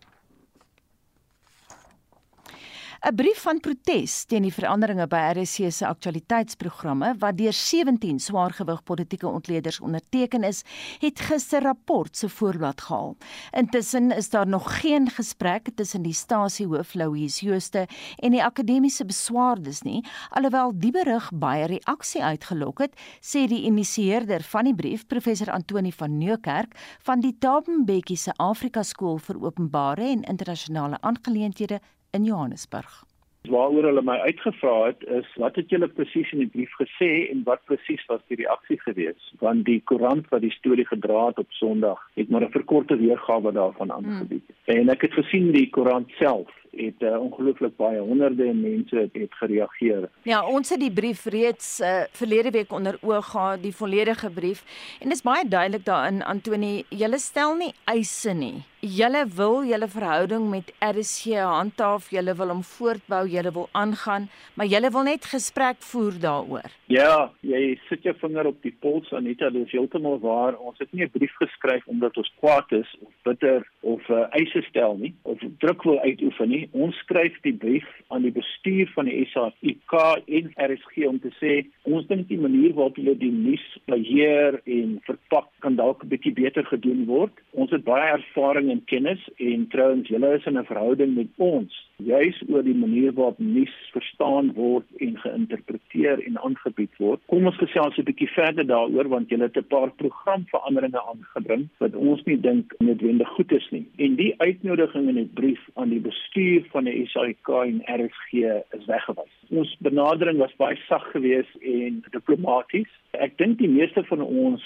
'n 3.07 3.15
Brief 3.15 3.39
van 3.41 3.59
protes 3.63 4.25
teen 4.27 4.43
die 4.43 4.51
veranderinge 4.51 5.05
by 5.07 5.19
RSC 5.31 5.69
se 5.71 5.85
aktualiteitsprogramme 5.87 7.13
wat 7.21 7.37
deur 7.39 7.55
17 7.55 8.17
swaargewig 8.19 8.81
politieke 8.83 9.27
ontleeders 9.27 9.79
onderteken 9.79 10.43
is, 10.43 10.59
het 10.99 11.21
gister 11.29 11.63
rapport 11.63 12.17
se 12.17 12.27
voorblad 12.29 12.81
gehaal. 12.81 13.15
Intussen 13.51 14.11
is 14.11 14.29
daar 14.29 14.47
nog 14.47 14.79
geen 14.79 15.07
gesprek 15.09 15.69
tussen 15.75 16.01
die 16.01 16.13
stasiehoof 16.13 16.93
Louise 16.93 17.45
Jooste 17.45 17.87
en 18.19 18.35
die 18.35 18.43
akademiese 18.43 19.05
beswaardes 19.05 19.81
nie, 19.87 20.03
alhoewel 20.29 20.75
die 20.75 20.91
berig 20.91 21.31
baie 21.31 21.65
reaksie 21.65 22.23
uitgelok 22.23 22.79
het, 22.79 22.99
sê 23.21 23.47
die 23.47 23.63
initieerder 23.71 24.43
van 24.43 24.67
die 24.67 24.75
brief, 24.75 25.07
professor 25.07 25.51
Antoni 25.51 25.95
van 25.95 26.17
Nieuwkerk 26.17 26.75
van 27.07 27.23
die 27.23 27.37
Tabenbekkie 27.39 28.19
se 28.19 28.35
Afrika 28.35 28.83
Skool 28.83 29.17
vir 29.17 29.39
Openbare 29.39 30.11
en 30.11 30.27
Internasionale 30.27 30.99
Aangeleenthede 30.99 31.79
in 32.11 32.23
Johannesburg. 32.23 33.03
Waaroor 33.47 33.85
hulle 33.87 34.01
my 34.03 34.17
uitgevra 34.27 34.73
het 34.85 35.03
is 35.19 35.27
wat 35.39 35.55
het 35.55 35.69
julle 35.71 35.87
presies 35.87 36.31
in 36.35 36.41
die 36.43 36.51
brief 36.51 36.73
gesê 36.81 37.29
en 37.31 37.45
wat 37.47 37.63
presies 37.69 38.03
was 38.11 38.21
die 38.27 38.39
reaksie 38.41 38.79
gewees? 38.81 39.33
Want 39.39 39.65
die 39.65 39.79
koerant 39.87 40.27
wat 40.33 40.43
die 40.43 40.51
storie 40.51 40.85
gedra 40.87 41.27
het 41.29 41.39
op 41.39 41.51
Sondag 41.59 42.01
het 42.19 42.29
maar 42.29 42.43
'n 42.43 42.51
verkorte 42.51 42.97
weergawe 42.97 43.51
daarvan 43.51 43.91
aangebied. 43.91 44.43
Hmm. 44.65 44.75
en 44.75 44.89
ek 44.89 45.01
het 45.01 45.13
gesien 45.13 45.51
die 45.51 45.69
koerant 45.69 46.09
self 46.19 46.51
het 46.71 47.01
uh, 47.01 47.19
ongelooflik 47.21 47.75
baie 47.75 47.99
honderde 47.99 48.53
mense 48.53 48.95
het, 48.95 49.13
het 49.13 49.33
gereageer. 49.33 50.09
Ja, 50.23 50.45
ons 50.45 50.69
het 50.69 50.79
die 50.79 50.91
brief 50.91 51.25
reeds 51.25 51.79
uh, 51.79 52.03
verlede 52.11 52.51
week 52.51 52.71
onder 52.71 52.97
oog 53.01 53.31
gehad, 53.31 53.61
die 53.63 53.75
volledige 53.75 54.29
brief. 54.29 54.63
En 55.01 55.09
dit 55.09 55.17
is 55.17 55.25
baie 55.25 55.47
duidelik 55.47 55.85
daarin 55.85 56.23
Antoni, 56.23 56.85
julle 56.89 57.19
stel 57.19 57.55
nie 57.55 57.73
eise 57.85 58.33
nie. 58.33 58.63
Julle 58.79 59.23
wil 59.35 59.63
julle 59.65 59.87
verhouding 59.89 60.49
met 60.49 60.69
RC 60.85 61.33
handhaaf, 61.41 62.11
julle 62.13 62.35
wil 62.37 62.51
hom 62.53 62.61
voortbou, 62.63 63.23
julle 63.27 63.51
wil 63.51 63.65
aangaan, 63.71 64.27
maar 64.53 64.69
julle 64.69 64.91
wil 64.93 65.07
net 65.07 65.25
gesprek 65.25 65.81
voer 65.89 66.19
daaroor. 66.21 66.69
Ja, 66.85 67.31
jy 67.41 67.73
sit 67.89 68.05
jou 68.05 68.13
vinger 68.21 68.47
op 68.51 68.61
die 68.61 68.71
pols 68.79 69.09
Anita, 69.17 69.49
dit 69.49 69.65
is 69.65 69.73
heeltemal 69.73 70.19
waar. 70.21 70.59
Ons 70.61 70.77
het 70.79 70.93
nie 70.93 71.03
'n 71.03 71.11
brief 71.11 71.33
geskryf 71.41 71.87
omdat 71.87 72.17
ons 72.17 72.31
kwaad 72.39 72.71
is 72.71 72.95
of 73.01 73.11
bitter 73.23 73.67
of 73.81 74.09
uh, 74.09 74.27
eise 74.31 74.61
stel 74.69 74.95
nie 74.97 75.13
of 75.23 75.39
druk 75.57 75.83
wil 75.83 75.99
uitoefen 75.99 76.49
nie 76.49 76.56
ons 76.71 76.95
skryf 77.03 77.35
die 77.45 77.55
brief 77.55 77.87
aan 78.13 78.25
die 78.27 78.33
bestuur 78.35 78.89
van 78.95 79.09
die 79.09 79.25
SAIK 79.31 79.95
en 80.39 80.51
RSG 80.67 81.07
om 81.09 81.19
te 81.23 81.31
sê 81.39 81.53
ons 81.89 82.07
dink 82.09 82.27
die 82.31 82.39
manier 82.41 82.75
waarop 82.77 82.99
hulle 82.99 83.17
die 83.19 83.33
nuus 83.33 83.65
beheer 83.89 84.59
en 84.65 84.97
verpak 85.07 85.49
kan 85.67 85.75
dalk 85.75 86.03
'n 86.03 86.07
bietjie 86.13 86.33
beter 86.33 86.65
gedoen 86.65 87.05
word. 87.05 87.33
Ons 87.51 87.71
het 87.75 87.83
baie 87.83 88.07
ervaring 88.19 88.69
en 88.71 88.83
kennis 88.85 89.21
en 89.35 89.67
trouens 89.67 90.07
julle 90.07 90.29
is 90.37 90.45
in 90.45 90.57
'n 90.57 90.69
verhouding 90.71 91.15
met 91.15 91.27
ons 91.37 91.73
juis 91.97 92.37
oor 92.49 92.63
die 92.63 92.75
manier 92.75 93.11
waarop 93.13 93.39
nuus 93.39 93.73
verstaan 93.91 94.53
word 94.53 94.85
en 94.97 95.17
geïnterpreteer 95.17 96.23
en 96.27 96.37
aangebied 96.37 96.93
word. 96.97 97.19
Kom 97.25 97.45
ons 97.45 97.57
gesels 97.57 97.97
'n 97.97 98.07
bietjie 98.09 98.29
verder 98.29 98.65
daaroor 98.67 99.07
want 99.07 99.29
julle 99.29 99.49
het 99.49 99.57
'n 99.57 99.67
paar 99.67 99.91
programveranderinge 99.91 101.01
aangebring 101.11 101.67
wat 101.77 101.95
ons 101.95 102.23
nie 102.23 102.39
dink 102.39 102.73
noodwendig 102.79 103.29
goed 103.35 103.51
is 103.51 103.67
nie. 103.71 103.85
En 103.97 104.15
die 104.15 104.33
uitnodiging 104.37 105.07
in 105.07 105.15
die 105.15 105.31
brief 105.33 105.69
aan 105.75 105.89
die 105.89 105.99
bestuur 106.09 106.63
van 106.71 106.83
die 106.83 107.07
SAIK 107.07 107.47
en 107.47 107.83
RSG 107.99 108.33
is 108.77 108.85
weggewys. 108.85 109.35
Ons 109.49 109.75
benadering 109.79 110.37
was 110.37 110.55
baie 110.55 110.77
sag 110.87 111.11
geweest 111.11 111.55
en 111.61 112.03
diplomaties. 112.11 112.91
Ek 113.11 113.37
dink 113.37 113.57
die 113.57 113.69
meeste 113.69 114.03
van 114.03 114.21
ons 114.21 114.63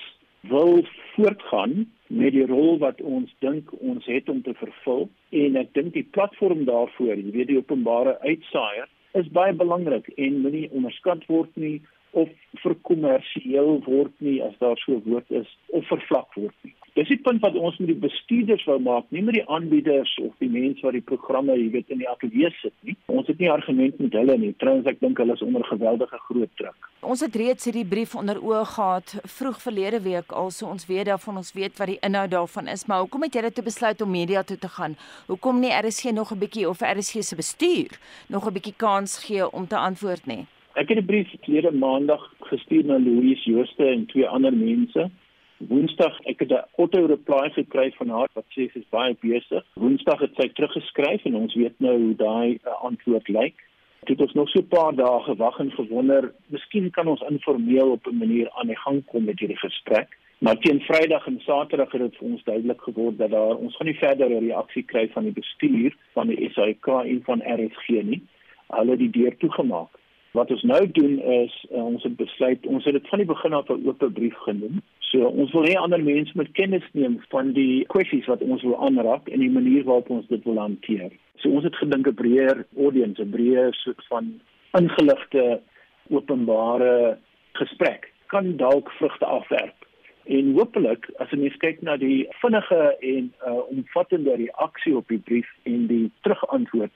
wil 0.50 0.82
voortgaan 1.16 1.92
met 2.08 2.34
die 2.34 2.46
rol 2.46 2.78
wat 2.82 3.02
ons 3.02 3.34
dink 3.40 3.70
ons 3.80 4.06
het 4.06 4.30
om 4.30 4.42
te 4.42 4.54
vervul. 4.54 5.10
En 5.30 5.56
ek 5.56 5.74
dink 5.78 5.94
die 5.94 6.08
platform 6.16 6.66
daarvoor, 6.66 7.16
jy 7.16 7.32
weet 7.32 7.52
die 7.54 7.60
openbare 7.62 8.18
uitsaaier 8.26 8.90
is 9.20 9.28
baie 9.36 9.54
belangrik 9.54 10.08
en 10.16 10.40
moenie 10.44 10.70
onderskat 10.72 11.26
word 11.28 11.52
nie 11.60 11.82
of 12.12 12.30
verkommersieel 12.64 13.80
word 13.86 14.14
nie 14.20 14.42
as 14.44 14.56
daar 14.60 14.78
so 14.78 14.94
'n 14.94 15.04
woord 15.06 15.32
is 15.32 15.58
of 15.68 15.88
vervlak 15.88 16.34
word 16.36 16.56
nie. 16.62 16.76
Dis 16.94 17.08
die 17.08 17.22
punt 17.24 17.40
wat 17.40 17.56
ons 17.56 17.78
met 17.80 17.88
die 17.88 18.02
bestuurders 18.04 18.66
wou 18.68 18.76
maak, 18.84 19.06
nie 19.16 19.22
met 19.24 19.38
die 19.38 19.46
aanbieders 19.48 20.12
of 20.20 20.34
die 20.44 20.50
mense 20.52 20.84
wat 20.84 20.98
die 20.98 21.06
programme, 21.12 21.56
jy 21.56 21.70
weet, 21.72 21.94
in 21.94 22.02
die 22.04 22.10
ateljee 22.10 22.50
sit 22.58 22.74
nie. 22.82 22.98
Ons 23.06 23.28
het 23.32 23.40
nie 23.40 23.52
argument 23.52 24.00
met 24.04 24.18
hulle 24.20 24.38
nie. 24.38 24.52
Trouens 24.60 24.90
ek 24.92 25.00
dink 25.00 25.18
hulle 25.18 25.34
is 25.34 25.46
onder 25.46 25.64
geweldige 25.64 26.20
groot 26.28 26.52
druk. 26.60 26.92
Ons 27.00 27.24
het 27.24 27.36
reeds 27.36 27.70
hierdie 27.70 27.88
brief 27.88 28.16
onder 28.16 28.44
oë 28.44 28.66
gehad 28.76 29.16
vroeg 29.24 29.62
verlede 29.62 30.04
week 30.04 30.36
al 30.36 30.52
so 30.52 30.68
ons 30.68 30.86
weet 30.92 31.06
daarvan 31.06 31.38
ons 31.38 31.56
weet 31.56 31.80
wat 31.80 31.88
die 31.88 32.00
inhoud 32.04 32.36
daarvan 32.36 32.68
is, 32.68 32.86
maar 32.86 33.00
hoekom 33.00 33.24
het 33.24 33.34
jy 33.40 33.48
dit 33.48 33.64
besluit 33.64 34.02
om 34.02 34.12
media 34.12 34.44
toe 34.44 34.58
te 34.58 34.76
gaan? 34.76 35.00
Hoekom 35.32 35.64
nie 35.64 35.72
RSG 35.72 36.12
nog 36.12 36.34
'n 36.34 36.44
bietjie 36.44 36.70
of 36.70 36.82
RSG 36.82 37.24
se 37.24 37.36
bestuur 37.36 38.00
nog 38.28 38.48
'n 38.48 38.54
bietjie 38.54 38.76
kans 38.78 39.24
gee 39.24 39.52
om 39.52 39.68
te 39.68 39.78
antwoord 39.78 40.26
nie? 40.26 40.46
Ek 40.74 40.90
het 40.90 40.98
'n 40.98 41.06
brief 41.06 41.30
verlede 41.30 41.72
maandag 41.72 42.34
gestuur 42.40 42.86
na 42.86 43.00
Louise 43.00 43.50
Jooste 43.50 43.86
en 43.86 44.06
twee 44.06 44.28
ander 44.28 44.54
mense 44.54 45.10
Woensdag 45.70 46.20
ek 46.26 46.40
het 46.40 46.52
'n 46.52 46.66
auto 46.78 47.06
reply 47.06 47.50
gekry 47.50 47.92
van 47.92 48.10
haar 48.10 48.30
wat 48.34 48.46
sê 48.46 48.72
sy 48.72 48.80
is 48.80 48.90
baie 48.90 49.16
besig. 49.22 49.64
Woensdag 49.74 50.20
het 50.20 50.36
sy 50.36 50.48
teruggeskryf 50.48 51.26
en 51.26 51.36
ons 51.36 51.54
weet 51.56 51.80
nou 51.80 51.98
hoe 52.04 52.16
daai 52.16 52.58
uh, 52.66 52.84
antwoord 52.84 53.28
lyk. 53.28 53.56
Dit 54.00 54.18
het 54.18 54.22
ons 54.22 54.34
nog 54.34 54.50
so 54.50 54.60
'n 54.60 54.68
paar 54.68 54.96
dae 54.96 55.20
gewag 55.24 55.60
en 55.60 55.72
gewonder, 55.72 56.34
miskien 56.48 56.90
kan 56.90 57.08
ons 57.08 57.22
informeel 57.22 57.92
op 57.92 58.08
'n 58.08 58.18
manier 58.18 58.50
aan 58.52 58.68
die 58.68 58.82
gang 58.86 59.06
kom 59.06 59.24
met 59.24 59.40
hierdie 59.40 59.64
gesprek. 59.68 60.18
Maar 60.38 60.58
teen 60.58 60.82
Vrydag 60.82 61.28
en 61.28 61.40
Saterdag 61.40 61.92
het 61.92 62.02
dit 62.02 62.18
vir 62.18 62.28
ons 62.28 62.44
duidelik 62.44 62.82
geword 62.82 63.18
dat 63.18 63.30
daar 63.30 63.56
ons 63.56 63.76
gaan 63.76 63.88
nie 63.88 63.98
verder 63.98 64.30
'n 64.30 64.48
reaksie 64.48 64.84
kry 64.84 65.10
van 65.10 65.24
die 65.24 65.34
bestuur 65.42 65.96
van 66.14 66.28
die 66.28 66.50
SAIK 66.50 66.88
en 66.88 67.22
van 67.24 67.42
RSG 67.46 67.88
nie. 68.04 68.22
Hulle 68.68 68.90
het 68.90 69.00
die 69.00 69.10
deur 69.10 69.38
toegemaak. 69.38 70.01
Wat 70.32 70.52
ons 70.52 70.62
nou 70.64 70.92
doen 70.92 71.20
is 71.20 71.56
uh, 71.72 71.86
ons 71.86 72.04
het 72.04 72.16
besluit 72.16 72.66
ons 72.66 72.86
het 72.88 72.96
dit 72.96 73.08
van 73.12 73.20
die 73.20 73.28
begin 73.28 73.54
af 73.54 73.70
'n 73.70 73.88
oop 73.88 74.06
brief 74.14 74.38
genoem. 74.48 74.82
So 75.00 75.28
ons 75.28 75.52
wil 75.52 75.66
hê 75.68 75.76
ander 75.76 76.04
mense 76.04 76.32
moet 76.36 76.52
kennis 76.52 76.88
neem 76.94 77.20
van 77.30 77.52
die 77.52 77.86
kwessies 77.86 78.26
wat 78.32 78.42
ons 78.42 78.64
wil 78.64 78.78
aanraak 78.80 79.28
en 79.28 79.40
die 79.40 79.52
manier 79.52 79.84
waarop 79.84 80.10
ons 80.10 80.28
dit 80.28 80.44
wil 80.44 80.58
hanteer. 80.58 81.12
So 81.36 81.50
ons 81.50 81.64
het 81.64 81.76
gedink 81.76 82.08
'n 82.08 82.14
breër 82.14 82.66
audience, 82.78 83.22
'n 83.22 83.30
breër 83.30 83.74
soort 83.74 84.06
van 84.08 84.40
ingeligte 84.72 85.62
openbare 86.10 87.18
gesprek 87.52 88.14
kan 88.28 88.58
dalk 88.58 88.92
vrugte 88.92 89.26
afwerp. 89.26 89.76
En 90.24 90.54
hopelik 90.54 91.10
as 91.20 91.30
jy 91.30 91.38
mens 91.38 91.58
kyk 91.58 91.82
na 91.82 91.98
die 91.98 92.28
vinnige 92.42 92.96
en 93.00 93.34
uh, 93.48 93.54
omvattende 93.68 94.36
reaksie 94.36 94.96
op 94.96 95.08
die 95.08 95.20
brief 95.20 95.50
en 95.64 95.88
die 95.88 96.12
terugantwoord 96.22 96.92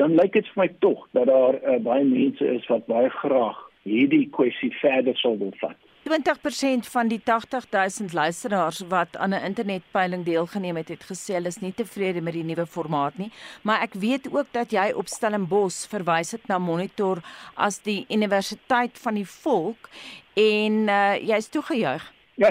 dan 0.00 0.16
lyk 0.16 0.32
dit 0.32 0.46
vir 0.54 0.62
my 0.62 0.68
tog 0.80 1.04
dat 1.16 1.28
daar 1.28 1.60
uh, 1.60 1.76
baie 1.84 2.04
mense 2.08 2.46
is 2.56 2.66
wat 2.72 2.86
baie 2.88 3.10
graag 3.20 3.58
hierdie 3.84 4.26
kwessie 4.32 4.72
verder 4.80 5.16
sou 5.16 5.36
wil 5.40 5.52
vat. 5.60 5.76
20% 6.08 6.88
van 6.88 7.10
die 7.12 7.20
80000 7.24 8.12
luisteraars 8.16 8.80
wat 8.88 9.16
aan 9.16 9.34
'n 9.36 9.44
internetpeiling 9.44 10.24
deelgeneem 10.24 10.76
het, 10.76 10.88
het 10.88 11.04
gesê 11.04 11.36
hulle 11.36 11.52
is 11.52 11.60
nie 11.60 11.72
tevrede 11.72 12.20
met 12.20 12.32
die 12.32 12.44
nuwe 12.44 12.66
formaat 12.66 13.18
nie, 13.18 13.30
maar 13.62 13.82
ek 13.82 13.94
weet 13.94 14.32
ook 14.32 14.48
dat 14.52 14.72
jy 14.72 14.92
op 14.96 15.06
Stellenbosch 15.06 15.88
verwys 15.88 16.32
het 16.32 16.48
na 16.48 16.58
Monitor 16.58 17.20
as 17.54 17.78
die 17.78 18.06
universiteit 18.08 18.98
van 18.98 19.14
die 19.14 19.26
volk 19.26 19.88
en 20.34 20.72
uh, 20.88 21.16
jy's 21.20 21.48
toegejuig. 21.48 22.12
Ja, 22.40 22.48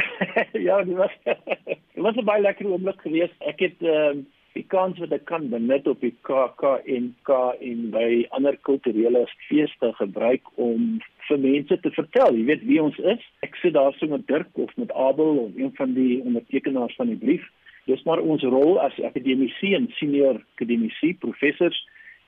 ja, 0.54 0.84
dit 0.84 0.96
was 0.96 1.12
dit 1.94 2.04
was 2.06 2.16
'n 2.16 2.26
baie 2.26 2.42
lekker 2.42 2.68
oomblik 2.68 3.02
geweest. 3.02 3.34
Ek 3.40 3.60
het 3.60 3.82
uh, 3.82 4.14
die 4.58 4.66
kans 4.72 4.98
wat 5.02 5.14
ek 5.14 5.26
kan 5.30 5.48
benut 5.52 5.88
op 5.90 6.02
die 6.02 6.14
KKNK 6.28 7.36
en 7.70 7.86
by 7.94 8.10
ander 8.36 8.58
kulturele 8.68 9.26
feeste 9.48 9.92
gebruik 10.00 10.50
om 10.58 10.98
vir 11.28 11.42
mense 11.44 11.78
te 11.84 11.92
vertel, 11.94 12.36
jy 12.38 12.46
weet 12.48 12.66
wie 12.66 12.82
ons 12.82 12.98
is. 13.14 13.24
Ek 13.46 13.58
sit 13.62 13.76
daar 13.78 13.94
so 13.98 14.10
met 14.10 14.26
Dirk 14.28 14.50
of 14.58 14.74
met 14.82 14.94
Abel 14.98 15.44
of 15.46 15.58
een 15.58 15.74
van 15.78 15.94
die 15.98 16.20
ondertekenaars 16.26 16.98
van 16.98 17.14
die 17.14 17.20
brief. 17.22 17.46
Dis 17.90 18.02
maar 18.06 18.22
ons 18.22 18.46
rol 18.46 18.80
as 18.82 18.98
akademici 19.06 19.74
en 19.78 19.90
senior 20.00 20.42
akademici, 20.56 21.14
professors. 21.22 21.78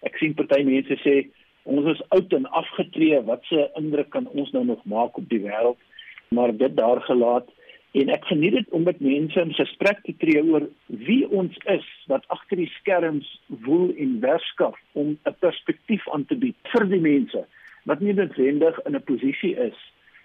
Ek 0.06 0.18
sien 0.22 0.38
party 0.38 0.62
mense 0.68 0.98
sê 1.02 1.24
ons 1.70 1.86
is 1.92 2.02
oud 2.10 2.34
en 2.34 2.48
afgetree, 2.58 3.20
wat 3.28 3.44
se 3.50 3.68
indruk 3.78 4.10
kan 4.14 4.30
ons 4.34 4.50
nou 4.56 4.64
nog 4.66 4.82
maak 4.90 5.18
op 5.18 5.28
die 5.30 5.42
wêreld? 5.44 5.78
Maar 6.34 6.54
dit 6.58 6.78
daar 6.78 7.02
gelaat 7.06 7.50
En 7.92 8.10
ek 8.10 8.26
geniet 8.26 8.54
dit 8.56 8.70
om 8.70 8.84
met 8.88 9.00
mense 9.04 9.42
in 9.42 9.54
gesprek 9.54 10.00
te 10.04 10.14
tree 10.18 10.44
oor 10.44 10.68
wie 10.88 11.26
ons 11.30 11.58
is 11.74 11.88
wat 12.08 12.28
agter 12.28 12.62
die 12.62 12.72
skerms 12.80 13.28
woel 13.66 13.92
en 14.00 14.20
werskaf 14.24 14.78
om 14.92 15.18
'n 15.28 15.36
perspektief 15.40 16.08
aan 16.10 16.26
te 16.26 16.36
bied 16.36 16.56
vir 16.72 16.88
die 16.88 17.02
mense 17.04 17.46
wat 17.84 18.00
nie 18.00 18.14
noodwendig 18.14 18.80
in 18.86 18.96
'n 18.96 19.04
posisie 19.04 19.56
is 19.56 19.80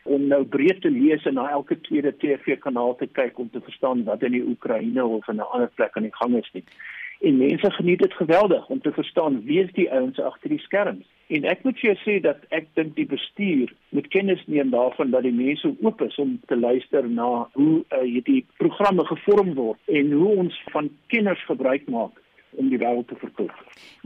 om 0.04 0.26
nou 0.26 0.44
breed 0.44 0.80
te 0.80 0.90
lees 0.90 1.24
en 1.26 1.34
na 1.34 1.48
elke 1.50 1.80
tweede 1.88 2.12
TV-kanaal 2.22 2.94
te 2.96 3.06
kyk 3.06 3.38
om 3.38 3.50
te 3.50 3.60
verstaan 3.60 4.04
wat 4.04 4.22
in 4.22 4.32
die 4.32 4.46
Oekraïne 4.46 5.04
of 5.04 5.28
in 5.28 5.36
'n 5.36 5.50
ander 5.50 5.70
plek 5.74 5.96
aan 5.96 6.06
die 6.08 6.16
gang 6.20 6.36
is 6.36 6.50
nie. 6.52 6.64
En 7.20 7.36
mense 7.36 7.70
geniet 7.70 7.98
dit 7.98 8.12
geweldig 8.12 8.68
om 8.68 8.80
te 8.80 8.92
verstaan 8.92 9.42
wie 9.44 9.62
is 9.62 9.72
die 9.72 9.90
ouens 9.92 10.20
agter 10.20 10.48
die 10.52 10.58
skerms. 10.58 11.06
En 11.26 11.44
ek 11.44 11.64
moet 11.66 11.78
vir 11.80 11.88
jou 11.88 11.96
sê 12.04 12.18
dat 12.22 12.44
ek 12.54 12.68
dink 12.78 12.94
die 12.94 13.08
bestuur 13.10 13.72
moet 13.96 14.06
kennis 14.12 14.42
neem 14.46 14.70
daarvan 14.70 15.10
dat 15.10 15.24
die 15.26 15.34
mense 15.34 15.72
oop 15.82 16.04
is 16.04 16.18
om 16.22 16.36
te 16.46 16.58
luister 16.58 17.08
na 17.08 17.48
hoe 17.56 17.80
uh, 17.80 18.02
hierdie 18.04 18.44
programme 18.60 19.06
gevorm 19.08 19.54
word 19.56 19.80
en 19.90 20.12
hoe 20.12 20.36
ons 20.44 20.60
van 20.74 20.90
kenners 21.10 21.42
gebruik 21.48 21.88
maak 21.90 22.22
om 22.56 22.70
die 22.70 22.78
wêreld 22.78 23.08
te 23.10 23.18
verkoop. 23.18 23.52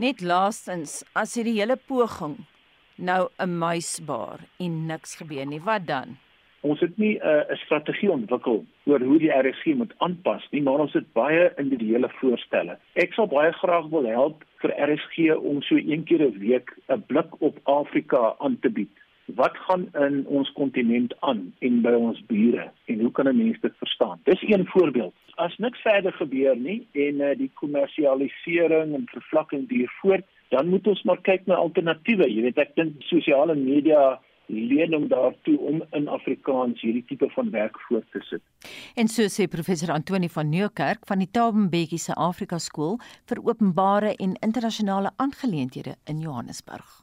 Net 0.01 0.23
laastens, 0.25 1.01
as 1.13 1.35
hierdie 1.37 1.59
hele 1.59 1.77
poging 1.77 2.39
nou 2.97 3.29
'n 3.37 3.57
muisbaar 3.57 4.39
en 4.59 4.85
niks 4.85 5.15
gebeur 5.15 5.45
nie, 5.45 5.61
wat 5.61 5.87
dan? 5.87 6.17
Ons 6.61 6.79
het 6.79 6.97
nie 6.97 7.17
'n 7.17 7.27
uh, 7.27 7.57
strategie 7.63 8.11
ontwikkel 8.11 8.65
oor 8.85 9.01
hoe 9.01 9.19
die 9.19 9.33
RSG 9.33 9.65
moet 9.65 9.93
aanpas 9.97 10.47
nie, 10.51 10.61
maar 10.61 10.79
ons 10.79 10.93
het 10.93 11.13
baie 11.13 11.51
individuele 11.57 12.09
voorstelle. 12.09 12.77
Ek 12.93 13.13
sal 13.13 13.27
baie 13.27 13.51
graag 13.51 13.87
wil 13.89 14.05
help 14.05 14.43
vir 14.61 14.73
RSG 14.89 15.35
om 15.35 15.61
so 15.61 15.75
een 15.75 16.03
keer 16.03 16.21
'n 16.21 16.39
week 16.39 16.77
'n 16.87 17.03
blik 17.07 17.41
op 17.41 17.59
Afrika 17.63 18.35
aan 18.39 18.59
te 18.59 18.69
bied 18.69 18.93
wat 19.35 19.57
gaan 19.57 19.89
in 19.93 20.27
ons 20.27 20.51
kontinent 20.51 21.13
aan 21.19 21.53
en 21.59 21.81
by 21.81 21.93
ons 21.95 22.21
bure 22.27 22.71
en 22.85 22.99
hoe 22.99 23.11
kan 23.11 23.27
'n 23.27 23.37
mens 23.37 23.59
dit 23.59 23.73
verstaan? 23.77 24.19
Dis 24.23 24.41
een 24.41 24.65
voorbeeld. 24.67 25.13
As 25.35 25.57
niks 25.57 25.81
verder 25.81 26.13
gebeur 26.13 26.57
nie 26.57 26.87
en 26.91 27.15
uh, 27.15 27.37
die 27.37 27.51
kommersialisering 27.53 28.93
en 28.93 29.03
vervlakking 29.05 29.67
duur 29.67 29.91
voort, 30.01 30.25
dan 30.49 30.67
moet 30.67 30.87
ons 30.87 31.03
maar 31.03 31.21
kyk 31.21 31.45
na 31.45 31.55
alternatiewe. 31.55 32.33
Jy 32.33 32.41
weet, 32.41 32.57
ek 32.57 32.75
dink 32.75 32.93
sosiale 32.99 33.55
media 33.55 34.19
leen 34.51 34.95
om 34.95 35.07
daartoe 35.07 35.57
om 35.59 35.83
in 35.91 36.07
Afrikaans 36.07 36.81
hierdie 36.81 37.05
tipe 37.07 37.29
van 37.35 37.49
werk 37.51 37.79
voort 37.87 38.07
te 38.11 38.21
sit. 38.27 38.43
En 38.95 39.07
so 39.07 39.29
sê 39.31 39.47
professor 39.47 39.93
Antoni 39.95 40.29
van 40.29 40.49
Nieuwkerk 40.49 41.07
van 41.09 41.23
die 41.23 41.29
Tabenbekkie 41.31 41.99
se 41.99 42.13
Afrika 42.13 42.59
skool 42.59 42.99
vir 43.29 43.43
openbare 43.43 44.15
en 44.15 44.35
internasionale 44.41 45.13
aangeleenthede 45.15 45.95
in 46.05 46.19
Johannesburg. 46.19 47.01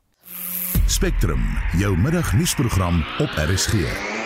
Spectrum, 0.87 1.43
jou 1.79 1.97
middagnuusprogram 1.97 3.03
op 3.21 3.43
RSG. 3.49 4.18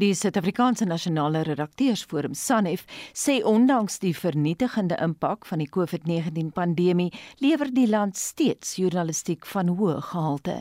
Die 0.00 0.14
Suid-Afrikaanse 0.14 0.86
Nasionale 0.86 1.42
Redakteursforum 1.44 2.32
SANEF 2.32 2.86
sê 3.12 3.34
ondanks 3.44 3.98
die 4.00 4.14
vernietigende 4.16 4.96
impak 4.96 5.44
van 5.44 5.60
die 5.60 5.68
COVID-19 5.68 6.54
pandemie, 6.56 7.10
lewer 7.44 7.68
die 7.76 7.84
land 7.84 8.16
steeds 8.16 8.78
journalistiek 8.80 9.44
van 9.52 9.74
hoë 9.76 9.98
gehalte. 10.08 10.54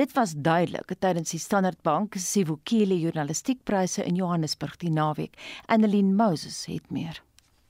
Dit 0.00 0.16
was 0.16 0.32
duidelik 0.32 0.96
tydens 0.96 1.34
die 1.36 1.42
Standard 1.44 1.82
Bank 1.84 2.16
se 2.16 2.46
Vukile 2.48 2.96
Journalistiekpryse 3.02 4.00
in 4.08 4.16
Johannesburg 4.16 4.80
die 4.80 4.94
naweek. 4.96 5.36
Annelien 5.68 6.16
Moses 6.16 6.64
het 6.64 6.88
meer. 6.88 7.20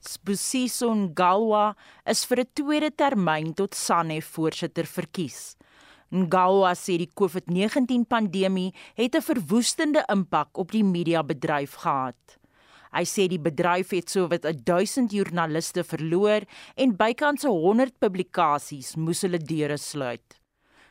Sbusiso 0.06 0.94
Ngalwa 0.94 1.74
is 2.06 2.22
vir 2.24 2.46
'n 2.46 2.50
tweede 2.54 2.94
termyn 2.94 3.52
tot 3.54 3.74
SANEF 3.74 4.30
voorsitter 4.38 4.86
verkies. 4.86 5.55
Ngawa 6.14 6.70
sê 6.78 6.98
die 7.02 7.10
COVID-19 7.18 8.06
pandemie 8.06 8.74
het 8.94 9.14
'n 9.16 9.22
verwoestende 9.22 10.04
impak 10.06 10.58
op 10.58 10.70
die 10.70 10.84
mediabedryf 10.84 11.74
gehad. 11.82 12.38
Hy 12.92 13.04
sê 13.04 13.26
die 13.28 13.40
bedryf 13.42 13.90
het 13.90 14.10
sowat 14.10 14.46
1000 14.64 15.12
joernaliste 15.12 15.84
verloor 15.84 16.46
en 16.76 16.96
bykans 16.96 17.42
100 17.42 17.98
publikasies 17.98 18.94
moes 18.96 19.22
hulle 19.22 19.38
deure 19.38 19.76
sluit. 19.76 20.40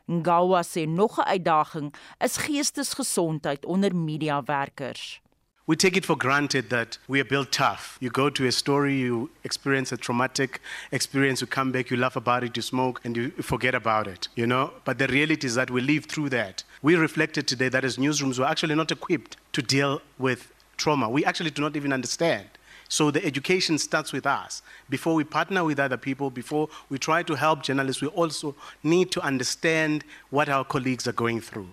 Ngawa 0.07 0.61
sê 0.61 0.85
nog 0.85 1.17
'n 1.17 1.27
uitdaging 1.33 1.95
is 2.19 2.37
geestesgesondheid 2.37 3.65
onder 3.65 3.95
mediawerkers. 3.95 5.21
We 5.67 5.75
take 5.75 5.97
it 5.97 6.05
for 6.05 6.15
granted 6.15 6.69
that 6.69 6.99
we 7.07 7.19
are 7.19 7.25
built 7.25 7.51
tough. 7.51 7.97
You 7.99 8.11
go 8.11 8.29
to 8.29 8.45
a 8.45 8.51
story, 8.51 8.99
you 8.99 9.31
experience 9.43 9.91
a 9.91 9.97
traumatic 9.97 10.61
experience, 10.91 11.41
you 11.41 11.47
come 11.47 11.71
back, 11.71 11.89
you 11.89 11.97
laugh 11.97 12.15
about 12.15 12.43
it, 12.43 12.55
you 12.55 12.61
smoke, 12.61 13.01
and 13.03 13.17
you 13.17 13.31
forget 13.31 13.73
about 13.73 14.05
it, 14.05 14.27
you 14.35 14.45
know? 14.45 14.73
But 14.83 14.99
the 14.99 15.07
reality 15.07 15.47
is 15.47 15.55
that 15.55 15.71
we 15.71 15.81
live 15.81 16.05
through 16.05 16.29
that. 16.29 16.63
We 16.83 16.95
reflected 16.95 17.47
today 17.47 17.69
that 17.69 17.83
as 17.83 17.97
newsrooms, 17.97 18.37
we're 18.37 18.45
actually 18.45 18.75
not 18.75 18.91
equipped 18.91 19.37
to 19.53 19.63
deal 19.63 20.03
with 20.19 20.53
trauma. 20.77 21.09
We 21.09 21.25
actually 21.25 21.49
do 21.49 21.63
not 21.63 21.75
even 21.75 21.93
understand. 21.93 22.45
So 22.87 23.09
the 23.09 23.25
education 23.25 23.79
starts 23.79 24.13
with 24.13 24.27
us. 24.27 24.61
Before 24.91 25.15
we 25.15 25.23
partner 25.23 25.63
with 25.63 25.79
other 25.79 25.97
people, 25.97 26.29
before 26.29 26.69
we 26.89 26.99
try 26.99 27.23
to 27.23 27.33
help 27.33 27.63
journalists, 27.63 28.03
we 28.03 28.09
also 28.09 28.53
need 28.83 29.09
to 29.13 29.21
understand 29.21 30.03
what 30.29 30.47
our 30.47 30.63
colleagues 30.63 31.07
are 31.07 31.13
going 31.13 31.41
through. 31.41 31.69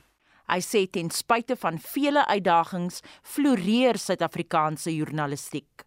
Hy 0.52 0.60
sê 0.60 0.82
ten 0.84 1.08
spyte 1.08 1.54
van 1.56 1.78
vele 1.80 2.26
uitdagings, 2.28 2.98
floreer 3.24 3.96
Suid-Afrikaanse 3.96 4.92
journalistiek. 4.92 5.86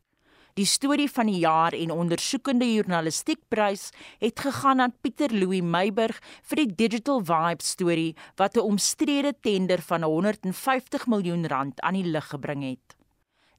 Die 0.57 0.65
storie 0.65 1.05
van 1.11 1.29
die 1.29 1.43
jaar 1.43 1.75
en 1.77 1.93
ondersoekende 1.93 2.65
journalistiekprys 2.71 3.91
het 4.23 4.41
gegaan 4.41 4.81
aan 4.81 4.95
Pieter 5.05 5.35
Louw 5.35 5.61
Meiburg 5.61 6.17
vir 6.49 6.63
die 6.63 6.73
Digital 6.81 7.21
Vibe 7.29 7.67
storie 7.67 8.15
wat 8.41 8.57
'n 8.57 8.65
omstrede 8.71 9.35
tender 9.39 9.81
van 9.81 10.03
150 10.03 11.07
miljoen 11.07 11.45
rand 11.45 11.81
aan 11.81 11.93
die 12.01 12.09
lig 12.09 12.25
gebring 12.33 12.63
het. 12.63 12.97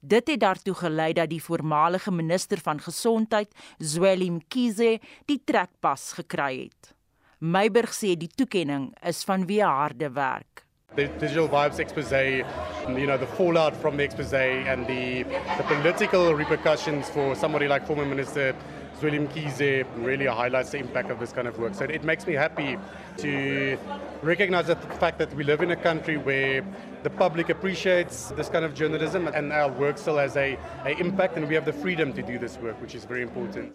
Dit 0.00 0.26
het 0.28 0.40
daartoe 0.40 0.74
gelei 0.74 1.12
dat 1.12 1.30
die 1.30 1.42
voormalige 1.42 2.10
minister 2.10 2.58
van 2.58 2.80
gesondheid, 2.80 3.54
Zweli 3.78 4.30
Mkhize, 4.30 4.98
die 5.26 5.40
trekpas 5.44 6.12
gekry 6.12 6.64
het. 6.64 6.94
Meiburg 7.38 7.94
sê 7.94 8.16
die 8.16 8.32
toekenning 8.34 8.94
is 9.02 9.24
vanweë 9.24 9.66
harde 9.66 10.10
werk. 10.10 10.65
The 10.96 11.08
digital 11.08 11.46
vibes 11.46 11.78
expose, 11.78 12.10
you 12.12 13.06
know, 13.06 13.18
the 13.18 13.26
fallout 13.26 13.76
from 13.76 13.98
the 13.98 14.04
expose 14.04 14.32
and 14.32 14.86
the, 14.86 15.24
the 15.58 15.64
political 15.64 16.34
repercussions 16.34 17.10
for 17.10 17.34
somebody 17.34 17.68
like 17.68 17.86
former 17.86 18.06
Minister 18.06 18.54
Zweli 19.00 19.28
Mkhize 19.28 19.84
really 19.96 20.24
highlights 20.24 20.70
the 20.70 20.78
impact 20.78 21.10
of 21.10 21.20
this 21.20 21.32
kind 21.32 21.46
of 21.46 21.58
work. 21.58 21.74
So 21.74 21.84
it 21.84 22.02
makes 22.02 22.26
me 22.26 22.32
happy 22.32 22.78
to 23.18 23.76
recognize 24.22 24.68
the 24.68 24.76
fact 24.76 25.18
that 25.18 25.34
we 25.34 25.44
live 25.44 25.60
in 25.60 25.70
a 25.70 25.76
country 25.76 26.16
where 26.16 26.64
the 27.02 27.10
public 27.10 27.50
appreciates 27.50 28.30
this 28.30 28.48
kind 28.48 28.64
of 28.64 28.72
journalism 28.72 29.28
and 29.28 29.52
our 29.52 29.70
work 29.70 29.98
still 29.98 30.16
has 30.16 30.34
a, 30.36 30.58
a 30.86 30.98
impact 30.98 31.36
and 31.36 31.46
we 31.46 31.54
have 31.54 31.66
the 31.66 31.74
freedom 31.74 32.14
to 32.14 32.22
do 32.22 32.38
this 32.38 32.56
work, 32.56 32.80
which 32.80 32.94
is 32.94 33.04
very 33.04 33.20
important. 33.20 33.74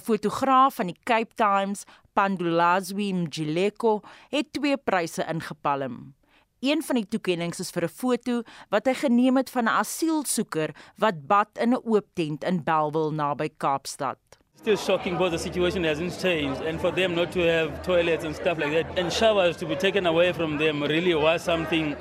Fotograaf 0.00 0.74
van 0.74 0.86
die 0.86 0.96
Cape 1.04 1.34
Times, 1.34 1.84
Pandulazwi 2.12 3.12
Mjileko, 3.12 4.00
het 4.28 4.52
twee 4.52 4.76
pryse 4.76 5.24
ingepalm. 5.28 6.12
Een 6.62 6.78
van 6.86 6.94
die 6.94 7.08
toekenninge 7.10 7.58
is 7.58 7.72
vir 7.74 7.84
'n 7.84 7.90
foto 7.90 8.34
wat 8.70 8.86
hy 8.86 8.92
geneem 8.94 9.36
het 9.36 9.50
van 9.50 9.64
'n 9.64 9.78
asielsoeker 9.82 10.70
wat 10.96 11.26
bad 11.26 11.48
in 11.58 11.74
'n 11.74 11.82
oop 11.84 12.06
tent 12.14 12.44
in 12.44 12.62
Belwel 12.62 13.10
naby 13.10 13.48
Kaapstad. 13.58 14.18
Still 14.54 14.76
shocking 14.76 15.18
because 15.18 15.32
the 15.32 15.38
situation 15.38 15.82
hasn't 15.82 16.20
changed 16.20 16.62
and 16.62 16.80
for 16.80 16.92
them 16.92 17.14
not 17.14 17.32
to 17.32 17.40
have 17.40 17.82
toilets 17.82 18.24
and 18.24 18.34
stuff 18.36 18.58
like 18.58 18.70
that 18.70 18.98
and 18.98 19.12
showers 19.12 19.56
to 19.56 19.66
be 19.66 19.74
taken 19.74 20.06
away 20.06 20.32
from 20.32 20.58
them 20.58 20.82
really 20.84 21.14
was 21.14 21.42
something 21.42 21.96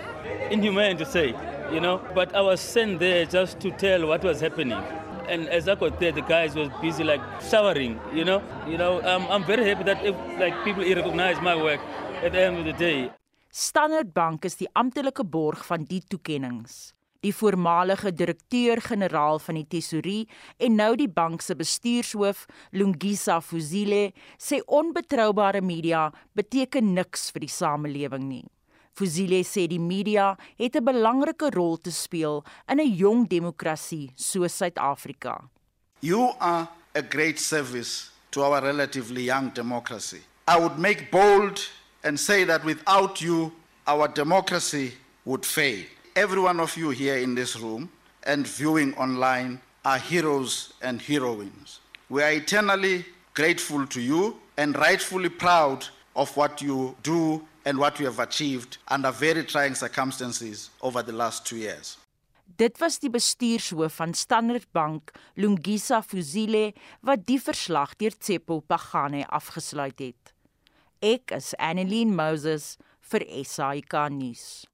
inhumane 0.51 0.95
to 0.97 1.05
say, 1.05 1.33
you 1.71 1.79
know. 1.79 1.99
But 2.13 2.35
I 2.35 2.41
was 2.41 2.61
sent 2.61 2.99
there 2.99 3.25
just 3.25 3.59
to 3.61 3.71
tell 3.71 4.05
what 4.05 4.23
was 4.23 4.41
happening. 4.41 4.83
And 5.27 5.49
as 5.49 5.67
I 5.67 5.73
got 5.73 5.99
there, 5.99 6.11
the 6.11 6.21
guys 6.21 6.53
was 6.53 6.69
busy 6.81 7.03
like 7.03 7.21
showering, 7.49 7.99
you 8.13 8.25
know. 8.25 8.41
You 8.67 8.77
know, 8.77 9.01
um, 9.01 9.25
I'm 9.31 9.43
very 9.43 9.65
happy 9.67 9.85
that 9.85 10.05
if 10.05 10.15
like 10.39 10.53
people 10.63 10.83
recognize 10.83 11.41
my 11.41 11.55
work 11.55 11.79
at 12.23 12.31
the 12.31 12.41
end 12.41 12.57
of 12.59 12.65
the 12.65 12.73
day. 12.73 13.11
Standard 13.51 14.13
Bank 14.13 14.45
is 14.47 14.55
die 14.61 14.69
amptelike 14.79 15.25
borg 15.27 15.65
van 15.67 15.83
die 15.83 15.99
toekennings. 16.07 16.93
Die 17.19 17.33
voormalige 17.35 18.13
direkteur-generaal 18.15 19.41
van 19.43 19.57
die 19.59 19.65
Tesorie 19.67 20.21
en 20.55 20.77
nou 20.79 20.93
die 20.95 21.09
bank 21.11 21.43
se 21.43 21.57
bestuurshoof, 21.59 22.45
Lungisa 22.71 23.41
Fuzile, 23.43 24.13
sê 24.39 24.61
onbetroubare 24.71 25.59
media 25.61 26.07
beteken 26.33 26.93
niks 26.95 27.27
vir 27.35 27.43
die 27.43 27.51
samelewing 27.51 28.23
nie. 28.29 28.47
Fuzile 28.95 29.43
sê 29.43 29.67
die 29.67 29.83
media 29.83 30.37
het 30.55 30.77
'n 30.77 30.85
belangrike 30.85 31.51
rol 31.51 31.77
te 31.77 31.91
speel 31.91 32.45
in 32.69 32.79
'n 32.79 32.95
jong 32.95 33.27
demokrasie 33.27 34.13
soos 34.15 34.55
Suid-Afrika. 34.55 35.49
You 35.99 36.31
are 36.39 36.69
a 36.95 37.01
great 37.01 37.39
service 37.39 38.11
to 38.31 38.43
our 38.43 38.61
relatively 38.61 39.23
young 39.23 39.51
democracy. 39.53 40.21
I 40.47 40.57
would 40.57 40.77
make 40.77 41.11
bold 41.11 41.80
and 42.03 42.19
say 42.19 42.43
that 42.43 42.63
without 42.63 43.21
you, 43.21 43.51
our 43.87 44.07
democracy 44.07 44.93
would 45.25 45.45
fail. 45.45 45.83
Every 46.15 46.41
one 46.41 46.59
of 46.59 46.75
you 46.75 46.89
here 46.89 47.17
in 47.17 47.35
this 47.35 47.59
room 47.59 47.89
and 48.23 48.47
viewing 48.47 48.93
online 48.95 49.61
are 49.85 49.97
heroes 49.97 50.73
and 50.81 51.01
heroines. 51.01 51.79
We 52.09 52.21
are 52.23 52.31
eternally 52.31 53.05
grateful 53.33 53.87
to 53.87 54.01
you 54.01 54.37
and 54.57 54.75
rightfully 54.75 55.29
proud 55.29 55.85
of 56.15 56.35
what 56.35 56.61
you 56.61 56.95
do 57.03 57.41
and 57.65 57.77
what 57.77 57.99
you 57.99 58.05
have 58.05 58.19
achieved 58.19 58.77
under 58.87 59.11
very 59.11 59.43
trying 59.43 59.75
circumstances 59.75 60.69
over 60.81 61.01
the 61.03 61.13
last 61.13 61.45
two 61.45 61.57
years. 61.57 61.97
Dit 62.57 62.77
was 62.79 62.99
die 62.99 63.09
bestuurshoof 63.09 63.95
van 63.95 64.13
Standard 64.13 64.65
Bank, 64.71 65.11
Lungisa 65.35 66.01
Fuzile, 66.03 66.73
wat 67.01 67.23
die 67.25 67.39
verslag 67.39 67.95
deur 67.95 68.17
Tsepo 68.17 68.59
Pagane 68.59 69.23
afgesluit 69.29 69.99
het. 70.03 70.30
Ek 71.01 71.31
is 71.33 71.55
Annelien 71.57 72.13
Moses 72.13 72.77
vir 73.09 73.23
SAK 73.41 73.95
nuus. 74.13 74.67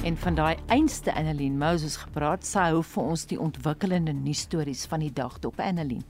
En 0.00 0.16
van 0.16 0.34
daai 0.34 0.56
einste 0.72 1.12
Annelien 1.12 1.58
Moses 1.60 1.98
gepraat, 2.00 2.46
sy 2.48 2.70
hou 2.70 2.78
vir 2.88 3.08
ons 3.12 3.26
die 3.28 3.36
ontwikkelende 3.36 4.14
nuusstories 4.16 4.86
van 4.88 5.02
die 5.04 5.10
dag 5.12 5.34
dop 5.44 5.58
Annelien. 5.60 6.00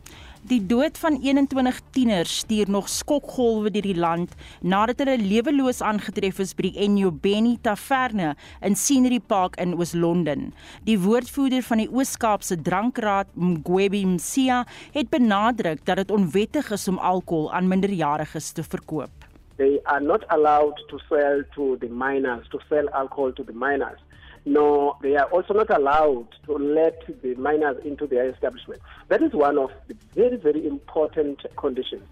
Die 0.47 0.61
dood 0.63 0.99
van 1.03 1.17
21 1.19 1.81
tieners 1.91 2.37
stuur 2.45 2.71
nog 2.71 2.87
skokgolwe 2.89 3.73
deur 3.75 3.89
die 3.89 3.99
land 3.99 4.37
nadat 4.63 5.03
hulle 5.03 5.17
leweloos 5.19 5.83
aangetref 5.83 6.39
is 6.45 6.55
by 6.55 6.69
die 6.69 6.85
Enyobeni 6.87 7.57
Taverne 7.67 8.37
in 8.63 8.79
Scenery 8.79 9.19
Park 9.19 9.59
in 9.59 9.75
Oos-London. 9.75 10.53
Die 10.87 10.97
woordvoerder 11.03 11.67
van 11.67 11.83
die 11.83 11.91
Oos-Kaapse 11.91 12.61
Drankraad, 12.63 13.35
Mgwebi 13.35 14.05
Msia, 14.07 14.63
het 14.95 15.11
benadruk 15.11 15.83
dat 15.83 16.05
dit 16.05 16.15
onwettig 16.15 16.71
is 16.79 16.87
om 16.89 17.03
alkohol 17.03 17.51
aan 17.53 17.69
minderjariges 17.69 18.53
te 18.55 18.63
verkoop. 18.63 19.20
They 19.61 19.79
are 19.85 20.01
not 20.01 20.25
allowed 20.31 20.77
to 20.89 20.99
sell 21.07 21.43
to 21.55 21.77
the 21.83 21.89
minors, 21.89 22.47
to 22.51 22.61
sell 22.71 22.89
alcohol 22.95 23.33
to 23.33 23.45
the 23.45 23.53
minors. 23.53 23.99
No, 24.47 24.97
they 25.03 25.17
are 25.17 25.27
also 25.27 25.53
not 25.53 25.69
allowed 25.69 26.29
to 26.47 26.55
let 26.55 27.03
the 27.21 27.35
minors 27.35 27.77
into 27.85 28.07
their 28.07 28.31
establishment. 28.31 28.81
That 29.09 29.23
is 29.23 29.35
one 29.35 29.59
of 29.59 29.71
the 29.87 29.95
very, 30.15 30.39
very 30.39 30.67
important 30.67 31.45
conditions. 31.59 32.05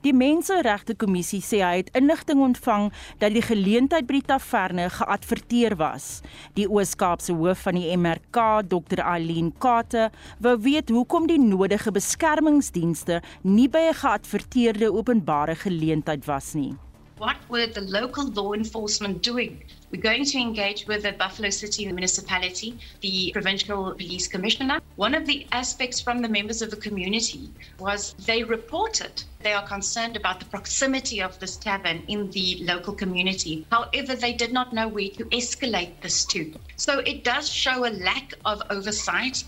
Die 0.00 0.14
Menseregte 0.16 0.94
Kommissie 0.96 1.42
sê 1.44 1.58
hy 1.60 1.82
het 1.82 1.90
inligting 1.98 2.40
ontvang 2.40 2.86
dat 3.20 3.34
die 3.36 3.42
geleentheid 3.44 4.06
by 4.08 4.16
die 4.16 4.28
taverne 4.30 4.86
geadverteer 4.94 5.76
was. 5.76 6.22
Die 6.56 6.64
Oos-Kaapse 6.64 7.36
hoof 7.36 7.66
van 7.66 7.76
die 7.76 7.92
MRK, 7.92 8.64
Dr. 8.72 9.04
Eileen 9.04 9.52
Kate, 9.60 10.08
wou 10.40 10.56
weet 10.64 10.88
hoekom 10.88 11.28
die 11.28 11.40
nodige 11.42 11.92
beskermingsdienste 11.92 13.20
nie 13.44 13.68
by 13.68 13.90
'n 13.90 14.00
geadverteerde 14.00 14.88
openbare 14.88 15.54
geleentheid 15.54 16.24
was 16.24 16.54
nie. 16.54 16.78
What 17.20 17.36
were 17.50 17.66
the 17.66 17.82
local 17.82 18.28
law 18.30 18.54
enforcement 18.54 19.20
doing? 19.20 19.62
We're 19.90 20.00
going 20.00 20.24
to 20.24 20.38
engage 20.38 20.86
with 20.86 21.02
the 21.02 21.12
Buffalo 21.12 21.50
City 21.50 21.84
municipality, 21.84 22.78
the 23.02 23.30
provincial 23.34 23.92
police 23.92 24.26
commissioner. 24.26 24.80
One 24.96 25.14
of 25.14 25.26
the 25.26 25.46
aspects 25.52 26.00
from 26.00 26.22
the 26.22 26.30
members 26.30 26.62
of 26.62 26.70
the 26.70 26.78
community 26.78 27.50
was 27.78 28.14
they 28.24 28.42
reported 28.42 29.22
they 29.42 29.52
are 29.52 29.66
concerned 29.66 30.16
about 30.16 30.40
the 30.40 30.46
proximity 30.46 31.20
of 31.20 31.38
this 31.40 31.58
tavern 31.58 32.04
in 32.08 32.30
the 32.30 32.60
local 32.62 32.94
community. 32.94 33.66
However, 33.70 34.14
they 34.14 34.32
did 34.32 34.54
not 34.54 34.72
know 34.72 34.88
where 34.88 35.10
to 35.10 35.26
escalate 35.26 36.00
this 36.00 36.24
to. 36.24 36.54
So 36.76 37.00
it 37.00 37.22
does 37.22 37.50
show 37.50 37.86
a 37.86 37.92
lack 37.92 38.32
of 38.46 38.62
oversight 38.70 39.44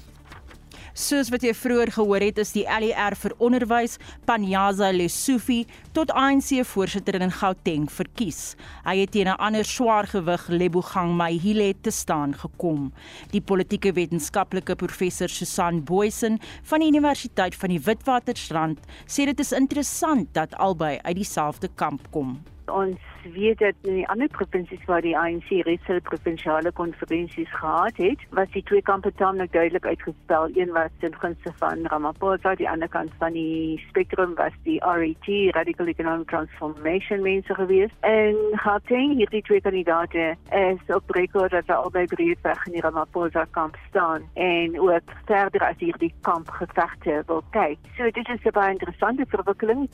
Soos 0.93 1.31
wat 1.33 1.41
jy 1.41 1.55
vroeër 1.57 1.89
gehoor 1.95 2.21
het, 2.21 2.37
is 2.43 2.51
die 2.53 2.67
LER 2.69 3.15
vir 3.17 3.33
onderwys, 3.41 3.95
Panyaza 4.29 4.91
Lesufi, 4.93 5.63
tot 5.97 6.13
ANC 6.13 6.59
voorsitter 6.69 7.17
in 7.17 7.33
Gauteng 7.33 7.87
verkies. 7.89 8.57
Hy 8.85 8.99
het 9.01 9.13
teen 9.13 9.29
'n 9.29 9.41
ander 9.41 9.65
swaargewig, 9.65 10.49
Lebogang 10.49 11.17
Mahile, 11.17 11.75
te 11.81 11.91
staan 11.91 12.35
gekom. 12.35 12.93
Die 13.31 13.41
politieke 13.41 13.93
wetenskaplike 13.93 14.77
professor 14.77 15.29
Susan 15.29 15.83
Boysen 15.83 16.39
van 16.63 16.81
die 16.81 16.89
Universiteit 16.89 17.55
van 17.55 17.69
die 17.71 17.81
Witwatersrand 17.81 18.79
sê 19.07 19.25
dit 19.25 19.41
is 19.41 19.53
interessant 19.53 20.29
dat 20.35 20.55
albei 20.55 20.99
uit 21.03 21.17
dieselfde 21.17 21.69
kamp 21.75 22.11
kom 22.11 22.43
ons 22.73 23.12
weet 23.33 23.59
dat 23.59 23.75
in 23.83 23.95
die 23.95 24.09
ander 24.09 24.29
provinsies 24.29 24.85
waar 24.85 25.01
die 25.01 25.17
ANC 25.19 25.49
reeds 25.49 25.91
provinsiale 26.03 26.73
konferensies 26.73 27.51
gehad 27.55 27.97
het, 27.97 28.19
was 28.31 28.51
die 28.51 28.63
twee 28.63 28.83
kampe 28.83 29.13
taamlik 29.15 29.53
duidelik 29.53 29.87
uitgespel. 29.87 30.49
Een 30.55 30.73
was 30.73 30.91
ten 30.99 31.15
gunste 31.19 31.53
van 31.57 31.87
Ramaphosa, 31.87 32.55
die 32.55 32.69
ander 32.69 32.89
kant 32.89 33.11
van 33.19 33.33
die 33.33 33.85
spektrum 33.89 34.35
was 34.35 34.53
die 34.63 34.81
RET, 34.85 35.55
Radical 35.55 35.87
Economic 35.87 36.29
Transformation 36.29 37.23
mense 37.23 37.55
geweest. 37.55 37.95
En 38.01 38.37
Gauteng, 38.53 39.17
hierdie 39.17 39.43
twee 39.43 39.61
kandidate 39.61 40.37
is 40.51 40.95
op 40.95 41.11
rekord 41.11 41.51
dat 41.51 41.67
hulle 41.67 41.79
albei 41.79 42.07
breedweg 42.07 42.67
in 42.67 42.73
die 42.73 42.81
Ramaphosa 42.81 43.47
kamp 43.51 43.77
staan 43.89 44.23
en 44.35 44.81
ook 44.81 45.17
verder 45.25 45.61
as 45.69 45.79
hierdie 45.79 46.15
kamp 46.21 46.51
gevegte 46.51 47.23
wil 47.27 47.43
kyk. 47.51 47.79
So 47.97 48.11
dit 48.11 48.29
is 48.29 48.45
'n 48.45 48.51
baie 48.51 48.73
interessante 48.73 49.25
verwikkeling. 49.29 49.89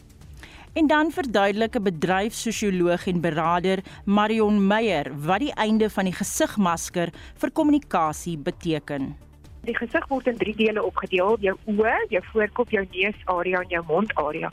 En 0.72 0.86
dan 0.86 1.10
verduidelik 1.10 1.74
'n 1.74 1.82
bedryfssosioloog 1.82 3.06
en 3.06 3.20
beraader 3.20 3.78
Marion 4.04 4.66
Meyer 4.66 5.06
wat 5.26 5.38
die 5.38 5.54
einde 5.54 5.90
van 5.90 6.04
die 6.04 6.12
gesigmasker 6.12 7.08
vir 7.34 7.50
kommunikasie 7.50 8.38
beteken. 8.38 9.16
Die 9.62 9.76
gesig 9.76 10.08
word 10.08 10.26
in 10.26 10.36
drie 10.36 10.56
dele 10.56 10.82
opgedeel: 10.84 11.36
jou 11.40 11.56
oë, 11.66 12.06
jou 12.08 12.22
voorkop, 12.32 12.70
jou 12.70 12.86
neusarea 12.90 13.60
en 13.60 13.68
jou 13.68 13.84
mondarea. 13.86 14.52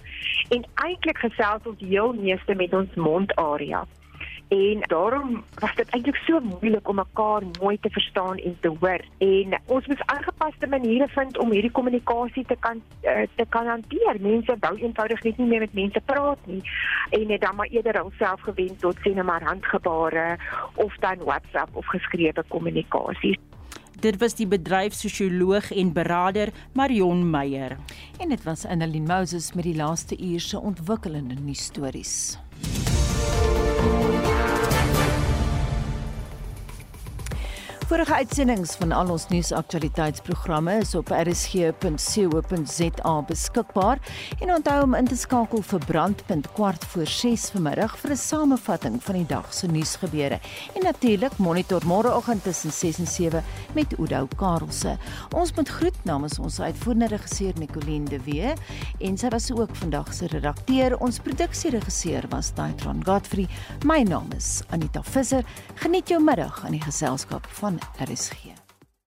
En 0.50 0.66
eintlik 0.74 1.18
gesels 1.18 1.66
ons 1.66 1.80
heel 1.80 2.14
meeste 2.14 2.56
met 2.56 2.74
ons 2.74 2.96
mondarea 2.96 3.86
en 4.48 4.84
daarom 4.88 5.44
was 5.60 5.76
dit 5.76 5.90
eintlik 5.90 6.16
so 6.16 6.40
moeilik 6.40 6.88
om 6.90 6.96
mekaar 6.96 7.44
mooi 7.62 7.78
te 7.82 7.90
verstaan 7.90 8.38
en 8.38 8.58
te 8.60 8.72
hoor 8.80 9.02
en 9.18 9.58
ons 9.66 9.88
moes 9.88 10.06
aangepaste 10.06 10.68
maniere 10.68 11.08
vind 11.08 11.38
om 11.38 11.52
hierdie 11.52 11.72
kommunikasie 11.72 12.46
te 12.46 12.58
kan 12.60 12.82
uh, 13.02 13.26
te 13.36 13.46
kan 13.50 13.68
hanteer 13.68 14.22
mense 14.22 14.58
wou 14.60 14.76
eenvoudig 14.78 15.24
net 15.24 15.38
nie 15.38 15.48
meer 15.48 15.66
met 15.66 15.74
mense 15.74 16.02
praat 16.06 16.46
nie 16.46 16.62
en 17.10 17.30
het 17.30 17.42
dan 17.42 17.56
maar 17.56 17.74
eerder 17.74 18.00
homself 18.02 18.42
gewend 18.42 18.80
tot 18.80 19.02
sien 19.04 19.26
maar 19.26 19.44
handgebare 19.44 20.38
of 20.74 20.96
dan 21.00 21.26
WhatsApp 21.26 21.76
of 21.76 21.86
geskrewe 21.86 22.44
kommunikasie 22.48 23.38
Dit 24.06 24.18
was 24.20 24.36
die 24.36 24.46
bedryfssosioloog 24.48 25.72
en 25.72 25.94
beraader 25.94 26.52
Marion 26.74 27.30
Meyer. 27.30 27.78
En 28.20 28.30
dit 28.30 28.44
was 28.44 28.66
Annelien 28.66 29.08
Moses 29.08 29.54
met 29.54 29.64
die 29.64 29.76
laaste 29.76 30.18
uur 30.20 30.40
se 30.40 30.60
ontwikkelende 30.60 31.34
nuusstories. 31.34 32.38
Vorige 37.86 38.14
uitsendings 38.14 38.72
van 38.82 38.90
al 38.98 39.12
ons 39.14 39.28
nuusaktualiteitsprogramme 39.30 40.74
is 40.82 40.96
op 40.98 41.12
rsg.co.za 41.14 43.12
beskikbaar 43.28 44.00
en 44.40 44.54
onthou 44.56 44.78
om 44.88 44.96
in 44.98 45.06
te 45.06 45.18
skakel 45.22 45.62
vir 45.70 45.86
Brandpunt 45.86 46.50
kwart 46.58 46.86
voor 46.90 47.06
6 47.06 47.52
vanmiddag 47.54 47.94
vir 48.02 48.12
'n 48.12 48.18
samevatting 48.18 48.98
van 49.04 49.16
die 49.16 49.26
dag 49.26 49.54
se 49.54 49.68
nuusgebeure. 49.68 50.40
En 50.74 50.82
natuurlik 50.84 51.38
monitor 51.38 51.82
môreoggend 51.86 52.44
tussen 52.44 52.72
6 52.72 52.98
en 52.98 53.08
7 53.08 53.44
met 53.74 54.00
Udo 54.00 54.28
Karlse. 54.36 54.98
Ons 55.36 55.54
moet 55.54 55.70
groet 55.70 56.04
namens 56.04 56.40
ons 56.40 56.60
uitvoerende 56.60 57.08
regisseur 57.08 57.54
Nicoline 57.58 58.10
de 58.10 58.20
Wee 58.24 58.54
en 59.00 59.18
sy 59.18 59.30
was 59.30 59.52
ook 59.52 59.76
vandag 59.76 60.14
se 60.14 60.28
redakteur. 60.28 60.98
Ons 61.00 61.20
produksieregisseur 61.20 62.24
was 62.30 62.54
Daitron 62.54 63.06
Godfrey. 63.06 63.48
My 63.86 64.02
naam 64.04 64.28
is 64.38 64.62
Anita 64.70 65.04
Visser. 65.04 65.44
Geniet 65.76 66.10
jou 66.10 66.24
middag 66.24 66.66
aan 66.66 66.72
die 66.72 66.82
geselskap 66.82 67.48
RSG. 68.00 68.55